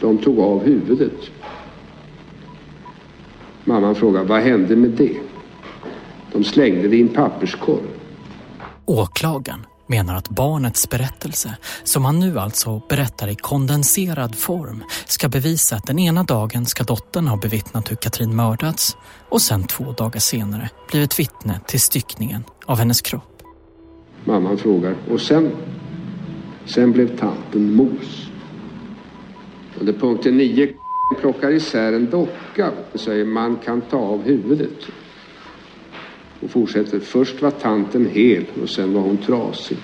De 0.00 0.18
tog 0.18 0.40
av 0.40 0.64
huvudet. 0.64 1.30
Mamman 3.64 3.94
frågar 3.94 4.24
vad 4.24 4.40
hände 4.40 4.76
med 4.76 4.90
det? 4.90 5.16
De 6.32 6.44
slängde 6.44 6.88
det 6.88 6.96
i 6.96 7.02
en 7.02 7.08
papperskorg. 7.08 7.82
Åklagaren 8.84 9.66
menar 9.86 10.16
att 10.16 10.28
barnets 10.28 10.90
berättelse, 10.90 11.56
som 11.84 12.04
han 12.04 12.20
nu 12.20 12.38
alltså 12.38 12.82
berättar 12.88 13.28
i 13.28 13.34
kondenserad 13.34 14.34
form, 14.34 14.84
ska 15.06 15.28
bevisa 15.28 15.76
att 15.76 15.86
den 15.86 15.98
ena 15.98 16.22
dagen 16.22 16.66
ska 16.66 16.84
dottern 16.84 17.26
ha 17.26 17.36
bevittnat 17.36 17.90
hur 17.90 17.96
Katrin 17.96 18.36
mördats 18.36 18.96
och 19.28 19.42
sen 19.42 19.66
två 19.66 19.92
dagar 19.92 20.20
senare 20.20 20.70
blivit 20.90 21.18
vittne 21.18 21.60
till 21.66 21.80
styckningen 21.80 22.44
av 22.66 22.78
hennes 22.78 23.00
kropp. 23.00 23.42
Mamman 24.24 24.58
frågar 24.58 24.94
och 25.10 25.20
sen 25.20 25.50
Sen 26.66 26.92
blev 26.92 27.16
tanten 27.16 27.74
mos. 27.74 28.28
Under 29.80 29.92
punkten 29.92 30.36
9 30.36 30.68
plockar 31.20 31.50
isär 31.50 31.92
en 31.92 32.10
docka 32.10 32.70
och 32.92 33.00
säger 33.00 33.24
man 33.24 33.56
kan 33.56 33.80
ta 33.80 33.96
av 33.96 34.22
huvudet. 34.22 34.86
Och 36.40 36.50
fortsätter. 36.50 37.00
Först 37.00 37.42
var 37.42 37.50
tanten 37.50 38.06
hel 38.12 38.44
och 38.62 38.68
sen 38.68 38.94
var 38.94 39.00
hon 39.00 39.16
trasig. 39.16 39.78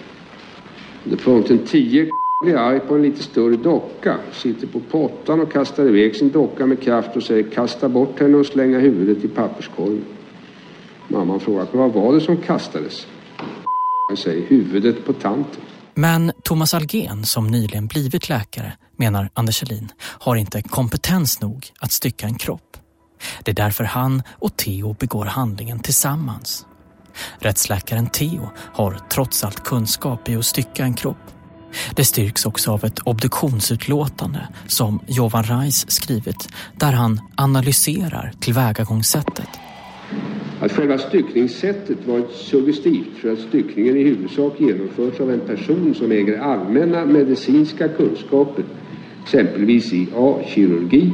Under 1.04 1.18
punkten 1.18 1.58
10 1.66 2.10
blir 2.44 2.56
arg 2.56 2.80
på 2.80 2.94
en 2.94 3.02
lite 3.02 3.22
större 3.22 3.56
docka. 3.56 4.16
Sitter 4.32 4.66
på 4.66 4.80
pottan 4.80 5.40
och 5.40 5.52
kastar 5.52 5.86
iväg 5.86 6.16
sin 6.16 6.30
docka 6.30 6.66
med 6.66 6.80
kraft 6.80 7.16
och 7.16 7.22
säger 7.22 7.42
kasta 7.42 7.88
bort 7.88 8.20
henne 8.20 8.36
och 8.36 8.46
slänga 8.46 8.78
huvudet 8.78 9.24
i 9.24 9.28
papperskorgen. 9.28 10.04
Mamman 11.08 11.40
frågar 11.40 11.66
vad 11.72 11.92
var 11.92 12.14
det 12.14 12.20
som 12.20 12.36
kastades? 12.36 13.06
Han 14.08 14.16
säger 14.16 14.46
huvudet 14.46 15.04
på 15.04 15.12
tanten. 15.12 15.60
Men 15.94 16.31
Thomas 16.52 16.74
Algen, 16.74 17.24
som 17.24 17.46
nyligen 17.46 17.86
blivit 17.86 18.28
läkare, 18.28 18.72
menar 18.96 19.30
Anders 19.34 19.56
Kjellin, 19.56 19.92
har 20.02 20.36
inte 20.36 20.62
kompetens 20.62 21.40
nog 21.40 21.70
att 21.80 21.92
stycka 21.92 22.26
en 22.26 22.34
kropp. 22.34 22.76
Det 23.42 23.50
är 23.50 23.54
därför 23.54 23.84
han 23.84 24.22
och 24.30 24.56
Theo 24.56 24.96
begår 25.00 25.24
handlingen 25.24 25.80
tillsammans. 25.80 26.66
Rättsläkaren 27.38 28.06
Theo 28.06 28.50
har 28.56 29.00
trots 29.10 29.44
allt 29.44 29.64
kunskap 29.64 30.28
i 30.28 30.36
att 30.36 30.46
stycka 30.46 30.84
en 30.84 30.94
kropp. 30.94 31.30
Det 31.96 32.04
styrks 32.04 32.46
också 32.46 32.72
av 32.72 32.84
ett 32.84 32.98
obduktionsutlåtande 32.98 34.48
som 34.66 35.00
Jovan 35.06 35.44
Reis 35.44 35.90
skrivit 35.90 36.48
där 36.76 36.92
han 36.92 37.20
analyserar 37.36 38.32
tillvägagångssättet. 38.40 39.48
Att 40.62 40.72
själva 40.72 40.98
styckningssättet 40.98 42.06
varit 42.06 42.30
suggestivt 42.30 43.16
för 43.16 43.32
att 43.32 43.38
styckningen 43.38 43.96
i 43.96 44.02
huvudsak 44.02 44.60
genomförts 44.60 45.20
av 45.20 45.30
en 45.30 45.40
person 45.40 45.94
som 45.94 46.12
äger 46.12 46.38
allmänna 46.38 47.04
medicinska 47.04 47.88
kunskaper 47.88 48.64
exempelvis 49.22 49.92
i 49.92 50.08
A. 50.16 50.38
Kirurgi, 50.46 51.12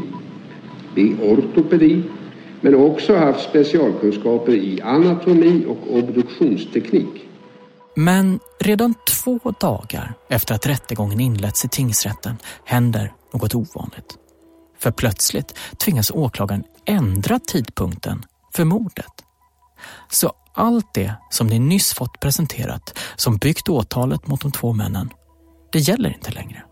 B. 0.95 1.15
Ortopedi 1.23 2.03
men 2.61 2.75
också 2.75 3.17
haft 3.17 3.49
specialkunskaper 3.49 4.53
i 4.53 4.81
anatomi 4.81 5.65
och 5.69 5.97
obduktionsteknik. 5.97 7.29
Men 7.95 8.41
redan 8.61 8.95
två 9.09 9.41
dagar 9.61 10.15
efter 10.29 10.55
att 10.55 10.67
rättegången 10.67 11.21
inletts 11.21 11.65
i 11.65 11.69
tingsrätten 11.69 12.37
händer 12.65 13.13
något 13.33 13.55
ovanligt. 13.55 14.19
För 14.79 14.91
plötsligt 14.91 15.59
tvingas 15.85 16.11
åklagaren 16.11 16.65
ändra 16.87 17.39
tidpunkten 17.39 18.23
för 18.55 18.65
mordet. 18.65 19.28
Så 20.11 20.33
allt 20.55 20.95
det 20.95 21.15
som 21.31 21.47
ni 21.47 21.59
nyss 21.59 21.95
fått 21.95 22.21
presenterat 22.21 22.99
som 23.17 23.37
byggt 23.37 23.69
åtalet 23.69 24.27
mot 24.27 24.41
de 24.41 24.53
två 24.53 24.73
männen, 24.73 25.11
det 25.73 25.79
gäller 25.79 26.15
inte 26.15 26.31
längre. 26.31 26.65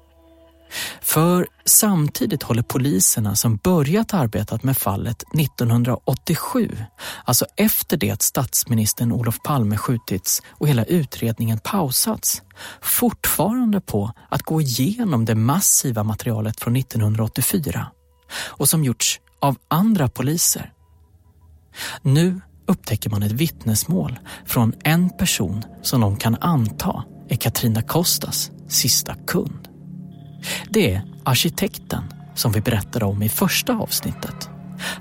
För 1.01 1.47
samtidigt 1.65 2.43
håller 2.43 2.63
poliserna 2.63 3.37
som 3.37 3.57
börjat 3.57 4.15
arbetat 4.15 4.63
med 4.63 4.79
fallet 4.79 5.23
1987, 5.39 6.77
alltså 7.25 7.47
efter 7.57 7.97
det 7.97 8.11
att 8.11 8.23
statsministern 8.23 9.13
Olof 9.13 9.43
Palme 9.45 9.77
skjutits 9.77 10.43
och 10.51 10.69
hela 10.69 10.85
utredningen 10.85 11.59
pausats, 11.59 12.43
fortfarande 12.83 13.81
på 13.81 14.13
att 14.29 14.43
gå 14.43 14.61
igenom 14.61 15.25
det 15.25 15.35
massiva 15.35 16.03
materialet 16.03 16.61
från 16.61 16.77
1984 16.77 17.87
och 18.33 18.69
som 18.69 18.85
gjorts 18.85 19.21
av 19.41 19.57
andra 19.69 20.09
poliser. 20.09 20.73
Nu 22.03 22.41
upptäcker 22.67 23.11
man 23.11 23.23
ett 23.23 23.33
vittnesmål 23.33 24.19
från 24.45 24.73
en 24.85 25.11
person 25.11 25.65
som 25.83 26.01
de 26.01 26.17
kan 26.17 26.37
anta 26.41 27.05
är 27.29 27.37
Katrina 27.37 27.83
Kostas 27.83 28.51
sista 28.69 29.15
kund. 29.27 29.69
Det 30.71 30.95
är 30.95 31.03
arkitekten 31.25 32.03
som 32.35 32.53
vi 32.53 32.61
berättade 32.61 33.05
om 33.05 33.23
i 33.23 33.29
första 33.29 33.77
avsnittet. 33.77 34.51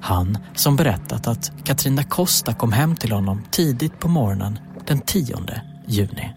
Han 0.01 0.37
som 0.55 0.75
berättat 0.75 1.27
att 1.27 1.51
Katrina 1.63 2.03
Costa 2.03 2.53
kom 2.53 2.71
hem 2.71 2.95
till 2.95 3.11
honom 3.11 3.41
tidigt 3.51 3.99
på 3.99 4.07
morgonen 4.07 4.59
den 4.87 4.99
10 4.99 5.35
juni. 5.87 6.33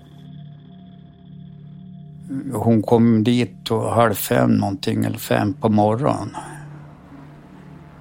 Hon 2.52 2.82
kom 2.82 3.24
dit 3.24 3.70
och 3.70 3.94
halv 3.94 4.14
fem 4.14 4.50
någonting, 4.50 5.04
eller 5.04 5.18
fem 5.18 5.54
på 5.54 5.68
morgonen. 5.68 6.36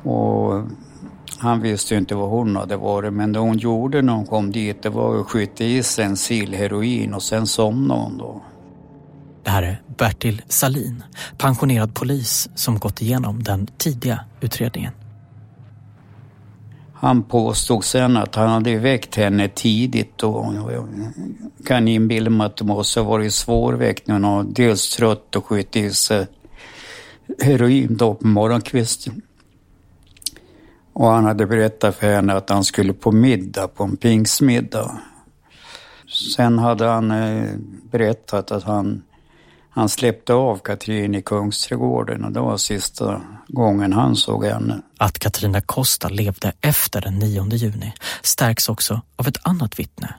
Och 0.04 0.64
han 1.40 1.62
visste 1.62 1.94
ju 1.94 2.00
inte 2.00 2.16
vad 2.16 2.30
hon 2.30 2.56
hade 2.56 2.78
varit, 2.78 3.14
men 3.14 3.34
det 3.34 3.40
hon 3.40 3.58
gjorde 3.58 4.02
när 4.02 4.14
hon 4.14 4.26
kom 4.26 4.52
dit, 4.52 4.84
det 4.84 4.90
var 4.90 5.20
att 5.20 5.28
skjuta 5.28 5.64
i 5.64 5.84
sig 5.84 6.06
en 6.06 6.18
sil 6.26 6.52
heroin 6.54 7.14
och 7.14 7.24
sen 7.24 7.48
somnade 7.48 8.02
hon 8.02 8.18
då. 8.18 8.42
Det 9.44 9.50
här 9.50 9.64
är 9.64 9.82
Bertil 9.98 10.42
Salin, 10.48 11.04
pensionerad 11.38 11.94
polis 11.94 12.50
som 12.56 12.80
gått 12.80 13.02
igenom 13.02 13.44
den 13.44 13.68
tidiga 13.78 14.20
utredningen. 14.42 14.94
Han 16.94 17.24
påstod 17.24 17.84
sen 17.84 18.18
att 18.18 18.36
han 18.36 18.50
hade 18.50 18.78
väckt 18.78 19.16
henne 19.16 19.48
tidigt 19.48 20.24
och 20.24 20.54
jag 20.56 20.88
kan 21.66 21.88
inbilla 21.88 22.30
mig 22.30 22.48
att 22.48 22.58
det 22.58 22.66
måste 22.66 23.00
ha 23.00 23.10
varit 23.10 23.34
svårväckt 23.34 24.08
när 24.08 24.14
hon 24.14 24.24
var 24.24 24.44
dels 24.44 24.96
trött 24.96 25.36
och 25.36 25.46
skjutit 25.46 25.76
i 25.76 25.90
sig 25.90 26.28
heroin 27.42 27.98
då 27.98 28.14
på 28.14 28.28
morgonkvisten. 28.28 29.22
Och 31.00 31.08
han 31.08 31.26
hade 31.26 31.46
berättat 31.46 31.96
för 31.96 32.14
henne 32.14 32.34
att 32.34 32.50
han 32.50 32.64
skulle 32.64 32.94
på 32.94 33.12
middag, 33.12 33.68
på 33.68 33.84
en 33.84 33.98
pingsmiddag. 33.98 34.98
Sen 36.36 36.60
hade 36.60 36.86
han 36.86 37.12
eh, 37.12 37.50
berättat 37.92 38.52
att 38.52 38.64
han 38.64 39.04
han 39.70 39.90
släppte 39.90 40.34
av 40.34 40.58
Katrin 40.58 41.16
i 41.16 41.22
Kungsträdgården 41.22 42.26
och 42.26 42.32
det 42.32 42.40
var 42.40 42.58
sista 42.58 43.22
gången 43.48 43.94
han 43.94 44.16
såg 44.16 44.46
henne. 44.46 44.82
Att 44.98 45.20
Katrina 45.20 45.62
Costa 45.62 46.10
levde 46.10 46.54
efter 46.62 47.02
den 47.02 47.20
9 47.20 47.48
juni 47.50 47.94
stärks 48.22 48.70
också 48.70 49.02
av 49.16 49.28
ett 49.28 49.38
annat 49.42 49.80
vittne 49.80 50.16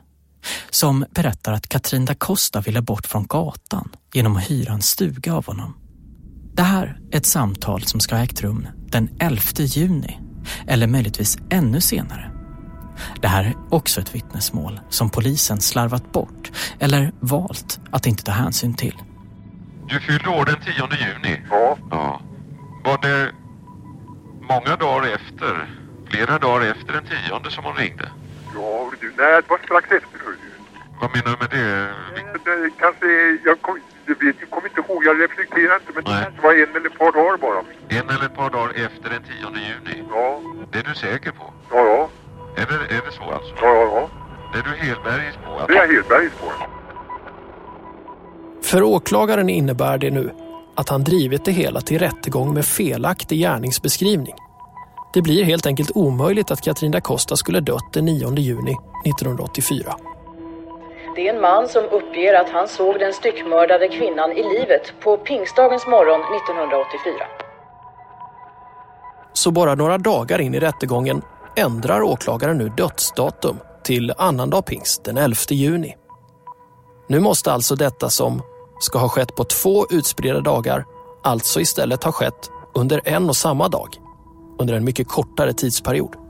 som 0.70 1.05
berättar 1.11 1.53
att 1.53 1.68
Katrina 1.68 2.14
Costa 2.14 2.61
ville 2.61 2.83
bort 2.83 3.07
från 3.07 3.26
gatan 3.26 3.89
genom 4.14 4.37
att 4.37 4.51
hyra 4.51 4.72
en 4.72 4.83
stuga 4.83 5.35
av 5.35 5.47
honom. 5.47 5.76
Det 6.55 6.62
här 6.62 7.01
är 7.11 7.16
ett 7.16 7.26
samtal 7.26 7.83
som 7.83 8.01
ska 8.01 8.16
ha 8.16 8.22
ägt 8.22 8.41
rum 8.41 8.68
den 8.91 9.11
11 9.20 9.41
juni 9.57 10.28
eller 10.67 10.87
möjligtvis 10.87 11.39
ännu 11.51 11.81
senare. 11.81 12.31
Det 13.21 13.29
här 13.29 13.45
är 13.45 13.55
också 13.71 14.01
ett 14.01 14.15
vittnesmål 14.15 14.81
som 14.89 15.11
polisen 15.11 15.61
slarvat 15.61 16.13
bort 16.13 16.51
eller 16.79 17.13
valt 17.21 17.81
att 17.91 18.07
inte 18.07 18.23
ta 18.25 18.33
hänsyn 18.33 18.75
till. 18.75 18.95
Du 19.89 20.01
fyllde 20.01 20.29
år 20.29 20.45
den 20.45 20.57
10 20.61 20.75
juni. 20.75 21.41
Ja. 21.51 21.79
ja. 21.91 22.21
Var 22.85 22.99
det 23.03 23.33
många 24.41 24.77
dagar 24.77 25.09
efter, 25.09 25.67
flera 26.11 26.39
dagar 26.39 26.67
efter 26.67 26.93
den 26.93 27.05
10 27.05 27.51
som 27.51 27.65
hon 27.65 27.75
ringde? 27.77 28.09
Ja, 28.55 28.91
du, 29.01 29.13
nej, 29.19 29.43
det 29.43 29.49
var 29.49 29.59
strax 29.59 29.85
efter. 29.85 30.21
Vad 31.01 31.11
menar 31.11 31.31
du 31.31 31.37
med 31.41 31.51
det? 31.51 31.89
Det, 32.45 32.71
kanske, 32.79 33.07
jag 33.45 33.63
kom, 33.63 33.81
jag 34.09 34.27
vet, 34.27 34.37
jag 34.41 34.51
kommer 34.51 34.69
inte 34.69 34.81
ihåg, 34.81 35.01
jag 35.05 35.15
reflekterar 35.25 35.75
inte, 35.81 35.91
men 35.95 36.05
Nej. 36.07 36.15
det 36.15 36.25
kanske 36.25 36.43
var 36.47 36.53
en 36.63 36.77
eller 36.77 36.91
ett 36.93 36.99
par 36.99 37.13
dagar 37.19 37.37
bara. 37.47 37.61
En 37.99 38.07
eller 38.13 38.27
ett 38.31 38.37
par 38.41 38.51
dagar 38.51 38.71
efter 38.87 39.07
den 39.15 39.23
10 39.23 39.35
juni? 39.69 39.97
Ja. 40.11 40.41
Det 40.73 40.79
är 40.79 40.87
du 40.91 40.95
säker 40.95 41.31
på? 41.31 41.45
Ja, 41.71 41.81
ja. 41.93 42.09
Är 42.63 42.67
det, 42.71 42.95
är 42.97 43.03
det 43.07 43.13
så 43.21 43.23
alltså? 43.37 43.53
Ja, 43.63 43.73
ja, 43.81 43.87
ja. 43.95 44.11
Det 44.53 44.59
är 44.59 44.63
du 44.63 44.75
helbergis 44.87 45.37
på? 45.45 45.51
Alltså? 45.51 45.67
Det 45.67 45.75
är 45.79 45.87
jag 45.87 45.93
helt 45.95 46.09
bergis 46.09 46.33
på. 46.41 46.47
För 48.63 48.83
åklagaren 48.83 49.49
innebär 49.49 49.99
det 49.99 50.11
nu 50.11 50.31
att 50.77 50.89
han 50.89 51.05
drivit 51.05 51.45
det 51.45 51.53
hela 51.53 51.81
till 51.81 51.99
rättegång 51.99 52.55
med 52.55 52.65
felaktig 52.65 53.39
gärningsbeskrivning. 53.39 54.35
Det 55.15 55.23
blir 55.23 55.45
helt 55.45 55.67
enkelt 55.67 55.91
omöjligt 55.95 56.51
att 56.51 56.63
Katrin 56.63 56.93
da 56.93 57.01
Costa 57.01 57.37
skulle 57.37 57.61
dött 57.61 57.93
den 57.93 58.05
9 58.05 58.37
juni 58.37 58.77
1984. 59.07 59.95
Det 61.15 61.29
är 61.29 61.35
en 61.35 61.41
man 61.41 61.69
som 61.69 61.85
uppger 61.85 62.35
att 62.35 62.51
han 62.51 62.69
såg 62.69 62.99
den 62.99 63.13
styckmördade 63.13 63.89
kvinnan 63.89 64.33
i 64.33 64.43
livet 64.43 64.93
på 65.01 65.17
pingstdagens 65.17 65.87
morgon 65.87 66.21
1984. 66.21 67.15
Så 69.33 69.51
bara 69.51 69.75
några 69.75 69.99
dagar 69.99 70.41
in 70.41 70.55
i 70.55 70.61
rättegången 70.61 71.23
ändrar 71.57 72.03
åklagaren 72.03 72.59
nu 72.59 72.69
dödsdatum 72.69 73.57
till 73.85 74.13
annandag 74.19 74.63
pingst 74.63 75.05
den 75.05 75.17
11 75.17 75.37
juni. 75.51 75.97
Nu 77.09 77.21
måste 77.21 77.53
alltså 77.53 77.75
detta 77.75 78.11
som 78.11 78.43
ska 78.81 78.99
ha 78.99 79.09
skett 79.09 79.37
på 79.37 79.45
två 79.45 79.87
utspridda 79.91 80.41
dagar 80.41 80.85
alltså 81.23 81.61
istället 81.61 82.05
ha 82.05 82.13
skett 82.13 82.51
under 82.75 83.01
en 83.05 83.29
och 83.29 83.37
samma 83.37 83.69
dag, 83.69 83.89
under 84.59 84.75
en 84.75 84.85
mycket 84.85 85.09
kortare 85.09 85.53
tidsperiod. 85.53 86.28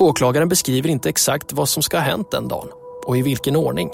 Åklagaren 0.00 0.48
beskriver 0.48 0.88
inte 0.88 1.08
exakt 1.08 1.52
vad 1.52 1.68
som 1.68 1.82
ska 1.82 1.96
ha 1.96 2.04
hänt 2.04 2.30
den 2.30 2.48
dagen 2.48 2.68
och 3.06 3.16
i 3.16 3.22
vilken 3.22 3.56
ordning. 3.56 3.90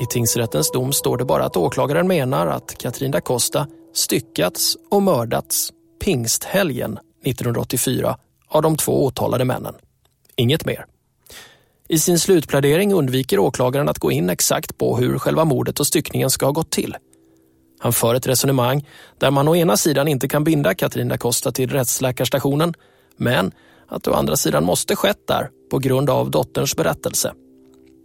I 0.00 0.06
tingsrättens 0.06 0.70
dom 0.70 0.92
står 0.92 1.16
det 1.16 1.24
bara 1.24 1.44
att 1.44 1.56
åklagaren 1.56 2.08
menar 2.08 2.46
att 2.46 2.78
Katrin 2.78 3.10
da 3.10 3.20
Costa 3.20 3.66
styckats 3.94 4.76
och 4.90 5.02
mördats 5.02 5.72
pingsthelgen 6.04 6.98
1984 7.24 8.18
av 8.48 8.62
de 8.62 8.76
två 8.76 9.04
åtalade 9.04 9.44
männen. 9.44 9.74
Inget 10.36 10.66
mer. 10.66 10.86
I 11.88 11.98
sin 11.98 12.18
slutplädering 12.18 12.92
undviker 12.92 13.38
åklagaren 13.38 13.88
att 13.88 13.98
gå 13.98 14.12
in 14.12 14.30
exakt 14.30 14.78
på 14.78 14.96
hur 14.96 15.18
själva 15.18 15.44
mordet 15.44 15.80
och 15.80 15.86
styckningen 15.86 16.30
ska 16.30 16.46
ha 16.46 16.52
gått 16.52 16.70
till. 16.70 16.96
Han 17.78 17.92
för 17.92 18.14
ett 18.14 18.26
resonemang 18.26 18.88
där 19.18 19.30
man 19.30 19.48
å 19.48 19.56
ena 19.56 19.76
sidan 19.76 20.08
inte 20.08 20.28
kan 20.28 20.44
binda 20.44 20.74
Katrin 20.74 21.08
da 21.08 21.18
Costa 21.18 21.52
till 21.52 21.70
rättsläkarstationen, 21.70 22.74
men 23.16 23.52
att 23.88 24.02
det 24.02 24.10
å 24.10 24.14
andra 24.14 24.36
sidan 24.36 24.64
måste 24.64 24.96
skett 24.96 25.26
där 25.26 25.50
på 25.70 25.78
grund 25.78 26.10
av 26.10 26.30
dotterns 26.30 26.76
berättelse. 26.76 27.32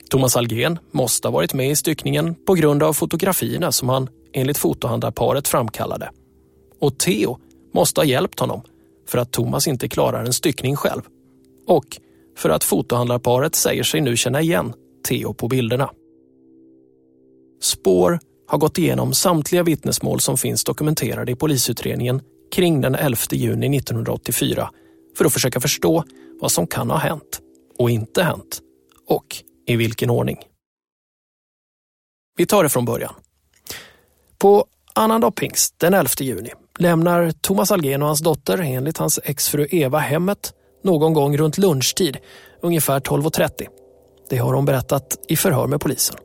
Thomas 0.09 0.35
Algen 0.35 0.79
måste 0.91 1.27
ha 1.27 1.33
varit 1.33 1.53
med 1.53 1.69
i 1.71 1.75
styckningen 1.75 2.35
på 2.35 2.53
grund 2.53 2.83
av 2.83 2.93
fotografierna 2.93 3.71
som 3.71 3.89
han 3.89 4.09
enligt 4.33 4.57
fotohandlarparet 4.57 5.47
framkallade. 5.47 6.09
Och 6.79 6.97
Theo 6.99 7.37
måste 7.73 8.01
ha 8.01 8.05
hjälpt 8.05 8.39
honom 8.39 8.61
för 9.07 9.17
att 9.17 9.31
Thomas 9.31 9.67
inte 9.67 9.87
klarar 9.87 10.25
en 10.25 10.33
styckning 10.33 10.75
själv. 10.75 11.01
Och 11.67 11.85
för 12.37 12.49
att 12.49 12.63
fotohandlarparet 12.63 13.55
säger 13.55 13.83
sig 13.83 14.01
nu 14.01 14.17
känna 14.17 14.41
igen 14.41 14.73
Theo 15.07 15.33
på 15.33 15.47
bilderna. 15.47 15.89
Spår 17.61 18.19
har 18.47 18.57
gått 18.57 18.77
igenom 18.77 19.13
samtliga 19.13 19.63
vittnesmål 19.63 20.19
som 20.19 20.37
finns 20.37 20.63
dokumenterade 20.63 21.31
i 21.31 21.35
polisutredningen 21.35 22.21
kring 22.51 22.81
den 22.81 22.95
11 22.95 23.17
juni 23.31 23.77
1984 23.77 24.69
för 25.17 25.25
att 25.25 25.33
försöka 25.33 25.59
förstå 25.59 26.03
vad 26.41 26.51
som 26.51 26.67
kan 26.67 26.89
ha 26.89 26.97
hänt 26.97 27.41
och 27.79 27.89
inte 27.89 28.23
hänt 28.23 28.61
och 29.07 29.35
i 29.67 29.75
vilken 29.75 30.09
ordning. 30.09 30.37
Vi 32.37 32.45
tar 32.45 32.63
det 32.63 32.69
från 32.69 32.85
början. 32.85 33.13
På 34.37 34.65
annandag 34.93 35.31
pingst, 35.31 35.79
den 35.79 35.93
11 35.93 36.09
juni, 36.19 36.49
lämnar 36.79 37.31
Thomas 37.31 37.71
Algen 37.71 38.01
och 38.01 38.07
hans 38.07 38.19
dotter 38.19 38.57
enligt 38.61 38.97
hans 38.97 39.19
exfru 39.23 39.67
Eva 39.71 39.99
hemmet 39.99 40.53
någon 40.83 41.13
gång 41.13 41.37
runt 41.37 41.57
lunchtid, 41.57 42.17
ungefär 42.61 42.99
12.30. 42.99 43.67
Det 44.29 44.37
har 44.37 44.53
hon 44.53 44.65
berättat 44.65 45.17
i 45.27 45.35
förhör 45.35 45.67
med 45.67 45.81
polisen. 45.81 46.15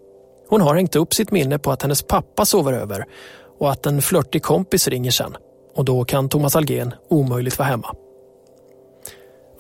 Hon 0.49 0.61
har 0.61 0.75
hängt 0.75 0.97
upp 0.97 1.15
sitt 1.15 1.31
minne 1.31 1.59
på 1.59 1.73
att 1.73 1.83
hennes 1.83 2.03
pappa 2.03 2.45
sover 2.45 2.73
över 2.73 3.05
och 3.59 3.71
att 3.71 3.87
en 3.87 4.03
flörtig 4.03 4.43
kompis 4.43 4.89
ringer 4.89 5.11
sen. 5.11 5.37
Och 5.75 5.85
då 5.85 6.05
kan 6.05 6.29
Thomas 6.29 6.57
Algen 6.57 6.95
omöjligt 7.09 7.59
vara 7.59 7.69
hemma. 7.69 7.95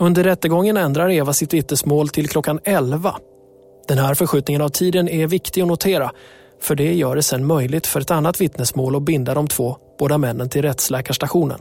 Under 0.00 0.24
rättegången 0.24 0.76
ändrar 0.76 1.10
Eva 1.10 1.32
sitt 1.32 1.54
vittnesmål 1.54 2.08
till 2.08 2.28
klockan 2.28 2.60
11. 2.64 3.14
Den 3.88 3.98
här 3.98 4.14
förskjutningen 4.14 4.62
av 4.62 4.68
tiden 4.68 5.08
är 5.08 5.26
viktig 5.26 5.62
att 5.62 5.68
notera 5.68 6.10
för 6.60 6.74
det 6.74 6.94
gör 6.94 7.16
det 7.16 7.22
sen 7.22 7.46
möjligt 7.46 7.86
för 7.86 8.00
ett 8.00 8.10
annat 8.10 8.40
vittnesmål 8.40 8.96
att 8.96 9.02
binda 9.02 9.34
de 9.34 9.46
två, 9.46 9.76
båda 9.98 10.18
männen 10.18 10.48
till 10.48 10.62
rättsläkarstationen. 10.62 11.58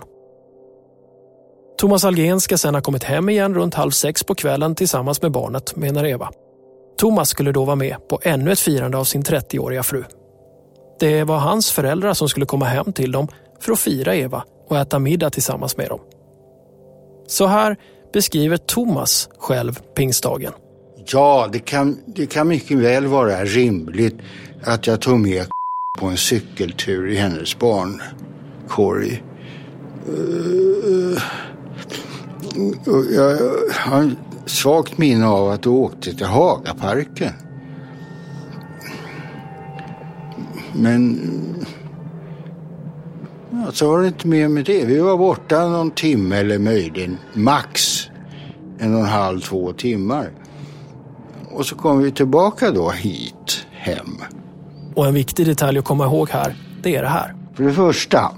Thomas 1.78 2.04
Algen 2.06 2.42
ska 2.42 2.58
sen 2.58 2.76
ha 2.76 2.82
kommit 2.82 3.04
hem 3.04 3.30
igen 3.30 3.54
runt 3.54 3.74
halv 3.74 3.92
sex 3.92 4.24
på 4.24 4.36
kvällen 4.36 4.76
tillsammans 4.76 5.22
med 5.22 5.32
barnet, 5.32 5.76
menar 5.76 6.06
Eva. 6.06 6.30
Thomas 6.98 7.30
skulle 7.30 7.52
då 7.52 7.66
vara 7.66 7.76
med 7.76 8.08
på 8.10 8.20
ännu 8.24 8.52
ett 8.52 8.60
firande 8.60 8.98
av 8.98 9.04
sin 9.04 9.24
30-åriga 9.24 9.84
fru. 9.84 10.04
Det 11.00 11.24
var 11.24 11.38
hans 11.38 11.72
föräldrar 11.72 12.14
som 12.14 12.30
skulle 12.30 12.46
komma 12.46 12.66
hem 12.66 12.94
till 12.94 13.12
dem 13.12 13.28
för 13.60 13.72
att 13.72 13.80
fira 13.80 14.16
Eva 14.16 14.44
och 14.68 14.78
äta 14.78 15.00
middag 15.00 15.30
tillsammans 15.30 15.78
med 15.78 15.90
dem. 15.90 16.00
Så 17.28 17.46
här 17.46 17.78
beskriver 18.14 18.58
Thomas 18.58 19.30
själv 19.38 19.80
pingstdagen. 19.96 20.54
Ja, 21.06 21.50
det 21.52 21.60
kan, 21.60 22.00
det 22.06 22.26
kan 22.26 22.48
mycket 22.48 22.78
väl 22.78 23.06
vara 23.06 23.46
rimligt 23.46 24.16
att 24.64 24.88
jag 24.88 25.02
tog 25.02 25.20
med 25.20 25.46
på 26.00 26.06
en 26.06 26.18
cykeltur 26.18 27.10
i 27.10 27.16
hennes 27.16 27.60
barnkorg. 27.60 29.24
Eh, 30.08 31.22
jag 33.16 33.38
har 33.72 34.04
ett 34.04 34.18
svagt 34.50 34.98
minne 34.98 35.28
av 35.28 35.50
att 35.50 35.64
du 35.64 35.70
åkte 35.70 36.14
till 36.14 36.26
Hagaparken. 36.26 37.34
Men 40.74 41.20
ja, 43.66 43.72
så 43.72 43.92
var 43.92 44.02
det 44.02 44.08
inte 44.08 44.28
mer 44.28 44.48
med 44.48 44.66
det. 44.66 44.86
Vi 44.86 45.00
var 45.00 45.18
borta 45.18 45.68
någon 45.68 45.92
timme 45.92 46.36
eller 46.38 46.60
möjligen 46.60 47.18
max 47.34 48.04
en 48.80 48.94
och 48.94 49.00
en 49.00 49.06
halv, 49.06 49.40
två 49.40 49.74
timmar. 49.74 50.32
Och 51.52 51.66
så 51.66 51.76
kom 51.76 52.00
vi 52.00 52.12
tillbaka 52.12 52.72
då 52.72 52.90
hit, 52.90 53.68
hem. 53.72 54.22
Och 54.96 55.08
en 55.08 55.14
viktig 55.14 55.46
detalj 55.46 55.80
att 55.80 55.86
komma 55.86 56.06
ihåg 56.06 56.30
här, 56.30 56.56
det 56.82 56.96
är 56.96 57.02
det 57.02 57.10
här. 57.10 57.36
För 57.54 57.64
det 57.64 57.74
första, 57.74 58.32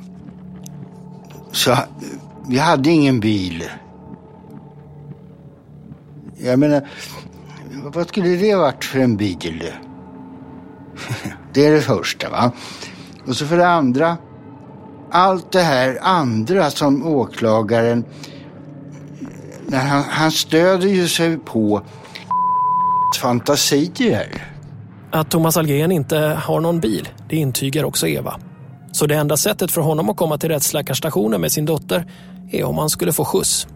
så 1.51 1.77
vi 2.47 2.57
hade 2.57 2.89
ingen 2.89 3.19
bil. 3.19 3.63
Jag 6.37 6.59
menar, 6.59 6.87
vad 7.83 8.07
skulle 8.07 8.29
det 8.29 8.55
varit 8.55 8.85
för 8.85 8.99
en 8.99 9.17
bil? 9.17 9.63
Det 11.53 11.65
är 11.65 11.71
det 11.71 11.81
första 11.81 12.29
va. 12.29 12.51
Och 13.27 13.35
så 13.35 13.45
för 13.45 13.57
det 13.57 13.67
andra, 13.67 14.17
allt 15.11 15.51
det 15.51 15.61
här 15.61 15.99
andra 16.01 16.69
som 16.69 17.07
åklagaren, 17.07 18.03
när 19.65 19.85
han, 19.85 20.03
han 20.03 20.31
stöder 20.31 20.87
ju 20.87 21.07
sig 21.07 21.37
på 21.37 21.81
fantasier. 23.21 24.45
Att 25.11 25.31
Thomas 25.31 25.57
Algren 25.57 25.91
inte 25.91 26.17
har 26.17 26.59
någon 26.59 26.79
bil, 26.79 27.09
det 27.29 27.35
intygar 27.35 27.83
också 27.83 28.07
Eva. 28.07 28.39
Så 28.91 29.05
det 29.05 29.15
enda 29.15 29.37
sättet 29.37 29.71
för 29.71 29.81
honom 29.81 30.09
att 30.09 30.17
komma 30.17 30.37
till 30.37 30.49
rättsläkarstationen 30.49 31.41
med 31.41 31.51
sin 31.51 31.65
dotter 31.65 32.05
är 32.51 32.63
om 32.63 32.77
han 32.77 32.89
skulle 32.89 33.13
få 33.13 33.25
skjuts. 33.25 33.67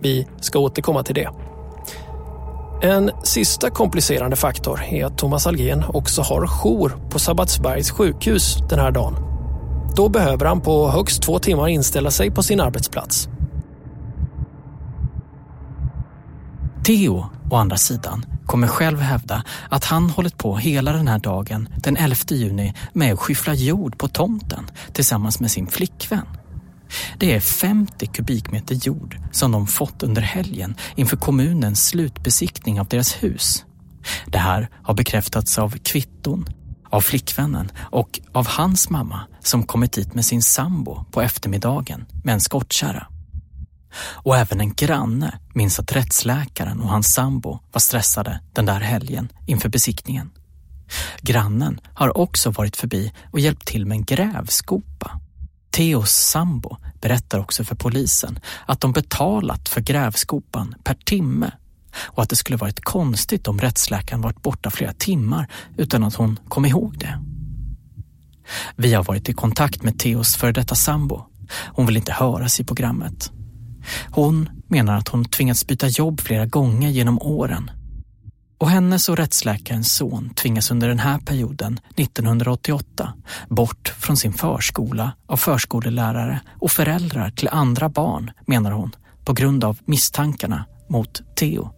Vi 0.00 0.26
ska 0.40 0.58
återkomma 0.58 1.02
till 1.02 1.14
det. 1.14 1.28
En 2.82 3.10
sista 3.22 3.70
komplicerande 3.70 4.36
faktor 4.36 4.82
är 4.90 5.04
att 5.04 5.18
Thomas 5.18 5.46
Algren 5.46 5.84
också 5.88 6.22
har 6.22 6.46
jour 6.46 6.92
på 7.10 7.18
Sabbatsbergs 7.18 7.90
sjukhus 7.90 8.56
den 8.70 8.78
här 8.78 8.90
dagen. 8.90 9.31
Då 9.96 10.08
behöver 10.08 10.46
han 10.46 10.60
på 10.60 10.90
högst 10.90 11.22
två 11.22 11.38
timmar 11.38 11.68
inställa 11.68 12.10
sig 12.10 12.30
på 12.30 12.42
sin 12.42 12.60
arbetsplats. 12.60 13.28
Theo, 16.84 17.30
å 17.50 17.56
andra 17.56 17.76
sidan, 17.76 18.24
kommer 18.46 18.66
själv 18.66 19.00
hävda 19.00 19.44
att 19.68 19.84
han 19.84 20.10
hållit 20.10 20.38
på 20.38 20.56
hela 20.56 20.92
den 20.92 21.08
här 21.08 21.18
dagen, 21.18 21.68
den 21.76 21.96
11 21.96 22.16
juni, 22.30 22.74
med 22.92 23.12
att 23.12 23.18
skyffla 23.18 23.54
jord 23.54 23.98
på 23.98 24.08
tomten 24.08 24.70
tillsammans 24.92 25.40
med 25.40 25.50
sin 25.50 25.66
flickvän. 25.66 26.26
Det 27.18 27.34
är 27.34 27.40
50 27.40 28.06
kubikmeter 28.06 28.74
jord 28.74 29.18
som 29.32 29.52
de 29.52 29.66
fått 29.66 30.02
under 30.02 30.22
helgen 30.22 30.74
inför 30.94 31.16
kommunens 31.16 31.86
slutbesiktning 31.86 32.80
av 32.80 32.86
deras 32.86 33.22
hus. 33.22 33.64
Det 34.26 34.38
här 34.38 34.68
har 34.82 34.94
bekräftats 34.94 35.58
av 35.58 35.70
kvitton, 35.70 36.46
av 36.90 37.00
flickvännen 37.00 37.70
och 37.78 38.20
av 38.32 38.46
hans 38.46 38.90
mamma 38.90 39.20
som 39.42 39.62
kommit 39.62 39.92
dit 39.92 40.14
med 40.14 40.24
sin 40.24 40.42
sambo 40.42 41.04
på 41.10 41.22
eftermiddagen 41.22 42.04
med 42.24 42.32
en 42.32 42.40
skottkärra. 42.40 43.06
Och 43.98 44.36
även 44.36 44.60
en 44.60 44.74
granne 44.74 45.38
minns 45.54 45.78
att 45.78 45.92
rättsläkaren 45.92 46.80
och 46.80 46.88
hans 46.88 47.12
sambo 47.12 47.58
var 47.72 47.80
stressade 47.80 48.40
den 48.52 48.66
där 48.66 48.80
helgen 48.80 49.32
inför 49.46 49.68
besiktningen. 49.68 50.30
Grannen 51.20 51.80
har 51.94 52.18
också 52.18 52.50
varit 52.50 52.76
förbi 52.76 53.12
och 53.32 53.40
hjälpt 53.40 53.66
till 53.66 53.86
med 53.86 53.96
en 53.96 54.04
grävskopa. 54.04 55.20
Theos 55.70 56.10
sambo 56.10 56.76
berättar 57.00 57.38
också 57.38 57.64
för 57.64 57.74
polisen 57.74 58.38
att 58.66 58.80
de 58.80 58.92
betalat 58.92 59.68
för 59.68 59.80
grävskopan 59.80 60.74
per 60.84 60.94
timme 60.94 61.50
och 62.00 62.22
att 62.22 62.28
det 62.28 62.36
skulle 62.36 62.56
varit 62.56 62.84
konstigt 62.84 63.48
om 63.48 63.58
rättsläkaren 63.58 64.20
varit 64.20 64.42
borta 64.42 64.70
flera 64.70 64.92
timmar 64.92 65.50
utan 65.76 66.04
att 66.04 66.14
hon 66.14 66.38
kom 66.48 66.66
ihåg 66.66 66.98
det. 66.98 67.31
Vi 68.76 68.94
har 68.94 69.04
varit 69.04 69.28
i 69.28 69.32
kontakt 69.32 69.82
med 69.82 69.98
Theos 69.98 70.36
före 70.36 70.52
detta 70.52 70.74
sambo. 70.74 71.24
Hon 71.66 71.86
vill 71.86 71.96
inte 71.96 72.12
höras 72.12 72.60
i 72.60 72.64
programmet. 72.64 73.30
Hon 74.10 74.48
menar 74.68 74.96
att 74.96 75.08
hon 75.08 75.24
tvingats 75.24 75.66
byta 75.66 75.88
jobb 75.88 76.20
flera 76.20 76.46
gånger 76.46 76.88
genom 76.88 77.22
åren. 77.22 77.70
Och 78.58 78.70
hennes 78.70 79.08
och 79.08 79.16
rättsläkarens 79.16 79.92
son 79.92 80.30
tvingas 80.34 80.70
under 80.70 80.88
den 80.88 80.98
här 80.98 81.18
perioden, 81.18 81.80
1988, 81.96 83.14
bort 83.48 83.94
från 83.98 84.16
sin 84.16 84.32
förskola 84.32 85.12
av 85.26 85.36
förskolelärare 85.36 86.40
och 86.60 86.70
föräldrar 86.70 87.30
till 87.30 87.48
andra 87.48 87.88
barn, 87.88 88.30
menar 88.46 88.70
hon, 88.70 88.90
på 89.24 89.32
grund 89.32 89.64
av 89.64 89.78
misstankarna 89.84 90.64
mot 90.88 91.22
Theo. 91.36 91.70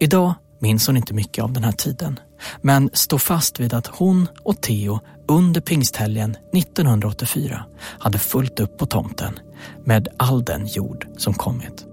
Idag 0.00 0.34
minns 0.60 0.86
hon 0.86 0.96
inte 0.96 1.14
mycket 1.14 1.44
av 1.44 1.52
den 1.52 1.64
här 1.64 1.72
tiden, 1.72 2.20
men 2.62 2.90
står 2.92 3.18
fast 3.18 3.60
vid 3.60 3.74
att 3.74 3.86
hon 3.86 4.28
och 4.42 4.60
Theo 4.60 5.00
under 5.28 5.60
pingsthelgen 5.60 6.36
1984 6.52 7.64
hade 7.98 8.18
fullt 8.18 8.60
upp 8.60 8.78
på 8.78 8.86
tomten 8.86 9.38
med 9.84 10.08
all 10.16 10.44
den 10.44 10.66
jord 10.66 11.06
som 11.16 11.34
kommit. 11.34 11.86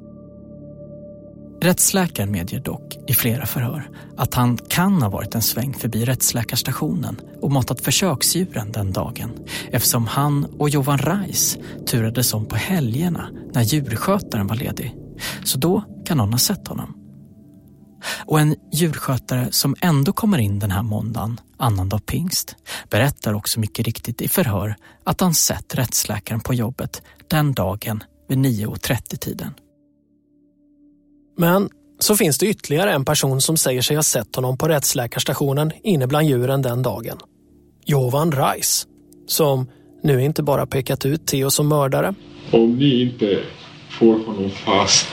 Rättsläkaren 1.62 2.32
medger 2.32 2.60
dock 2.60 2.97
i 3.08 3.14
flera 3.14 3.45
förhör 3.45 3.89
att 4.18 4.34
han 4.34 4.58
kan 4.58 5.02
ha 5.02 5.10
varit 5.10 5.36
en 5.36 5.41
sväng 5.41 5.74
förbi 5.74 6.06
rättsläkarstationen 6.06 7.20
och 7.41 7.52
matat 7.52 7.82
försöksdjuren 7.82 8.72
den 8.72 8.91
dagen 8.91 9.32
eftersom 9.72 10.08
han 10.08 10.45
och 10.45 10.70
Jovan 10.70 10.97
Reis 10.97 11.58
turades 11.88 12.34
om 12.34 12.45
på 12.45 12.56
helgerna 12.56 13.30
när 13.54 13.62
djurskötaren 13.62 14.47
var 14.47 14.56
ledig. 14.56 14.95
Så 15.45 15.58
då 15.58 15.84
kan 16.06 16.18
någon 16.18 16.32
ha 16.32 16.39
sett 16.39 16.68
honom. 16.68 17.01
Och 18.26 18.39
en 18.39 18.56
djurskötare 18.74 19.47
som 19.52 19.76
ändå 19.82 20.14
kommer 20.14 20.38
in 20.38 20.60
den 20.60 20.72
här 20.72 20.84
måndagen, 20.84 21.39
annandag 21.58 22.06
pingst, 22.06 22.56
berättar 22.89 23.34
också 23.34 23.60
mycket 23.60 23.86
riktigt 23.86 24.22
i 24.22 24.28
förhör 24.28 24.76
att 25.04 25.22
han 25.22 25.34
sett 25.34 25.76
rättsläkaren 25.76 26.41
på 26.41 26.54
jobbet 26.54 27.02
den 27.28 27.54
dagen 27.54 28.04
vid 28.30 28.38
9.30-tiden. 28.38 29.54
Men 31.38 31.70
så 31.99 32.16
finns 32.16 32.38
det 32.38 32.45
ytterligare 32.45 32.93
en 32.93 33.06
person 33.06 33.41
som 33.41 33.58
säger 33.58 33.82
sig 33.82 33.95
ha 33.95 34.04
sett 34.04 34.36
honom 34.36 34.58
på 34.58 34.68
rättsläkarstationen 34.68 35.72
inne 35.84 36.08
bland 36.08 36.28
djuren 36.28 36.62
den 36.62 36.82
dagen. 36.82 37.18
Jovan 37.86 38.32
Reis, 38.32 38.88
som 39.28 39.68
nu 40.04 40.24
inte 40.24 40.43
bara 40.43 40.66
pekat 40.66 41.06
ut 41.06 41.28
Theo 41.28 41.49
som 41.49 41.68
mördare. 41.68 42.14
Om 42.52 42.78
ni 42.78 43.02
inte 43.02 43.39
får 43.89 44.26
honom 44.26 44.49
fast, 44.49 45.08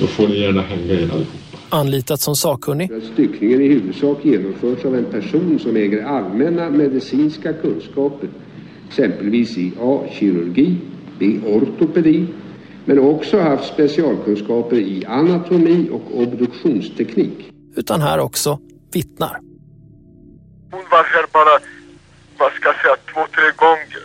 då 0.00 0.06
får 0.06 0.28
ni 0.28 0.38
gärna 0.38 0.62
hänga 0.62 0.92
er 0.92 1.10
allihopa. 1.10 1.47
Anlitat 1.70 2.20
som 2.20 2.36
sakkunnig. 2.36 2.90
Styckningen 3.12 3.60
i 3.60 3.68
huvudsak 3.68 4.24
genomförs 4.24 4.84
av 4.84 4.96
en 4.96 5.04
person 5.04 5.58
som 5.58 5.76
äger 5.76 6.04
allmänna 6.04 6.70
medicinska 6.70 7.52
kunskaper, 7.52 8.28
exempelvis 8.88 9.58
i 9.58 9.72
A. 9.80 10.02
Kirurgi, 10.12 10.76
B. 11.18 11.40
Ortopedi, 11.46 12.26
men 12.84 12.98
också 12.98 13.40
haft 13.40 13.74
specialkunskaper 13.74 14.76
i 14.76 15.04
anatomi 15.04 15.88
och 15.92 16.20
obduktionsteknik. 16.22 17.50
Utan 17.76 18.00
här 18.00 18.18
också 18.18 18.58
vittnar. 18.92 19.40
Hon 20.70 20.84
var 20.90 21.04
här 21.04 21.26
bara, 21.32 21.60
vad 22.38 22.52
ska 22.52 22.68
jag 22.68 22.76
säga, 22.82 22.96
två, 23.14 23.20
tre 23.34 23.50
gånger. 23.56 24.02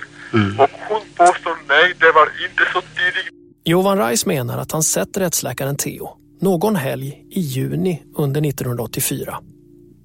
Och 0.64 0.70
hon 0.90 1.02
påstår 1.16 1.58
nej, 1.68 1.94
det 2.00 2.12
var 2.12 2.26
inte 2.26 2.64
så 2.74 2.82
tidigt. 2.82 3.34
Jovan 3.64 3.98
Reis 3.98 4.26
menar 4.26 4.58
att 4.58 4.72
han 4.72 4.84
sett 4.84 5.18
rättsläkaren 5.18 5.76
Theo 5.76 6.23
någon 6.44 6.76
helg 6.76 7.26
i 7.30 7.40
juni 7.40 8.04
under 8.16 8.48
1984. 8.48 9.40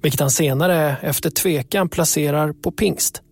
Vilket 0.02 0.20
han 0.20 0.30
senare 0.30 0.96
efter 1.02 1.30
tvekan 1.30 1.88
placerar 1.88 2.52
på 2.52 2.70
pingst. 2.70 3.22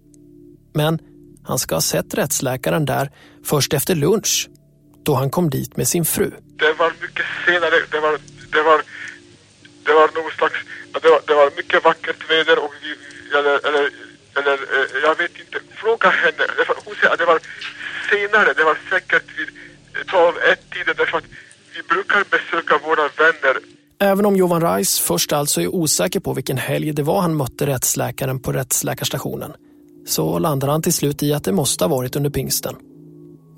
Men 0.75 0.99
han 1.45 1.59
ska 1.59 1.75
ha 1.75 1.81
sett 1.81 2.15
rättsläkaren 2.15 2.85
där 2.85 3.11
först 3.45 3.73
efter 3.73 3.95
lunch 3.95 4.49
då 5.05 5.15
han 5.15 5.31
kom 5.31 5.51
dit 5.51 5.77
med 5.77 5.89
sin 5.89 6.05
fru. 6.05 6.31
Det 6.59 6.73
var 6.73 6.93
mycket 7.01 7.27
senare, 7.47 7.77
det 7.91 8.01
var, 8.01 8.19
det 8.53 8.63
var, 8.63 8.83
det 9.87 9.93
var 9.93 10.07
någon 10.15 10.31
slags, 10.39 10.55
det 11.03 11.09
var, 11.09 11.21
det 11.27 11.35
var 11.35 11.51
mycket 11.57 11.85
vackert 11.85 12.31
väder 12.31 12.59
och 12.65 12.73
vi, 12.83 12.91
eller, 13.39 13.67
eller, 13.69 13.91
eller 14.39 14.53
eh, 14.53 15.03
jag 15.03 15.19
vet 15.19 15.39
inte, 15.39 15.59
fråga 15.83 16.09
henne, 16.09 16.45
hon 16.85 16.95
säger 16.95 17.13
att 17.13 17.19
det 17.19 17.25
var 17.25 17.41
senare, 18.11 18.53
det 18.53 18.65
var 18.65 18.79
säkert 18.91 19.39
vid 19.39 19.49
12-1-tiden 20.07 20.95
därför 20.99 21.19
att 21.19 21.25
vi 21.77 21.83
brukar 21.95 22.25
besöka 22.31 22.79
våra 22.87 23.03
vänner 23.03 23.57
Även 23.99 24.27
om 24.27 24.37
Jovan 24.37 24.61
Reis 24.63 25.01
först 25.01 25.33
alltså 25.33 25.61
är 25.61 25.75
osäker 25.75 26.21
på 26.21 26.33
vilken 26.35 26.59
helg 26.59 26.93
det 26.93 27.03
var 27.03 27.21
han 27.21 27.37
mötte 27.37 27.67
rättsläkaren 27.67 28.41
på 28.41 28.53
rättsläkarstationen 28.53 29.53
så 30.07 30.39
landar 30.39 30.69
han 30.69 30.83
till 30.83 30.93
slut 30.93 31.23
i 31.23 31.33
att 31.33 31.45
det 31.45 31.53
måste 31.53 31.85
ha 31.85 31.89
varit 31.89 32.17
under 32.17 32.31
pingsten. 32.31 32.75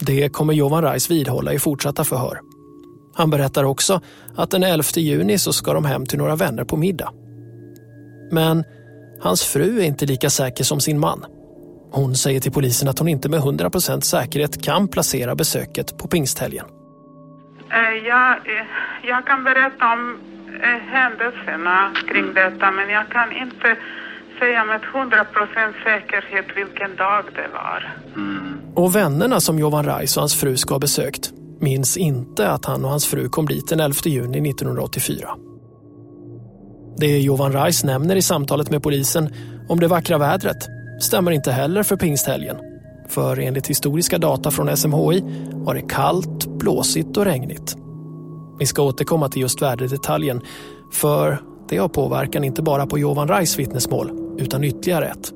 Det 0.01 0.29
kommer 0.29 0.55
Jovan 0.55 0.83
Reis 0.83 1.11
vidhålla 1.11 1.53
i 1.53 1.59
fortsatta 1.59 2.05
förhör. 2.05 2.41
Han 3.15 3.31
berättar 3.31 3.65
också 3.65 4.01
att 4.37 4.51
den 4.51 4.63
11 4.63 4.85
juni 4.97 5.39
så 5.39 5.53
ska 5.53 5.73
de 5.73 5.85
hem 5.85 6.07
till 6.07 6.19
några 6.19 6.37
vänner 6.37 6.65
på 6.65 6.77
middag. 6.77 7.13
Men 8.31 8.65
hans 9.21 9.43
fru 9.43 9.81
är 9.81 9.85
inte 9.85 10.07
lika 10.07 10.31
säker 10.31 10.65
som 10.65 10.81
sin 10.81 10.99
man. 10.99 11.25
Hon 11.93 12.15
säger 12.15 12.41
till 12.41 12.53
polisen 12.53 12.89
att 12.89 12.99
hon 12.99 13.09
inte 13.09 13.29
med 13.29 13.41
100% 13.41 14.01
säkerhet 14.01 14.63
kan 14.63 14.89
placera 14.89 15.35
besöket 15.35 15.99
på 15.99 16.09
pingsthelgen. 16.09 16.67
Eh, 17.71 18.07
Jag, 18.07 18.33
eh, 18.37 18.67
jag 19.03 19.27
kan 19.27 19.45
berätta 19.45 19.93
om 19.93 20.19
eh, 20.63 20.83
händelserna 20.95 21.91
kring 22.09 22.35
detta 22.35 22.71
men 22.71 22.89
jag 22.91 23.09
kan 23.09 23.33
inte 23.33 23.77
säga 24.39 24.65
med 24.65 24.81
100% 24.81 25.73
säkerhet 25.85 26.47
vilken 26.57 26.97
dag 26.97 27.25
det 27.35 27.49
var. 27.53 27.95
Och 28.75 28.97
vännerna 28.97 29.41
som 29.41 29.59
Jovan 29.59 29.85
Reis 29.85 30.17
och 30.17 30.21
hans 30.21 30.41
fru 30.41 30.57
ska 30.57 30.75
ha 30.75 30.79
besökt 30.79 31.31
minns 31.61 31.97
inte 31.97 32.51
att 32.51 32.65
han 32.65 32.85
och 32.85 32.91
hans 32.91 33.07
fru 33.07 33.29
kom 33.29 33.47
dit 33.47 33.69
den 33.69 33.81
11 33.81 33.95
juni 34.05 34.51
1984. 34.51 35.29
Det 36.97 37.19
Jovan 37.19 37.53
Reis 37.53 37.85
nämner 37.85 38.17
i 38.17 38.23
samtalet 38.23 38.71
med 38.71 38.83
polisen 38.83 39.35
om 39.69 39.81
det 39.81 39.89
vackra 39.89 40.19
vädret 40.19 40.69
stämmer 41.01 41.31
inte 41.31 41.53
heller 41.53 41.83
för 41.83 41.97
pingsthelgen. 41.97 42.57
För 43.09 43.39
enligt 43.39 43.67
historiska 43.67 44.19
data 44.19 44.51
från 44.51 44.77
SMHI 44.77 45.25
var 45.53 45.75
det 45.75 45.89
kallt, 45.89 46.47
blåsigt 46.47 47.17
och 47.17 47.25
regnigt. 47.25 47.77
Vi 48.59 48.67
ska 48.67 48.83
återkomma 48.83 49.29
till 49.29 49.43
just 49.43 49.63
väderdetaljen 49.63 50.41
för 50.93 51.43
det 51.69 51.77
har 51.77 51.89
påverkan 51.89 52.45
inte 52.45 52.63
bara 52.63 52.87
på 52.87 52.99
Jovan 52.99 53.29
Rais 53.29 53.59
vittnesmål 53.59 54.11
utan 54.39 54.65
ytterligare 54.65 55.07
ett. 55.07 55.33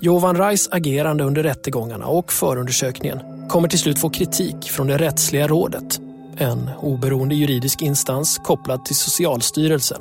Jovan 0.00 0.36
Rais 0.36 0.68
agerande 0.72 1.24
under 1.24 1.42
rättegångarna 1.42 2.06
och 2.06 2.32
förundersökningen 2.32 3.18
kommer 3.48 3.68
till 3.68 3.78
slut 3.78 3.98
få 3.98 4.10
kritik 4.10 4.70
från 4.70 4.86
det 4.86 4.96
rättsliga 4.96 5.48
rådet, 5.48 6.00
en 6.36 6.70
oberoende 6.80 7.34
juridisk 7.34 7.82
instans 7.82 8.38
kopplad 8.38 8.84
till 8.84 8.96
Socialstyrelsen. 8.96 10.00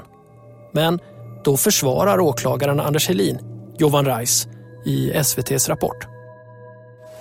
Men 0.74 1.00
då 1.44 1.58
försvarar 1.58 2.20
åklagaren 2.20 2.80
Anders 2.80 3.08
Helin 3.08 3.40
Jovan 3.78 4.06
Rais 4.06 4.48
i 4.84 5.12
SVTs 5.12 5.70
rapport. 5.70 6.08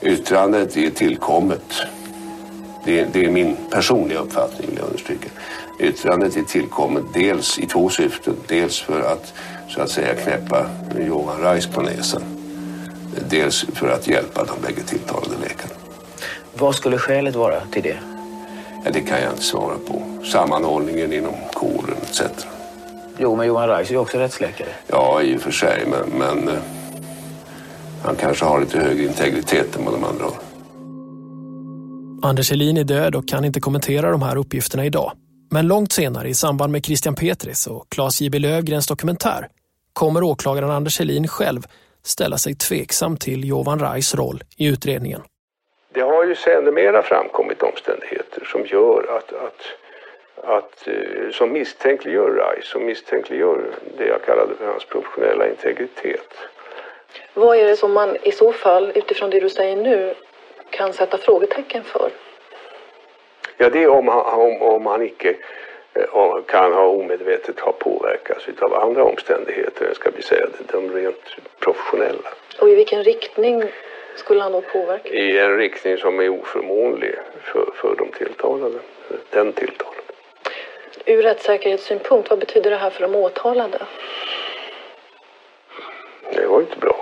Yttrandet 0.02 0.76
är 0.76 0.90
tillkommet. 0.90 1.82
Det, 2.84 3.04
det 3.12 3.24
är 3.24 3.30
min 3.30 3.56
personliga 3.70 4.18
uppfattning, 4.18 4.68
vill 4.68 4.78
jag 4.78 4.86
understryka. 4.86 5.28
Yttrandet 5.80 6.36
är 6.36 6.42
tillkommet 6.42 7.04
dels 7.14 7.58
i 7.58 7.66
två 7.66 7.88
syften. 7.88 8.34
Dels 8.46 8.80
för 8.80 9.00
att 9.00 9.32
så 9.68 9.80
att 9.80 9.90
säga 9.90 10.14
knäppa 10.14 10.66
Johan 11.06 11.40
Reis 11.40 11.66
på 11.66 11.82
näsan. 11.82 12.22
Dels 13.30 13.66
för 13.74 13.88
att 13.88 14.08
hjälpa 14.08 14.44
de 14.44 14.66
bägge 14.66 14.82
tilltalade 14.82 15.36
läkarna. 15.42 15.74
Vad 16.54 16.74
skulle 16.74 16.98
skälet 16.98 17.34
vara 17.34 17.60
till 17.60 17.82
det? 17.82 17.96
Ja, 18.84 18.90
det 18.90 19.00
kan 19.00 19.20
jag 19.20 19.32
inte 19.32 19.42
svara 19.42 19.74
på. 19.88 20.02
Sammanhållningen 20.24 21.12
inom 21.12 21.34
kåren 21.52 21.96
etc. 22.02 22.22
Jo, 23.18 23.36
men 23.36 23.46
Johan 23.46 23.68
Reis 23.68 23.88
är 23.88 23.92
ju 23.92 23.98
också 23.98 24.18
rättsläkare. 24.18 24.68
Ja, 24.86 25.22
i 25.22 25.36
och 25.36 25.40
för 25.40 25.50
sig, 25.50 25.84
men, 25.86 26.18
men 26.18 26.48
eh, 26.48 26.60
han 28.02 28.16
kanske 28.16 28.44
har 28.44 28.60
lite 28.60 28.78
högre 28.78 29.04
integritet 29.04 29.76
än 29.76 29.84
vad 29.84 29.94
de 29.94 30.04
andra 30.04 30.24
har. 30.24 30.34
Anders 32.22 32.50
Helin 32.50 32.76
är 32.76 32.84
död 32.84 33.14
och 33.14 33.28
kan 33.28 33.44
inte 33.44 33.60
kommentera 33.60 34.10
de 34.10 34.22
här 34.22 34.36
uppgifterna 34.36 34.84
idag. 34.86 35.12
Men 35.50 35.66
långt 35.66 35.92
senare 35.92 36.28
i 36.28 36.34
samband 36.34 36.72
med 36.72 36.84
Christian 36.84 37.14
Petris 37.14 37.66
och 37.66 37.86
Claes 37.88 38.20
J.B. 38.20 38.38
Löfgrens 38.38 38.86
dokumentär 38.86 39.48
kommer 39.92 40.22
åklagaren 40.22 40.70
Anders 40.70 40.98
Helin 40.98 41.28
själv 41.28 41.62
ställa 42.04 42.38
sig 42.38 42.54
tveksam 42.54 43.16
till 43.16 43.48
Jovan 43.48 43.78
Reis 43.78 44.14
roll 44.14 44.42
i 44.56 44.66
utredningen. 44.66 45.20
Det 45.92 46.00
har 46.00 46.24
ju 46.24 46.34
sedermera 46.34 47.02
framkommit 47.02 47.62
omständigheter 47.62 48.44
som 48.44 48.66
gör 48.66 49.16
att, 49.16 49.32
att, 49.32 49.60
att 50.44 50.88
eh, 50.88 51.30
som 51.32 51.52
misstänkliggör 51.52 52.30
Rice, 52.30 52.68
som 52.68 52.86
misstänkliggör 52.86 53.70
det 53.98 54.06
jag 54.06 54.24
kallade 54.24 54.54
för 54.54 54.66
hans 54.66 54.84
professionella 54.84 55.48
integritet. 55.48 56.28
Vad 57.34 57.56
är 57.56 57.66
det 57.66 57.76
som 57.76 57.92
man 57.92 58.16
i 58.22 58.32
så 58.32 58.52
fall, 58.52 58.92
utifrån 58.94 59.30
det 59.30 59.40
du 59.40 59.48
säger 59.48 59.76
nu, 59.76 60.14
kan 60.70 60.92
sätta 60.92 61.18
frågetecken 61.18 61.84
för? 61.84 62.10
Ja, 63.56 63.70
det 63.70 63.82
är 63.82 63.88
om 63.88 64.08
han, 64.08 64.40
om, 64.40 64.62
om 64.62 64.86
han 64.86 65.02
icke 65.02 65.36
eh, 65.94 66.42
kan 66.46 66.72
ha 66.72 66.86
omedvetet 66.86 67.60
ha 67.60 67.72
påverkats 67.72 68.46
av 68.60 68.74
andra 68.74 69.04
omständigheter 69.04 69.86
än 69.86 69.94
ska 69.94 70.10
vi 70.16 70.22
säga 70.22 70.46
de 70.72 70.94
rent 70.94 71.24
professionella. 71.58 72.28
Och 72.60 72.68
i 72.68 72.74
vilken 72.74 73.04
riktning 73.04 73.64
skulle 74.16 74.42
han 74.42 74.52
då 74.52 74.60
påverka? 74.60 75.08
I 75.08 75.38
en 75.38 75.56
riktning 75.56 75.98
som 75.98 76.20
är 76.20 76.28
oförmånlig 76.28 77.14
för, 77.42 77.70
för 77.74 77.94
de 77.98 78.08
tilltalade, 78.08 78.78
den 79.30 79.52
tilltalade. 79.52 79.96
Ur 81.04 81.22
rättssäkerhetssynpunkt, 81.22 82.30
vad 82.30 82.38
betyder 82.38 82.70
det 82.70 82.76
här 82.76 82.90
för 82.90 83.02
de 83.02 83.14
åtalade? 83.14 83.78
Det 86.34 86.46
var 86.46 86.60
ju 86.60 86.66
inte 86.66 86.78
bra. 86.80 86.96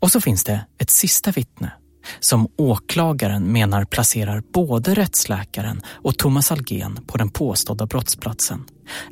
Och 0.00 0.12
så 0.12 0.20
finns 0.20 0.44
det 0.44 0.66
ett 0.78 0.90
sista 0.90 1.30
vittne 1.30 1.72
som 2.20 2.48
åklagaren 2.56 3.52
menar 3.52 3.84
placerar 3.84 4.42
både 4.52 4.94
rättsläkaren 4.94 5.80
och 5.86 6.18
Thomas 6.18 6.52
Algen 6.52 6.98
på 7.06 7.18
den 7.18 7.30
påstådda 7.30 7.86
brottsplatsen. 7.86 8.64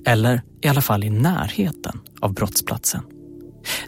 Eller 0.06 0.42
i 0.62 0.68
alla 0.68 0.80
fall 0.80 1.04
i 1.04 1.10
närheten 1.10 2.00
av 2.20 2.34
brottsplatsen. 2.34 3.02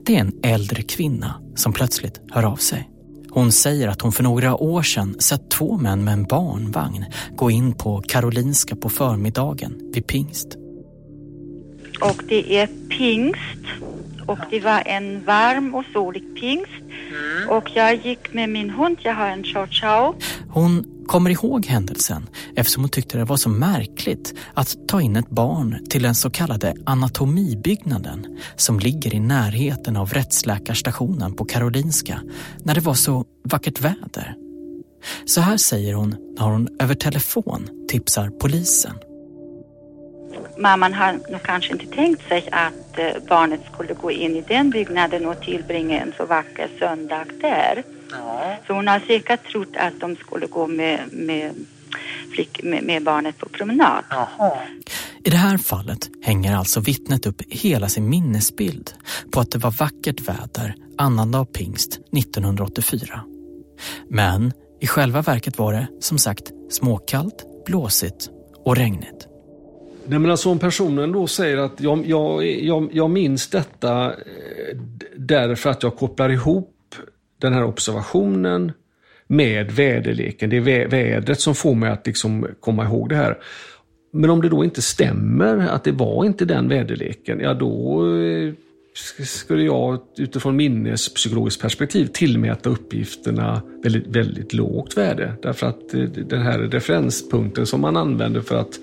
Det 0.03 0.17
är 0.17 0.21
en 0.21 0.41
äldre 0.43 0.83
kvinna 0.83 1.43
som 1.55 1.73
plötsligt 1.73 2.21
hör 2.31 2.43
av 2.43 2.57
sig. 2.57 2.91
Hon 3.31 3.53
säger 3.53 3.89
att 3.89 4.01
hon 4.01 4.13
för 4.13 4.23
några 4.23 4.55
år 4.57 4.83
sedan 4.83 5.17
sett 5.21 5.51
två 5.51 5.79
män 5.79 6.05
med 6.05 6.15
en 6.15 6.25
barnvagn 6.25 7.05
gå 7.37 7.51
in 7.51 7.73
på 7.73 8.03
Karolinska 8.09 8.77
på 8.77 8.89
förmiddagen 8.89 9.91
vid 9.95 10.07
pingst. 10.07 10.64
Och 12.01 12.23
det 12.29 12.59
är 12.59 12.67
pingst. 12.89 13.65
Och 14.27 14.39
det 14.51 14.61
var 14.61 14.83
en 14.87 15.25
varm 15.25 15.75
och 15.75 15.85
solig 15.93 16.37
pingst. 16.41 16.73
Och 17.49 17.71
jag 17.75 18.07
gick 18.07 18.35
med 18.35 18.49
min 18.49 18.71
hund, 18.71 18.99
jag 19.03 19.15
har 19.15 19.29
en 19.29 19.45
chow 19.45 19.67
chow. 19.67 20.15
Hon 20.49 20.85
kommer 21.07 21.31
ihåg 21.31 21.67
händelsen 21.67 22.29
eftersom 22.57 22.83
hon 22.83 22.91
tyckte 22.91 23.19
det 23.19 23.25
var 23.25 23.37
så 23.37 23.49
märkligt 23.49 24.35
att 24.55 24.77
ta 24.89 25.01
in 25.01 25.17
ett 25.17 25.31
barn 25.31 25.87
till 25.91 26.03
den 26.03 26.15
så 26.15 26.31
kallade 26.31 26.75
anatomibyggnaden 26.87 28.39
som 28.57 28.79
ligger 28.79 29.15
i 29.15 29.21
närheten 29.21 29.97
av 29.97 30.11
rättsläkarstationen 30.11 31.35
på 31.35 31.45
Karolinska 31.45 32.21
när 32.63 32.75
det 32.75 32.81
var 32.81 32.95
så 32.95 33.25
vackert 33.45 33.81
väder. 33.81 34.35
Så 35.25 35.41
här 35.41 35.57
säger 35.57 35.95
hon 35.95 36.17
när 36.39 36.45
hon 36.45 36.69
över 36.81 36.95
telefon 36.95 37.69
tipsar 37.89 38.31
polisen. 38.31 38.95
Mamman 40.59 40.95
har 40.95 41.13
nog 41.13 41.43
kanske 41.43 41.73
inte 41.73 41.87
tänkt 41.87 42.29
sig 42.29 42.49
att 42.53 42.99
eh, 42.99 43.23
barnet 43.29 43.61
skulle 43.73 43.95
gå 43.95 44.11
in 44.11 44.37
i 44.37 44.41
den 44.41 44.71
byggnaden 44.71 45.27
och 45.27 45.41
tillbringa 45.41 46.01
en 46.01 46.13
så 46.17 46.27
vacker 46.27 46.69
söndag 46.79 47.25
där. 47.41 47.83
Ja. 48.11 48.57
Så 48.67 48.73
hon 48.73 48.89
har 48.89 49.01
säkert 49.01 49.51
trott 49.51 49.77
att 49.77 50.01
de 50.01 50.17
skulle 50.17 50.47
gå 50.47 50.67
med, 50.67 51.01
med, 51.13 51.55
flick, 52.33 52.63
med, 52.63 52.83
med 52.83 53.03
barnet 53.03 53.39
på 53.39 53.49
promenad. 53.49 54.05
Jaha. 54.11 54.53
I 55.25 55.31
det 55.31 55.37
här 55.37 55.59
fallet 55.59 56.11
hänger 56.23 56.57
alltså 56.57 56.81
vittnet 56.81 57.27
upp 57.27 57.43
hela 57.49 57.89
sin 57.89 58.09
minnesbild 58.09 58.91
på 59.33 59.41
att 59.41 59.51
det 59.51 59.59
var 59.59 59.71
vackert 59.71 60.21
väder 60.21 60.75
annandag 60.99 61.53
pingst 61.53 61.93
1984. 61.93 63.21
Men 64.09 64.53
i 64.81 64.87
själva 64.87 65.23
verket 65.23 65.59
var 65.59 65.73
det 65.73 65.89
som 66.01 66.19
sagt 66.19 66.51
småkallt, 66.71 67.45
blåsigt 67.67 68.29
och 68.65 68.77
regnigt. 68.77 69.29
Nej, 70.07 70.19
men 70.19 70.31
alltså 70.31 70.51
om 70.51 70.59
personen 70.59 71.13
då 71.13 71.27
säger 71.27 71.57
att 71.57 71.81
jag, 71.81 72.07
jag, 72.07 72.45
jag, 72.45 72.89
jag 72.93 73.11
minns 73.11 73.49
detta 73.49 74.07
eh, 74.07 74.77
därför 75.17 75.71
att 75.71 75.83
jag 75.83 75.97
kopplar 75.97 76.29
ihop 76.29 76.95
den 77.41 77.53
här 77.53 77.65
observationen 77.65 78.73
med 79.27 79.71
väderleken. 79.71 80.51
Det 80.51 80.57
är 80.57 80.89
vädret 80.89 81.41
som 81.41 81.55
får 81.55 81.75
mig 81.75 81.91
att 81.91 82.07
liksom 82.07 82.47
komma 82.61 82.85
ihåg 82.85 83.09
det 83.09 83.17
här. 83.17 83.39
Men 84.13 84.31
om 84.31 84.43
det 84.43 84.49
då 84.49 84.65
inte 84.65 84.83
stämmer, 84.83 85.59
att 85.59 85.85
det 85.85 85.93
var 85.93 86.25
inte 86.25 86.45
den 86.45 86.69
väderleken, 86.69 87.41
ja 87.41 87.55
då 87.55 88.07
eh, 88.17 88.53
skulle 89.27 89.63
jag 89.63 90.01
utifrån 90.17 90.57
minnespsykologiskt 90.57 91.63
perspektiv 91.63 92.07
tillmäta 92.07 92.71
uppgifterna 92.71 93.63
väldigt, 93.83 94.07
väldigt 94.07 94.53
lågt 94.53 94.97
värde. 94.97 95.33
Därför 95.43 95.67
att 95.67 95.95
eh, 95.95 96.01
den 96.03 96.43
här 96.43 96.59
referenspunkten 96.59 97.67
som 97.67 97.81
man 97.81 97.97
använder 97.97 98.41
för 98.41 98.57
att 98.57 98.79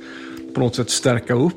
på 0.53 0.59
något 0.59 0.75
sätt 0.75 0.89
stärka 0.89 1.33
upp 1.33 1.55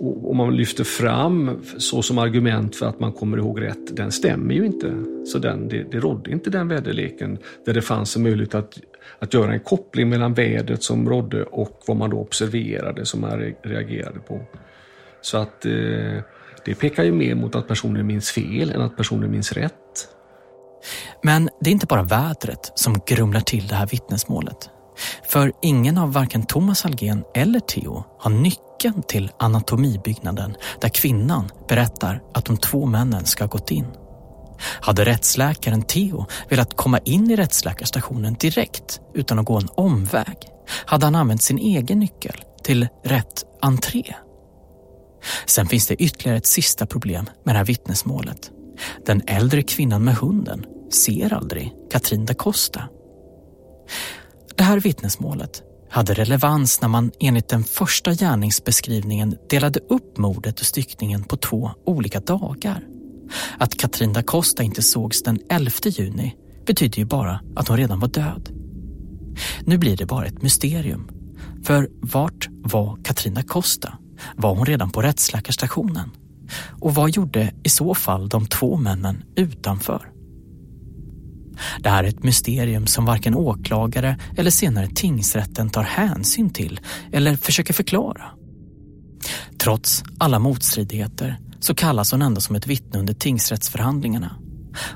och 0.00 0.36
man 0.36 0.56
lyfter 0.56 0.84
fram 0.84 1.62
så 1.78 2.02
som 2.02 2.18
argument 2.18 2.76
för 2.76 2.86
att 2.86 3.00
man 3.00 3.12
kommer 3.12 3.38
ihåg 3.38 3.62
rätt, 3.62 3.96
den 3.96 4.12
stämmer 4.12 4.54
ju 4.54 4.66
inte. 4.66 5.04
Så 5.26 5.38
den, 5.38 5.68
det, 5.68 5.82
det 5.90 5.98
rådde 5.98 6.30
inte 6.30 6.50
den 6.50 6.68
väderleken 6.68 7.38
där 7.66 7.74
det 7.74 7.82
fanns 7.82 8.16
en 8.16 8.22
möjlighet 8.22 8.54
att, 8.54 8.78
att 9.18 9.34
göra 9.34 9.52
en 9.52 9.60
koppling 9.60 10.08
mellan 10.08 10.34
vädret 10.34 10.82
som 10.82 11.08
rådde 11.08 11.42
och 11.42 11.82
vad 11.86 11.96
man 11.96 12.10
då 12.10 12.16
observerade 12.16 13.06
som 13.06 13.20
man 13.20 13.54
reagerade 13.62 14.18
på. 14.18 14.40
Så 15.20 15.38
att 15.38 15.66
eh, 15.66 15.72
det 16.64 16.74
pekar 16.74 17.04
ju 17.04 17.12
mer 17.12 17.34
mot 17.34 17.54
att 17.54 17.68
personen 17.68 18.06
minns 18.06 18.30
fel 18.30 18.70
än 18.70 18.80
att 18.80 18.96
personen 18.96 19.30
minns 19.30 19.52
rätt. 19.52 20.08
Men 21.22 21.48
det 21.60 21.70
är 21.70 21.72
inte 21.72 21.86
bara 21.86 22.02
vädret 22.02 22.72
som 22.74 23.00
grumlar 23.06 23.40
till 23.40 23.66
det 23.66 23.74
här 23.74 23.86
vittnesmålet. 23.86 24.70
För 25.28 25.52
ingen 25.62 25.98
av 25.98 26.12
varken 26.12 26.46
Thomas 26.46 26.84
Algen 26.84 27.24
eller 27.34 27.60
Theo 27.60 28.04
har 28.18 28.30
nyckeln 28.30 29.02
till 29.08 29.30
anatomibyggnaden 29.38 30.56
där 30.80 30.88
kvinnan 30.88 31.50
berättar 31.68 32.22
att 32.34 32.44
de 32.44 32.56
två 32.56 32.86
männen 32.86 33.24
ska 33.24 33.44
ha 33.44 33.48
gått 33.48 33.70
in. 33.70 33.86
Hade 34.60 35.04
rättsläkaren 35.04 35.82
Theo 35.82 36.26
velat 36.48 36.76
komma 36.76 36.98
in 36.98 37.30
i 37.30 37.36
rättsläkarstationen 37.36 38.34
direkt 38.34 39.00
utan 39.14 39.38
att 39.38 39.46
gå 39.46 39.56
en 39.58 39.68
omväg 39.76 40.36
hade 40.86 41.06
han 41.06 41.14
använt 41.14 41.42
sin 41.42 41.58
egen 41.58 41.98
nyckel 41.98 42.44
till 42.62 42.88
rätt 43.04 43.44
entré. 43.62 44.14
Sen 45.46 45.66
finns 45.66 45.86
det 45.86 45.94
ytterligare 45.94 46.38
ett 46.38 46.46
sista 46.46 46.86
problem 46.86 47.30
med 47.44 47.54
det 47.54 47.58
här 47.58 47.64
vittnesmålet. 47.64 48.50
Den 49.06 49.22
äldre 49.26 49.62
kvinnan 49.62 50.04
med 50.04 50.14
hunden 50.14 50.66
ser 50.92 51.32
aldrig 51.32 51.72
Katrin 51.90 52.26
da 52.26 52.34
Costa. 52.34 52.88
Det 54.56 54.64
här 54.64 54.80
vittnesmålet 54.80 55.62
hade 55.90 56.14
relevans 56.14 56.80
när 56.80 56.88
man 56.88 57.10
enligt 57.20 57.48
den 57.48 57.64
första 57.64 58.12
gärningsbeskrivningen 58.12 59.36
delade 59.50 59.80
upp 59.80 60.18
mordet 60.18 60.60
och 60.60 60.66
styckningen 60.66 61.24
på 61.24 61.36
två 61.36 61.70
olika 61.86 62.20
dagar. 62.20 62.84
Att 63.58 63.78
Katrin 63.78 64.12
da 64.12 64.22
Costa 64.22 64.62
inte 64.62 64.82
sågs 64.82 65.22
den 65.22 65.38
11 65.50 65.70
juni 65.84 66.36
betyder 66.66 66.98
ju 66.98 67.04
bara 67.04 67.40
att 67.56 67.68
hon 67.68 67.76
redan 67.76 68.00
var 68.00 68.08
död. 68.08 68.48
Nu 69.64 69.78
blir 69.78 69.96
det 69.96 70.06
bara 70.06 70.26
ett 70.26 70.42
mysterium. 70.42 71.08
För 71.64 71.88
vart 72.00 72.48
var 72.50 72.98
Katrina 73.04 73.40
da 73.40 73.46
Costa? 73.46 73.98
Var 74.36 74.54
hon 74.54 74.66
redan 74.66 74.90
på 74.90 75.02
rättsläkarstationen? 75.02 76.10
Och 76.80 76.94
vad 76.94 77.10
gjorde 77.10 77.54
i 77.62 77.68
så 77.68 77.94
fall 77.94 78.28
de 78.28 78.46
två 78.46 78.76
männen 78.76 79.24
utanför? 79.36 80.13
Det 81.78 81.88
här 81.88 82.04
är 82.04 82.08
ett 82.08 82.22
mysterium 82.22 82.86
som 82.86 83.04
varken 83.04 83.34
åklagare 83.34 84.16
eller 84.36 84.50
senare 84.50 84.86
tingsrätten 84.86 85.70
tar 85.70 85.82
hänsyn 85.82 86.50
till 86.50 86.80
eller 87.12 87.36
försöker 87.36 87.74
förklara. 87.74 88.30
Trots 89.58 90.04
alla 90.18 90.38
motstridigheter 90.38 91.38
så 91.60 91.74
kallas 91.74 92.12
hon 92.12 92.22
ändå 92.22 92.40
som 92.40 92.56
ett 92.56 92.66
vittne 92.66 92.98
under 92.98 93.14
tingsrättsförhandlingarna. 93.14 94.36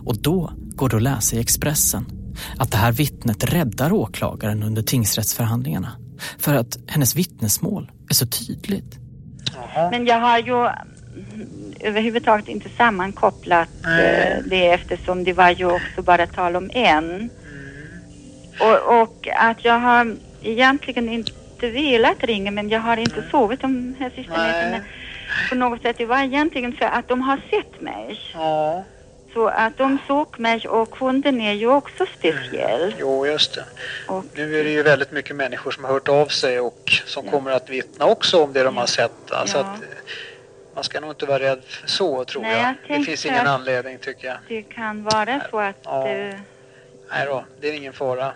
Och 0.06 0.22
då 0.22 0.52
går 0.56 0.88
det 0.88 0.96
att 0.96 1.02
läsa 1.02 1.36
i 1.36 1.40
Expressen 1.40 2.06
att 2.58 2.70
det 2.70 2.76
här 2.76 2.92
vittnet 2.92 3.44
räddar 3.44 3.92
åklagaren 3.92 4.62
under 4.62 4.82
tingsrättsförhandlingarna 4.82 5.92
för 6.38 6.54
att 6.54 6.78
hennes 6.86 7.16
vittnesmål 7.16 7.90
är 8.10 8.14
så 8.14 8.26
tydligt. 8.26 8.98
Men 9.90 10.06
jag 10.06 10.20
har 10.20 10.38
ju 10.38 10.68
överhuvudtaget 11.80 12.48
inte 12.48 12.68
sammankopplat 12.76 13.68
eh, 13.84 14.42
det 14.44 14.66
eftersom 14.68 15.24
det 15.24 15.32
var 15.32 15.50
ju 15.50 15.64
också 15.64 16.02
bara 16.02 16.26
tal 16.26 16.56
om 16.56 16.70
en. 16.74 17.30
Och, 18.60 19.00
och 19.00 19.28
att 19.36 19.64
jag 19.64 19.78
har 19.78 20.16
egentligen 20.42 21.08
inte 21.08 21.32
velat 21.60 22.24
ringa 22.24 22.50
men 22.50 22.68
jag 22.68 22.80
har 22.80 22.96
inte 22.96 23.24
sovit 23.30 23.60
de 23.60 23.94
här 23.98 24.10
sista 24.10 24.46
nätterna 24.46 24.80
på 25.48 25.54
något 25.54 25.82
sätt. 25.82 25.98
Det 25.98 26.06
var 26.06 26.22
egentligen 26.22 26.72
för 26.72 26.84
att 26.86 27.08
de 27.08 27.20
har 27.22 27.40
sett 27.50 27.80
mig. 27.80 28.20
Ja. 28.34 28.84
Så 29.34 29.46
att 29.48 29.78
de 29.78 29.98
såg 30.06 30.40
mig 30.40 30.68
och 30.68 30.96
hunden 30.98 31.40
är 31.40 31.52
ju 31.52 31.66
också 31.66 32.06
speciell. 32.18 32.94
Jo, 32.98 33.26
just 33.26 33.54
det. 33.54 33.64
Nu 34.34 34.60
är 34.60 34.64
det 34.64 34.70
ju 34.70 34.82
väldigt 34.82 35.12
mycket 35.12 35.36
människor 35.36 35.70
som 35.70 35.84
har 35.84 35.92
hört 35.92 36.08
av 36.08 36.26
sig 36.26 36.60
och 36.60 36.92
som 37.06 37.26
kommer 37.30 37.50
att 37.50 37.70
vittna 37.70 38.04
också 38.06 38.42
om 38.44 38.52
det 38.52 38.62
de 38.62 38.76
har 38.76 38.86
sett. 38.86 39.30
Alltså 39.32 39.56
Ja. 39.58 39.62
att 39.64 39.82
eh, 39.82 39.88
man 40.78 40.84
ska 40.84 41.00
nog 41.00 41.10
inte 41.10 41.26
vara 41.26 41.38
rädd 41.38 41.62
för 41.64 41.88
så, 41.88 42.24
tror 42.24 42.42
Nej, 42.42 42.56
jag. 42.62 42.74
jag 42.88 43.00
Det 43.00 43.04
finns 43.04 43.26
ingen 43.26 43.40
att- 43.40 43.46
anledning, 43.48 43.98
tycker 43.98 44.28
jag. 44.28 44.36
Det 44.48 44.62
kan 44.62 45.02
vara 45.04 45.40
så 45.50 45.58
att... 45.60 45.76
Ja. 45.84 46.08
eh, 46.08 46.34
Nej 47.10 47.26
då, 47.26 47.44
det 47.60 47.68
är 47.68 47.72
ingen 47.72 47.92
fara. 47.92 48.32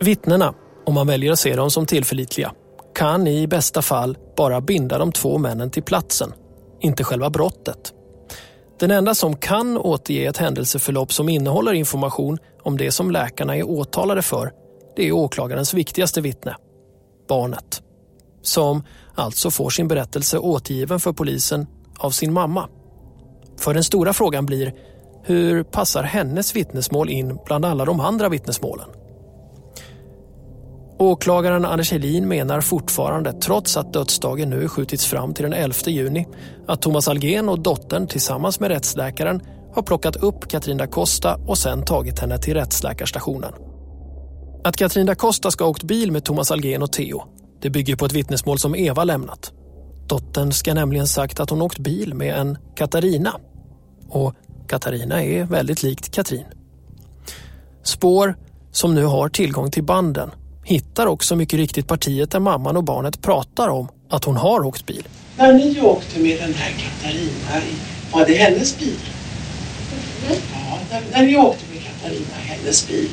Vittnena, 0.00 0.54
om 0.86 0.94
man 0.94 1.06
väljer 1.06 1.32
att 1.32 1.38
se 1.38 1.56
dem 1.56 1.70
som 1.70 1.86
tillförlitliga, 1.86 2.52
kan 2.94 3.26
i 3.26 3.46
bästa 3.46 3.82
fall 3.82 4.18
bara 4.36 4.60
binda 4.60 4.98
de 4.98 5.12
två 5.12 5.38
männen 5.38 5.70
till 5.70 5.82
platsen, 5.82 6.32
inte 6.80 7.04
själva 7.04 7.30
brottet. 7.30 7.92
Den 8.78 8.90
enda 8.90 9.14
som 9.14 9.36
kan 9.36 9.78
återge 9.78 10.28
ett 10.28 10.36
händelseförlopp 10.36 11.12
som 11.12 11.28
innehåller 11.28 11.72
information 11.72 12.38
om 12.62 12.76
det 12.76 12.90
som 12.90 13.10
läkarna 13.10 13.56
är 13.56 13.62
åtalade 13.62 14.22
för, 14.22 14.52
det 14.96 15.08
är 15.08 15.12
åklagarens 15.12 15.74
viktigaste 15.74 16.20
vittne, 16.20 16.56
barnet. 17.28 17.82
Som 18.42 18.82
alltså 19.14 19.50
får 19.50 19.70
sin 19.70 19.88
berättelse 19.88 20.38
återgiven 20.38 21.00
för 21.00 21.12
polisen 21.12 21.66
av 21.98 22.10
sin 22.10 22.32
mamma. 22.32 22.68
För 23.58 23.74
den 23.74 23.84
stora 23.84 24.12
frågan 24.12 24.46
blir, 24.46 24.74
hur 25.22 25.62
passar 25.62 26.02
hennes 26.02 26.56
vittnesmål 26.56 27.10
in 27.10 27.38
bland 27.46 27.64
alla 27.64 27.84
de 27.84 28.00
andra 28.00 28.28
vittnesmålen? 28.28 28.88
Åklagaren 30.98 31.64
Anders 31.64 31.92
Helin 31.92 32.28
menar 32.28 32.60
fortfarande, 32.60 33.32
trots 33.32 33.76
att 33.76 33.92
dödsdagen 33.92 34.50
nu 34.50 34.68
skjutits 34.68 35.06
fram 35.06 35.34
till 35.34 35.42
den 35.42 35.52
11 35.52 35.74
juni, 35.86 36.26
att 36.66 36.82
Thomas 36.82 37.08
Algen 37.08 37.48
och 37.48 37.60
dottern 37.60 38.06
tillsammans 38.06 38.60
med 38.60 38.70
rättsläkaren 38.70 39.40
har 39.74 39.82
plockat 39.82 40.16
upp 40.16 40.48
Katrin 40.48 40.76
da 40.76 40.86
Costa 40.86 41.36
och 41.46 41.58
sen 41.58 41.84
tagit 41.84 42.18
henne 42.18 42.38
till 42.38 42.54
rättsläkarstationen. 42.54 43.52
Att 44.64 44.76
Katrin 44.76 45.06
da 45.06 45.14
Costa 45.14 45.50
ska 45.50 45.64
ha 45.64 45.70
åkt 45.70 45.82
bil 45.82 46.12
med 46.12 46.24
Thomas 46.24 46.50
Algen 46.50 46.82
och 46.82 46.92
Theo, 46.92 47.22
det 47.60 47.70
bygger 47.70 47.96
på 47.96 48.06
ett 48.06 48.12
vittnesmål 48.12 48.58
som 48.58 48.74
Eva 48.74 49.04
lämnat. 49.04 49.52
Dottern 50.06 50.52
ska 50.52 50.74
nämligen 50.74 51.06
sagt 51.06 51.40
att 51.40 51.50
hon 51.50 51.62
åkt 51.62 51.78
bil 51.78 52.14
med 52.14 52.34
en 52.34 52.58
Katarina. 52.76 53.40
Och 54.08 54.34
Katarina 54.68 55.24
är 55.24 55.44
väldigt 55.44 55.82
likt 55.82 56.10
Katrin. 56.10 56.46
Spår 57.82 58.36
som 58.72 58.94
nu 58.94 59.04
har 59.04 59.28
tillgång 59.28 59.70
till 59.70 59.84
banden 59.84 60.30
hittar 60.64 61.06
också 61.06 61.36
mycket 61.36 61.58
riktigt 61.58 61.88
partiet 61.88 62.30
där 62.30 62.40
mamman 62.40 62.76
och 62.76 62.84
barnet 62.84 63.22
pratar 63.22 63.68
om 63.68 63.88
att 64.10 64.24
hon 64.24 64.36
har 64.36 64.66
åkt 64.66 64.86
bil. 64.86 65.08
När 65.36 65.52
ni 65.52 65.80
åkte 65.80 66.20
med 66.20 66.38
den 66.38 66.54
här 66.54 66.70
Katarina, 66.70 67.62
var 68.12 68.26
det 68.26 68.34
hennes 68.34 68.78
bil? 68.78 68.98
Ja, 70.28 70.78
när, 70.90 71.02
när 71.12 71.26
ni 71.26 71.36
åkte 71.36 71.64
med 71.72 71.82
Katarina 71.82 72.34
hennes 72.34 72.88
bil. 72.88 73.10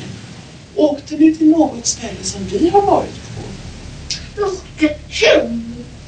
Åkte 0.75 1.17
ni 1.17 1.35
till 1.35 1.49
något 1.49 1.85
ställe 1.85 2.23
som 2.23 2.45
vi 2.45 2.69
har 2.69 2.81
varit 2.81 3.35
på? 3.35 3.56
Hem. 5.09 5.63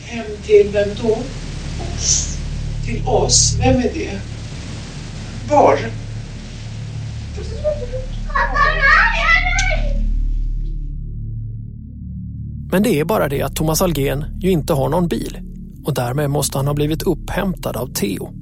Hem 0.05 0.25
till 0.45 0.69
vem 0.73 0.89
då? 1.01 1.17
Oss. 1.95 2.37
Till 2.85 3.07
oss? 3.07 3.55
Vem 3.59 3.75
är 3.75 3.93
det? 3.93 4.19
Var? 5.49 5.79
Men 12.71 12.83
det 12.83 12.99
är 12.99 13.05
bara 13.05 13.29
det 13.29 13.41
att 13.41 13.55
Thomas 13.55 13.81
Algen 13.81 14.25
ju 14.39 14.51
inte 14.51 14.73
har 14.73 14.89
någon 14.89 15.07
bil 15.07 15.39
och 15.85 15.93
därmed 15.93 16.29
måste 16.29 16.57
han 16.57 16.67
ha 16.67 16.73
blivit 16.73 17.01
upphämtad 17.03 17.77
av 17.77 17.93
Theo. 17.93 18.33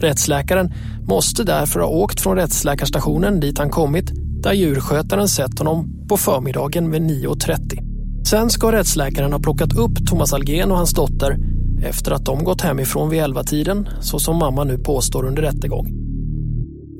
Rättsläkaren 0.00 0.72
måste 1.08 1.44
därför 1.44 1.80
ha 1.80 1.88
åkt 1.88 2.20
från 2.20 2.36
rättsläkarstationen 2.36 3.40
dit 3.40 3.58
han 3.58 3.70
kommit 3.70 4.10
där 4.42 4.52
djurskötaren 4.52 5.28
sett 5.28 5.58
honom 5.58 6.06
på 6.08 6.16
förmiddagen 6.16 6.90
vid 6.90 7.02
9.30. 7.02 7.97
Sen 8.30 8.50
ska 8.50 8.72
rättsläkaren 8.72 9.32
ha 9.32 9.40
plockat 9.40 9.76
upp 9.76 10.06
Thomas 10.06 10.32
Algen 10.32 10.70
och 10.70 10.76
hans 10.76 10.94
dotter 10.94 11.36
efter 11.84 12.12
att 12.12 12.24
de 12.24 12.44
gått 12.44 12.60
hemifrån 12.60 13.10
vid 13.10 13.22
11-tiden 13.22 13.88
så 14.00 14.18
som 14.18 14.36
mamma 14.36 14.64
nu 14.64 14.78
påstår 14.78 15.24
under 15.24 15.42
rättegång. 15.42 15.92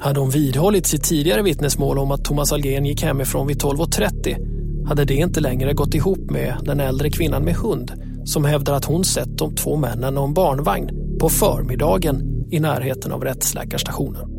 Hade 0.01 0.20
hon 0.20 0.31
vidhållit 0.31 0.87
sitt 0.87 1.05
tidigare 1.05 1.43
vittnesmål 1.43 1.99
om 1.99 2.11
att 2.11 2.24
Thomas 2.24 2.53
Algen 2.53 2.87
gick 2.87 3.03
hemifrån 3.03 3.47
vid 3.47 3.62
12.30 3.62 4.87
hade 4.87 5.05
det 5.05 5.14
inte 5.14 5.41
längre 5.41 5.72
gått 5.72 5.95
ihop 5.95 6.31
med 6.31 6.57
den 6.62 6.81
äldre 6.81 7.11
kvinnan 7.11 7.43
med 7.43 7.55
hund 7.55 7.93
som 8.24 8.45
hävdar 8.45 8.74
att 8.74 8.85
hon 8.85 9.05
sett 9.05 9.39
de 9.39 9.55
två 9.55 9.76
männen 9.76 10.18
och 10.18 10.24
en 10.24 10.35
barnvagn 10.35 10.91
på 11.20 11.29
förmiddagen 11.29 12.47
i 12.51 12.61
närheten 12.61 13.12
av 13.12 13.24
rättsläkarstationen. 13.24 14.38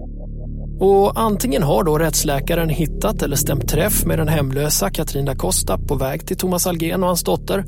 Och 0.80 1.20
antingen 1.20 1.64
har 1.64 1.84
då 1.84 1.98
rättsläkaren 1.98 2.70
hittat 2.70 3.22
eller 3.22 3.36
stämt 3.36 3.70
träff 3.70 4.06
med 4.06 4.20
den 4.20 4.28
hemlösa 4.28 4.90
Katrin 4.90 5.26
da 5.26 5.36
Costa 5.36 5.78
på 5.78 5.96
väg 5.96 6.28
till 6.28 6.38
Thomas 6.38 6.68
Algen 6.68 7.04
och 7.04 7.08
hans 7.08 7.24
dotter 7.24 7.66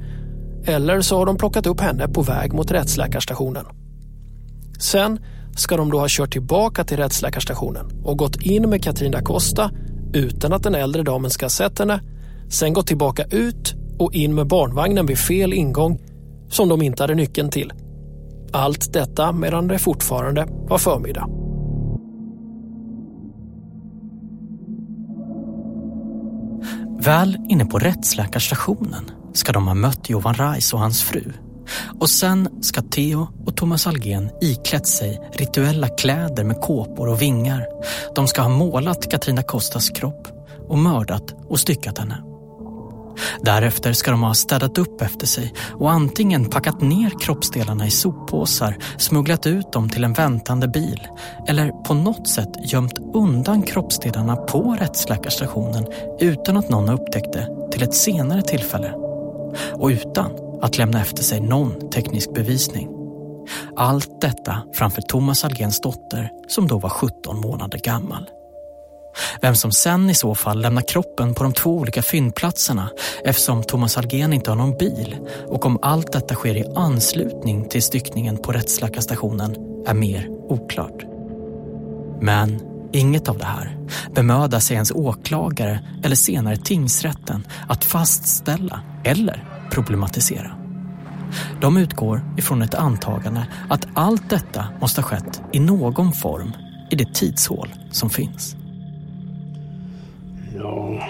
eller 0.66 1.02
så 1.02 1.18
har 1.18 1.26
de 1.26 1.38
plockat 1.38 1.68
upp 1.68 1.80
henne 1.80 2.08
på 2.08 2.22
väg 2.22 2.54
mot 2.54 2.72
rättsläkarstationen. 2.72 3.66
Sen 4.80 5.20
ska 5.56 5.78
de 5.78 5.92
då 5.92 6.00
ha 6.00 6.08
kört 6.10 6.32
tillbaka 6.32 6.84
till 6.84 6.98
rättsläkarstationen 6.98 8.02
och 8.04 8.18
gått 8.18 8.42
in 8.42 8.70
med 8.70 8.84
Katrin 8.84 9.12
da 9.12 9.22
Costa 9.22 9.72
utan 10.14 10.54
att 10.54 10.64
den 10.64 10.76
äldre 10.76 11.04
damen 11.04 11.32
ska 11.32 11.46
ha 11.46 11.50
sett 11.50 11.80
henne, 11.80 12.02
sen 12.50 12.74
gått 12.74 12.88
tillbaka 12.88 13.24
ut 13.24 13.76
och 14.00 14.14
in 14.14 14.36
med 14.36 14.48
barnvagnen 14.48 15.06
vid 15.06 15.18
fel 15.18 15.54
ingång 15.54 16.00
som 16.50 16.70
de 16.70 16.82
inte 16.82 17.04
hade 17.04 17.16
nyckeln 17.16 17.50
till. 17.50 17.74
Allt 18.54 18.94
detta 18.94 19.32
medan 19.32 19.68
det 19.68 19.80
fortfarande 19.80 20.46
var 20.50 20.78
förmiddag. 20.78 21.41
Väl 27.04 27.38
inne 27.50 27.66
på 27.66 27.80
rättsläkarstationen 27.80 29.12
ska 29.34 29.52
de 29.52 29.68
ha 29.68 29.74
mött 29.74 30.10
Johan 30.10 30.34
Reis 30.34 30.74
och 30.74 30.80
hans 30.80 31.04
fru. 31.04 31.34
Och 32.00 32.10
sen 32.10 32.50
ska 32.62 32.82
Theo 32.82 33.28
och 33.46 33.58
Thomas 33.58 33.88
Algen 33.88 34.30
iklätt 34.42 34.88
sig 34.88 35.22
rituella 35.34 35.88
kläder 35.88 36.44
med 36.44 36.62
kåpor 36.62 37.10
och 37.10 37.22
vingar. 37.22 37.66
De 38.16 38.28
ska 38.28 38.42
ha 38.42 38.50
målat 38.50 39.12
Katrina 39.12 39.44
Kostas 39.44 39.90
kropp 39.90 40.28
och 40.68 40.78
mördat 40.78 41.36
och 41.48 41.60
styckat 41.60 41.98
henne. 41.98 42.31
Därefter 43.42 43.94
ska 43.94 44.12
de 44.12 44.24
ha 44.24 44.34
städat 44.34 44.78
upp 44.78 45.02
efter 45.02 45.28
sig 45.28 45.54
och 45.80 45.92
antingen 45.92 46.46
packat 46.46 46.82
ner 46.82 47.20
kroppsdelarna 47.20 47.88
i 47.88 47.92
soppåsar, 47.92 48.78
smugglat 48.98 49.48
ut 49.48 49.72
dem 49.72 49.90
till 49.90 50.04
en 50.04 50.14
väntande 50.14 50.68
bil 50.68 51.08
eller 51.48 51.72
på 51.72 51.94
något 51.94 52.28
sätt 52.28 52.50
gömt 52.72 53.00
undan 53.14 53.62
kroppsdelarna 53.62 54.36
på 54.36 54.78
rättsläkarstationen 54.80 55.88
utan 56.20 56.58
att 56.58 56.70
någon 56.70 56.90
upptäckte 56.90 57.48
till 57.72 57.84
ett 57.84 57.96
senare 57.96 58.42
tillfälle. 58.42 58.94
Och 59.74 59.88
utan 59.88 60.32
att 60.62 60.78
lämna 60.78 61.02
efter 61.02 61.24
sig 61.24 61.42
någon 61.42 61.90
teknisk 61.90 62.34
bevisning. 62.34 62.90
Allt 63.76 64.22
detta 64.22 64.64
framför 64.74 65.02
Thomas 65.02 65.46
Algens 65.46 65.82
dotter 65.82 66.30
som 66.48 66.68
då 66.68 66.80
var 66.80 66.90
17 66.90 67.42
månader 67.42 67.80
gammal. 67.84 68.30
Vem 69.42 69.56
som 69.56 69.72
sen 69.72 70.10
i 70.10 70.14
så 70.14 70.36
fall 70.36 70.62
lämnar 70.62 70.82
kroppen 70.82 71.34
på 71.34 71.44
de 71.44 71.54
två 71.54 71.78
olika 71.78 72.02
fyndplatserna 72.02 72.90
eftersom 73.26 73.64
Thomas 73.64 73.98
Algen 73.98 74.34
inte 74.34 74.52
har 74.52 74.56
någon 74.56 74.78
bil 74.78 75.18
och 75.48 75.66
om 75.66 75.80
allt 75.82 76.12
detta 76.12 76.36
sker 76.36 76.58
i 76.58 76.66
anslutning 76.76 77.70
till 77.70 77.84
styckningen 77.84 78.38
på 78.38 78.52
rättsläkarstationen 78.52 79.56
är 79.88 79.94
mer 79.94 80.28
oklart. 80.30 81.06
Men 82.22 82.60
inget 82.92 83.30
av 83.30 83.38
det 83.38 83.46
här 83.46 83.78
bemödar 84.16 84.60
sig 84.60 84.76
ens 84.76 84.92
åklagare 84.92 85.80
eller 86.04 86.16
senare 86.16 86.58
tingsrätten 86.58 87.48
att 87.68 87.86
fastställa 87.86 88.82
eller 89.04 89.68
problematisera. 89.72 90.52
De 91.62 91.78
utgår 91.78 92.26
ifrån 92.38 92.62
ett 92.62 92.76
antagande 92.76 93.48
att 93.70 93.88
allt 93.94 94.30
detta 94.30 94.66
måste 94.82 95.02
ha 95.02 95.08
skett 95.08 95.42
i 95.52 95.60
någon 95.60 96.14
form 96.14 96.54
i 96.90 96.96
det 96.96 97.14
tidshål 97.14 97.74
som 97.92 98.10
finns. 98.10 98.56
Ja. 100.62 101.08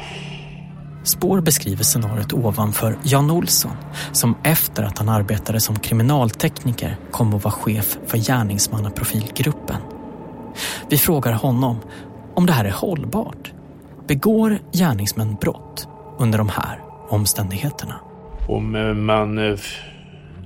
Spår 1.03 1.41
beskriver 1.41 1.83
scenariot 1.83 2.33
ovanför 2.33 2.95
Jan 3.03 3.31
Olsson 3.31 3.71
som 4.11 4.35
efter 4.43 4.83
att 4.83 4.97
han 4.97 5.09
arbetade 5.09 5.59
som 5.59 5.79
kriminaltekniker 5.79 6.97
kom 7.11 7.33
att 7.33 7.43
vara 7.43 7.53
chef 7.53 7.97
för 8.07 8.17
gärningsmannaprofilgruppen. 8.17 9.81
Vi 10.89 10.97
frågar 10.97 11.33
honom 11.33 11.77
om 12.33 12.45
det 12.45 12.53
här 12.53 12.65
är 12.65 12.71
hållbart. 12.71 13.53
Begår 14.07 14.59
gärningsmän 14.71 15.35
brott 15.41 15.87
under 16.19 16.37
de 16.37 16.49
här 16.49 16.79
omständigheterna? 17.09 17.95
Om 18.47 18.75
eh, 18.75 18.93
man 18.93 19.37
eh, 19.37 19.59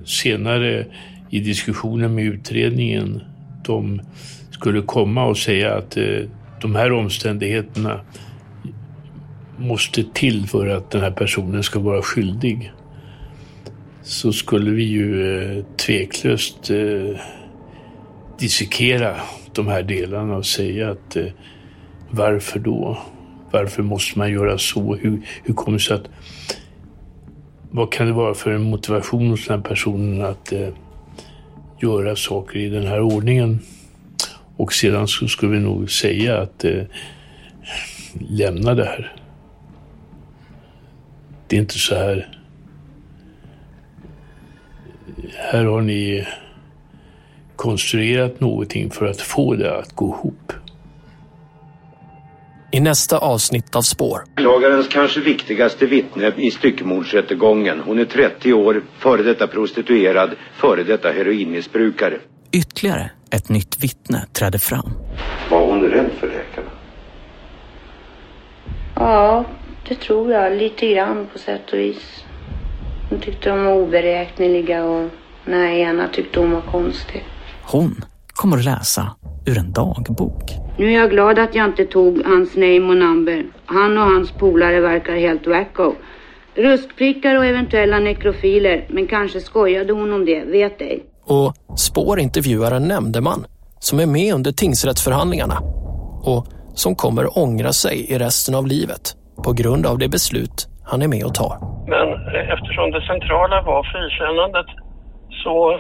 senare 0.06 0.86
i 1.30 1.40
diskussionen 1.40 2.16
med 2.16 2.26
utredningen 2.26 3.22
de 3.66 4.02
skulle 4.52 4.82
komma 4.82 5.26
och 5.26 5.38
säga 5.38 5.76
att 5.76 5.98
eh, 5.98 6.04
de 6.62 6.76
här 6.76 6.92
omständigheterna 6.92 8.00
måste 9.58 10.04
till 10.04 10.48
för 10.48 10.68
att 10.68 10.92
den 10.92 11.02
här 11.02 11.12
personen 11.12 11.64
ska 11.64 11.80
vara 11.80 12.02
skyldig 12.02 12.72
så 14.04 14.34
skulle 14.34 14.72
vi 14.72 14.84
ju 14.84 15.38
eh, 15.58 15.64
tveklöst 15.78 16.70
eh, 16.70 17.20
dissekera 18.40 19.16
de 19.54 19.68
här 19.68 19.84
delarna 19.84 20.36
och 20.36 20.46
säga 20.46 20.92
att 20.92 21.16
eh, 21.16 21.26
varför 22.10 22.60
då? 22.60 22.98
Varför 23.52 23.84
måste 23.84 24.20
man 24.20 24.32
göra 24.32 24.58
så? 24.58 24.96
Hur, 24.96 25.22
hur 25.44 25.54
kommer 25.54 25.78
det 25.78 25.84
sig 25.84 25.96
att 25.96 26.10
vad 27.72 27.92
kan 27.92 28.08
det 28.08 28.14
vara 28.14 28.34
för 28.34 28.52
en 28.52 28.64
motivation 28.64 29.30
hos 29.30 29.48
den 29.48 29.58
här 29.58 29.70
personen 29.70 30.22
att 30.22 30.52
eh, 30.52 30.70
göra 31.82 32.16
saker 32.16 32.60
i 32.60 32.70
den 32.70 32.88
här 32.88 33.02
ordningen? 33.02 33.60
Och 34.58 34.74
sedan 34.74 35.08
så 35.08 35.28
skulle 35.28 35.52
vi 35.52 35.60
nog 35.60 35.92
säga 35.92 36.42
att 36.42 36.64
eh, 36.64 36.84
lämna 38.30 38.74
det 38.74 38.86
här. 38.86 39.25
Det 41.48 41.56
är 41.56 41.60
inte 41.60 41.80
så 41.80 41.96
här. 41.96 42.30
Här 45.38 45.66
har 45.66 45.82
ni 45.82 46.28
konstruerat 47.56 48.40
någonting 48.40 48.92
för 48.92 49.06
att 49.06 49.22
få 49.22 49.56
det 49.56 49.78
att 49.78 49.96
gå 49.96 50.06
ihop 50.06 50.54
i 52.76 52.80
nästa 52.80 53.18
avsnitt 53.18 53.76
av 53.76 53.82
Spår. 53.82 54.24
Åklagarens 54.34 54.88
kanske 54.88 55.20
viktigaste 55.20 55.86
vittne 55.86 56.34
i 56.38 56.52
styckmordsrättegången. 56.52 57.80
Hon 57.80 58.00
är 58.00 58.06
30 58.06 58.54
år, 58.54 58.84
före 59.00 59.24
detta 59.24 59.48
prostituerad, 59.48 60.36
före 60.54 60.84
detta 60.84 61.12
heroinmissbrukare. 61.12 62.20
Ytterligare 62.52 63.12
ett 63.32 63.50
nytt 63.50 63.84
vittne 63.84 64.26
trädde 64.34 64.60
fram. 64.60 64.92
Var 65.50 65.66
hon 65.66 65.82
rädd 65.82 66.10
för 66.20 66.28
läkarna? 66.28 66.70
Ja, 68.96 69.46
det 69.88 69.96
tror 69.96 70.32
jag. 70.32 70.58
Lite 70.58 70.88
grann 70.88 71.28
på 71.34 71.40
sätt 71.40 71.74
och 71.74 71.80
vis. 71.80 72.26
Hon 73.10 73.20
tyckte 73.20 73.50
de 73.50 73.66
var 73.66 73.74
oberäkneliga 73.74 74.86
och 74.86 75.10
den 75.46 75.70
ena 75.70 76.08
tyckte 76.08 76.40
hon 76.40 76.52
var 76.52 76.62
konstig. 76.62 77.24
Hon 77.64 77.96
kommer 78.28 78.58
att 78.58 78.66
läsa 78.66 79.16
ur 79.46 79.58
en 79.58 79.72
dagbok. 79.72 80.52
Nu 80.78 80.88
är 80.88 81.00
jag 81.00 81.10
glad 81.10 81.40
att 81.40 81.56
jag 81.56 81.66
inte 81.66 81.86
tog 81.86 82.26
hans 82.26 82.56
name 82.56 82.90
och 82.90 82.98
number. 82.98 83.46
Han 83.66 83.98
och 83.98 84.04
hans 84.04 84.32
polare 84.32 84.80
verkar 84.80 85.16
helt 85.16 85.48
wacko. 85.48 85.94
Ruskprickar 86.56 87.36
och 87.36 87.46
eventuella 87.46 88.00
nekrofiler, 88.00 88.88
men 88.90 89.08
kanske 89.08 89.42
skojade 89.42 89.94
hon 89.94 90.14
om 90.14 90.26
det, 90.26 90.44
vet 90.44 90.82
ej. 90.82 91.04
Och 91.24 91.54
Spår 91.78 92.20
intervjuar 92.20 92.72
en 92.72 92.88
nämndeman 92.88 93.46
som 93.80 94.00
är 94.00 94.06
med 94.06 94.34
under 94.34 94.52
tingsrättsförhandlingarna 94.52 95.60
och 96.24 96.48
som 96.76 96.96
kommer 96.96 97.38
ångra 97.38 97.74
sig 97.74 98.12
i 98.12 98.18
resten 98.18 98.56
av 98.56 98.68
livet 98.68 99.16
på 99.44 99.54
grund 99.54 99.86
av 99.86 99.98
det 99.98 100.10
beslut 100.10 100.68
han 100.86 101.02
är 101.02 101.08
med 101.08 101.24
och 101.26 101.34
tar. 101.34 101.56
Men 101.88 102.08
eftersom 102.54 102.92
det 102.92 103.02
centrala 103.02 103.62
var 103.62 103.82
frikännandet 103.92 104.70
så 105.44 105.80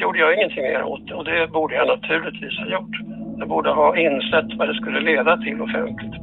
gjorde 0.00 0.18
jag 0.18 0.34
ingenting 0.34 0.62
mer 0.62 0.82
åt 0.82 1.06
det 1.08 1.14
och 1.14 1.24
det 1.24 1.52
borde 1.52 1.74
jag 1.74 1.86
naturligtvis 1.86 2.58
ha 2.58 2.66
gjort. 2.66 2.96
Jag 3.38 3.48
borde 3.48 3.70
ha 3.70 3.96
insett 3.96 4.58
vad 4.58 4.68
det 4.68 4.74
skulle 4.74 5.00
leda 5.00 5.36
till 5.36 5.60
offentligt. 5.66 6.16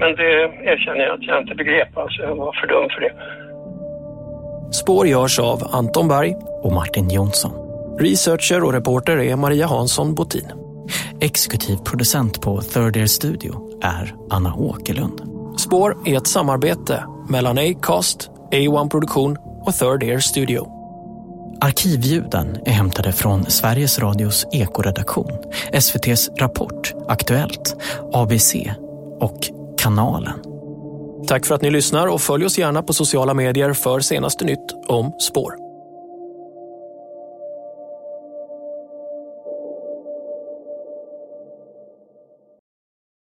Men 0.00 0.10
det 0.16 0.32
erkänner 0.72 1.00
jag 1.00 1.14
att 1.14 1.22
jag 1.22 1.42
inte 1.42 1.54
begrep. 1.54 1.96
Alltså 1.96 2.22
jag 2.22 2.36
var 2.36 2.52
för 2.60 2.66
dum 2.66 2.88
för 2.94 3.00
det. 3.00 3.12
Spår 4.72 5.06
görs 5.06 5.38
av 5.38 5.58
Anton 5.72 6.08
Berg 6.08 6.34
och 6.62 6.72
Martin 6.72 7.08
Jonsson. 7.08 7.52
Researcher 7.98 8.64
och 8.64 8.72
reporter 8.72 9.16
är 9.18 9.36
Maria 9.36 9.66
Hansson 9.66 10.14
Botin. 10.14 10.59
Exekutiv 11.20 11.76
producent 11.76 12.40
på 12.40 12.60
Third 12.60 12.96
Ear 12.96 13.06
Studio 13.06 13.80
är 13.82 14.14
Anna 14.30 14.54
Åkerlund. 14.54 15.22
Spår 15.58 15.96
är 16.06 16.16
ett 16.16 16.26
samarbete 16.26 17.04
mellan 17.28 17.58
Acast, 17.58 18.30
A1 18.52 18.88
Produktion 18.90 19.36
och 19.66 19.74
Third 19.74 20.02
Ear 20.02 20.18
Studio. 20.18 20.80
Arkivljuden 21.60 22.58
är 22.66 22.72
hämtade 22.72 23.12
från 23.12 23.44
Sveriges 23.44 23.98
Radios 23.98 24.46
ekoredaktion, 24.52 25.32
SVTs 25.72 26.30
Rapport, 26.38 26.94
Aktuellt, 27.08 27.76
ABC 28.12 28.54
och 29.20 29.38
Kanalen. 29.78 30.38
Tack 31.26 31.46
för 31.46 31.54
att 31.54 31.62
ni 31.62 31.70
lyssnar 31.70 32.06
och 32.06 32.20
följ 32.20 32.44
oss 32.44 32.58
gärna 32.58 32.82
på 32.82 32.92
sociala 32.92 33.34
medier 33.34 33.72
för 33.72 34.00
senaste 34.00 34.44
nytt 34.44 34.72
om 34.88 35.12
spår. 35.18 35.69